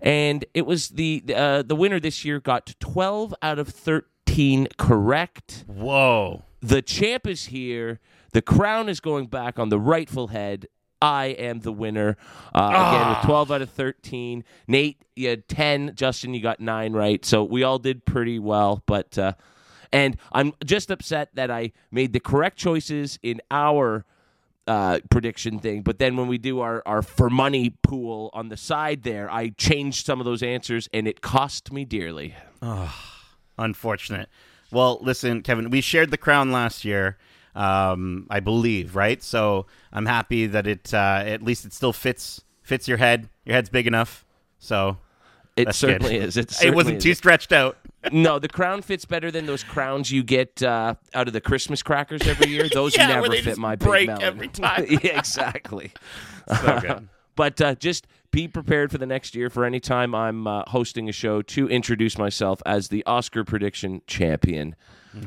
and 0.00 0.44
it 0.54 0.66
was 0.66 0.90
the 0.90 1.22
uh, 1.34 1.62
the 1.62 1.76
winner 1.76 2.00
this 2.00 2.24
year 2.24 2.40
got 2.40 2.74
12 2.80 3.34
out 3.42 3.58
of 3.58 3.68
13 3.68 4.68
correct. 4.78 5.64
whoa 5.66 6.42
The 6.60 6.82
champ 6.82 7.26
is 7.26 7.46
here. 7.46 8.00
The 8.32 8.42
crown 8.42 8.88
is 8.88 9.00
going 9.00 9.26
back 9.26 9.58
on 9.58 9.68
the 9.68 9.78
rightful 9.78 10.28
head. 10.28 10.66
I 11.00 11.26
am 11.26 11.60
the 11.60 11.70
winner. 11.72 12.16
Uh, 12.54 12.70
Again, 12.70 13.08
with 13.10 13.18
12 13.26 13.52
out 13.52 13.62
of 13.62 13.70
13. 13.70 14.42
Nate, 14.66 15.02
you 15.14 15.28
had 15.28 15.46
10. 15.48 15.92
Justin, 15.94 16.32
you 16.32 16.40
got 16.40 16.60
nine 16.60 16.94
right. 16.94 17.22
So 17.24 17.44
we 17.44 17.62
all 17.62 17.78
did 17.78 18.06
pretty 18.06 18.38
well. 18.38 18.82
But 18.86 19.18
uh, 19.18 19.34
And 19.92 20.16
I'm 20.32 20.54
just 20.64 20.90
upset 20.90 21.28
that 21.34 21.50
I 21.50 21.72
made 21.90 22.12
the 22.14 22.20
correct 22.20 22.56
choices 22.56 23.18
in 23.22 23.42
our 23.50 24.06
uh, 24.66 24.98
prediction 25.10 25.58
thing, 25.58 25.82
but 25.82 25.98
then 25.98 26.16
when 26.16 26.26
we 26.28 26.38
do 26.38 26.60
our, 26.60 26.82
our 26.86 27.02
for 27.02 27.28
money 27.28 27.70
pool 27.82 28.30
on 28.32 28.48
the 28.48 28.56
side 28.56 29.02
there, 29.02 29.30
I 29.30 29.50
changed 29.50 30.06
some 30.06 30.20
of 30.20 30.24
those 30.24 30.42
answers 30.42 30.88
and 30.92 31.06
it 31.06 31.20
cost 31.20 31.72
me 31.72 31.84
dearly. 31.84 32.34
Oh, 32.62 32.94
Unfortunate. 33.58 34.28
Well, 34.72 34.98
listen, 35.02 35.42
Kevin, 35.42 35.70
we 35.70 35.80
shared 35.80 36.10
the 36.10 36.16
crown 36.16 36.50
last 36.50 36.84
year, 36.84 37.16
um, 37.54 38.26
I 38.30 38.40
believe, 38.40 38.96
right? 38.96 39.22
So 39.22 39.66
I'm 39.92 40.06
happy 40.06 40.46
that 40.46 40.66
it 40.66 40.92
uh, 40.92 41.22
at 41.24 41.42
least 41.42 41.64
it 41.64 41.72
still 41.72 41.92
fits 41.92 42.42
fits 42.62 42.88
your 42.88 42.98
head. 42.98 43.28
Your 43.44 43.54
head's 43.54 43.68
big 43.68 43.86
enough, 43.86 44.24
so 44.58 44.96
It 45.56 45.72
certainly 45.74 46.18
good. 46.18 46.24
is. 46.24 46.36
It, 46.36 46.52
it 46.64 46.74
wasn't 46.74 46.96
is. 46.96 47.02
too 47.04 47.14
stretched 47.14 47.52
out. 47.52 47.76
No, 48.12 48.38
the 48.38 48.48
crown 48.48 48.82
fits 48.82 49.04
better 49.04 49.30
than 49.30 49.46
those 49.46 49.62
crowns 49.64 50.10
you 50.10 50.22
get 50.22 50.62
uh, 50.62 50.94
out 51.14 51.26
of 51.26 51.32
the 51.32 51.40
Christmas 51.40 51.82
crackers 51.82 52.26
every 52.26 52.48
year. 52.50 52.68
Those 52.72 52.96
Yeah, 52.96 53.06
never 53.06 53.30
fit 53.36 53.56
my 53.58 53.76
big 53.76 53.86
break 53.88 54.06
melon. 54.08 54.22
every 54.22 54.48
time. 54.62 54.86
yeah, 54.88 55.18
exactly. 55.18 55.92
So 56.60 56.78
good. 56.80 57.08
But 57.36 57.60
uh, 57.60 57.74
just 57.74 58.06
be 58.30 58.46
prepared 58.46 58.92
for 58.92 58.98
the 58.98 59.06
next 59.06 59.34
year 59.34 59.50
for 59.50 59.64
any 59.64 59.80
time 59.80 60.14
I'm 60.14 60.46
uh, 60.46 60.62
hosting 60.68 61.08
a 61.08 61.12
show 61.12 61.42
to 61.42 61.68
introduce 61.68 62.16
myself 62.16 62.62
as 62.64 62.88
the 62.90 63.04
Oscar 63.06 63.42
prediction 63.42 64.02
champion. 64.06 64.76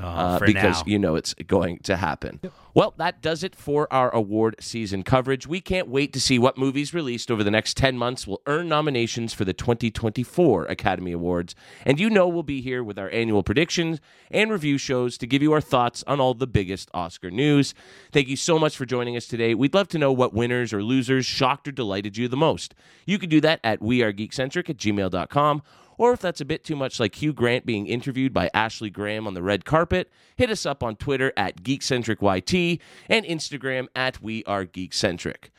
Uh, 0.02 0.40
because 0.40 0.86
now. 0.86 0.92
you 0.92 1.00
know 1.00 1.16
it's 1.16 1.34
going 1.34 1.80
to 1.80 1.98
happen. 1.98 2.40
Well, 2.74 2.94
that 2.98 3.22
does 3.22 3.44
it 3.44 3.56
for 3.56 3.92
our 3.92 4.14
award 4.14 4.58
season 4.60 5.02
coverage. 5.04 5.48
We 5.48 5.62
can't 5.62 5.88
wait 5.88 6.14
to 6.14 6.20
see 6.20 6.38
what 6.38 6.58
movies 6.58 6.94
released 6.94 7.32
over 7.32 7.44
the 7.44 7.50
next 7.50 7.76
10 7.76 7.98
months 7.98 8.28
will 8.28 8.42
earn 8.46 8.70
nominations 8.70 9.34
for 9.34 9.46
the 9.46 9.54
2024 9.54 10.66
Academy 10.66 11.12
Awards. 11.12 11.56
And 11.86 12.00
you 12.00 12.10
know 12.10 12.28
we'll 12.28 12.44
be 12.44 12.62
here 12.62 12.84
with 12.84 13.00
our 13.00 13.10
annual 13.10 13.42
predictions 13.42 14.00
and 14.30 14.52
review 14.52 14.78
shows 14.78 15.18
to 15.18 15.28
give 15.28 15.42
you 15.42 15.54
our 15.54 15.62
thoughts 15.62 16.04
on 16.06 16.20
all 16.20 16.36
the 16.36 16.46
biggest 16.46 16.92
Oscar 16.94 17.32
news. 17.32 17.74
Thank 18.12 18.28
you 18.28 18.36
so 18.36 18.60
much 18.60 18.78
for 18.78 18.86
joining 18.86 19.18
us 19.18 19.26
today. 19.26 19.56
We'd 19.56 19.74
love 19.74 19.88
to 19.90 19.98
know 19.98 20.12
what 20.12 20.34
winners 20.34 20.72
or 20.72 20.84
losers 20.84 21.26
shocked 21.26 21.68
or 21.68 21.72
delighted 21.72 22.16
you 22.18 22.28
the 22.28 22.38
most. 22.38 22.76
You 23.06 23.18
can 23.18 23.30
do 23.30 23.42
that 23.42 23.60
at 23.64 23.80
wearegeekcentric 23.80 24.70
at 24.70 24.78
gmail.com 24.78 25.64
or 25.98 26.14
if 26.14 26.20
that's 26.20 26.42
a 26.42 26.46
bit 26.46 26.64
too 26.64 26.76
much 26.76 27.00
like 27.00 27.16
Hugh 27.16 27.34
Grant 27.34 27.66
being 27.66 27.88
interviewed 27.88 28.34
by 28.34 28.50
Ashley 28.54 28.90
Graham 28.90 29.28
on 29.28 29.34
the 29.34 29.42
red 29.42 29.66
carpet, 29.66 30.12
hit 30.36 30.50
us 30.50 30.66
up 30.66 30.84
on 30.84 30.96
Twitter 30.96 31.34
at 31.36 31.64
GeekcentricYT 31.64 32.80
and 33.10 33.26
Instagram 33.26 33.88
at 33.96 34.22
We 34.22 34.44
Are 34.46 34.66
Geekcentric. 34.66 35.50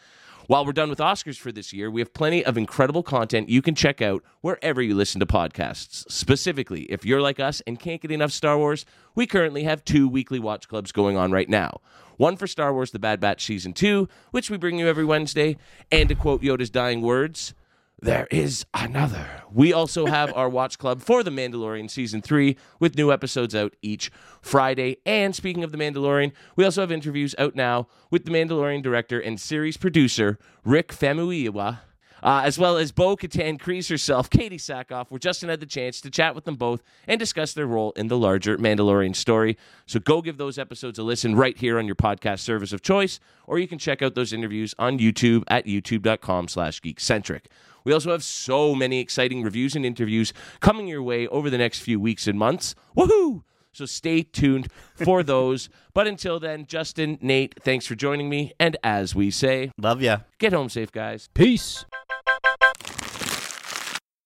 While 0.48 0.64
we're 0.64 0.72
done 0.72 0.88
with 0.88 0.98
Oscars 0.98 1.36
for 1.36 1.52
this 1.52 1.74
year, 1.74 1.90
we 1.90 2.00
have 2.00 2.14
plenty 2.14 2.42
of 2.42 2.56
incredible 2.56 3.02
content 3.02 3.50
you 3.50 3.60
can 3.60 3.74
check 3.74 4.00
out 4.00 4.24
wherever 4.40 4.80
you 4.80 4.94
listen 4.94 5.20
to 5.20 5.26
podcasts. 5.26 6.10
Specifically, 6.10 6.84
if 6.84 7.04
you're 7.04 7.20
like 7.20 7.38
us 7.38 7.60
and 7.66 7.78
can't 7.78 8.00
get 8.00 8.10
enough 8.10 8.32
Star 8.32 8.56
Wars, 8.56 8.86
we 9.14 9.26
currently 9.26 9.64
have 9.64 9.84
two 9.84 10.08
weekly 10.08 10.38
watch 10.38 10.66
clubs 10.66 10.90
going 10.90 11.18
on 11.18 11.32
right 11.32 11.50
now. 11.50 11.82
One 12.16 12.38
for 12.38 12.46
Star 12.46 12.72
Wars 12.72 12.92
The 12.92 12.98
Bad 12.98 13.20
Batch 13.20 13.44
Season 13.44 13.74
2, 13.74 14.08
which 14.30 14.48
we 14.48 14.56
bring 14.56 14.78
you 14.78 14.88
every 14.88 15.04
Wednesday, 15.04 15.58
and 15.92 16.08
to 16.08 16.14
quote 16.14 16.40
Yoda's 16.40 16.70
dying 16.70 17.02
words, 17.02 17.52
there 18.00 18.28
is 18.30 18.64
another. 18.74 19.42
We 19.52 19.72
also 19.72 20.06
have 20.06 20.32
our 20.34 20.48
watch 20.48 20.78
club 20.78 21.02
for 21.02 21.22
The 21.22 21.30
Mandalorian 21.30 21.90
Season 21.90 22.22
3 22.22 22.56
with 22.78 22.96
new 22.96 23.10
episodes 23.10 23.54
out 23.54 23.74
each 23.82 24.10
Friday. 24.40 24.98
And 25.04 25.34
speaking 25.34 25.64
of 25.64 25.72
The 25.72 25.78
Mandalorian, 25.78 26.32
we 26.54 26.64
also 26.64 26.80
have 26.80 26.92
interviews 26.92 27.34
out 27.38 27.56
now 27.56 27.88
with 28.10 28.24
The 28.24 28.30
Mandalorian 28.30 28.82
director 28.82 29.18
and 29.18 29.40
series 29.40 29.76
producer 29.76 30.38
Rick 30.64 30.88
Famuyiwa. 30.88 31.80
Uh, 32.22 32.42
as 32.44 32.58
well 32.58 32.76
as 32.76 32.90
Bo 32.92 33.16
Katan 33.16 33.58
Kryze 33.58 33.88
herself, 33.88 34.28
Katee 34.28 34.54
Sackhoff, 34.54 35.06
where 35.08 35.18
Justin 35.18 35.48
had 35.48 35.60
the 35.60 35.66
chance 35.66 36.00
to 36.00 36.10
chat 36.10 36.34
with 36.34 36.44
them 36.44 36.56
both 36.56 36.82
and 37.06 37.18
discuss 37.18 37.52
their 37.52 37.66
role 37.66 37.92
in 37.92 38.08
the 38.08 38.18
larger 38.18 38.58
Mandalorian 38.58 39.14
story. 39.14 39.56
So 39.86 40.00
go 40.00 40.20
give 40.22 40.36
those 40.36 40.58
episodes 40.58 40.98
a 40.98 41.02
listen 41.02 41.36
right 41.36 41.56
here 41.56 41.78
on 41.78 41.86
your 41.86 41.94
podcast 41.94 42.40
service 42.40 42.72
of 42.72 42.82
choice, 42.82 43.20
or 43.46 43.58
you 43.58 43.68
can 43.68 43.78
check 43.78 44.02
out 44.02 44.14
those 44.14 44.32
interviews 44.32 44.74
on 44.78 44.98
YouTube 44.98 45.44
at 45.48 45.66
youtube.com 45.66 46.48
slash 46.48 46.80
geekcentric. 46.80 47.42
We 47.84 47.92
also 47.92 48.10
have 48.10 48.24
so 48.24 48.74
many 48.74 49.00
exciting 49.00 49.42
reviews 49.42 49.74
and 49.76 49.86
interviews 49.86 50.32
coming 50.60 50.88
your 50.88 51.02
way 51.02 51.26
over 51.28 51.48
the 51.48 51.58
next 51.58 51.78
few 51.80 51.98
weeks 52.00 52.26
and 52.26 52.38
months. 52.38 52.74
Woohoo! 52.96 53.44
So 53.72 53.86
stay 53.86 54.22
tuned 54.24 54.68
for 54.94 55.22
those. 55.22 55.68
But 55.94 56.06
until 56.06 56.38
then, 56.38 56.66
Justin, 56.66 57.18
Nate, 57.20 57.54
thanks 57.60 57.84
for 57.84 57.96
joining 57.96 58.28
me. 58.28 58.52
And 58.60 58.76
as 58.84 59.16
we 59.16 59.32
say, 59.32 59.72
Love 59.78 60.00
ya. 60.00 60.18
get 60.38 60.52
home 60.52 60.68
safe, 60.68 60.92
guys. 60.92 61.28
Peace. 61.34 61.84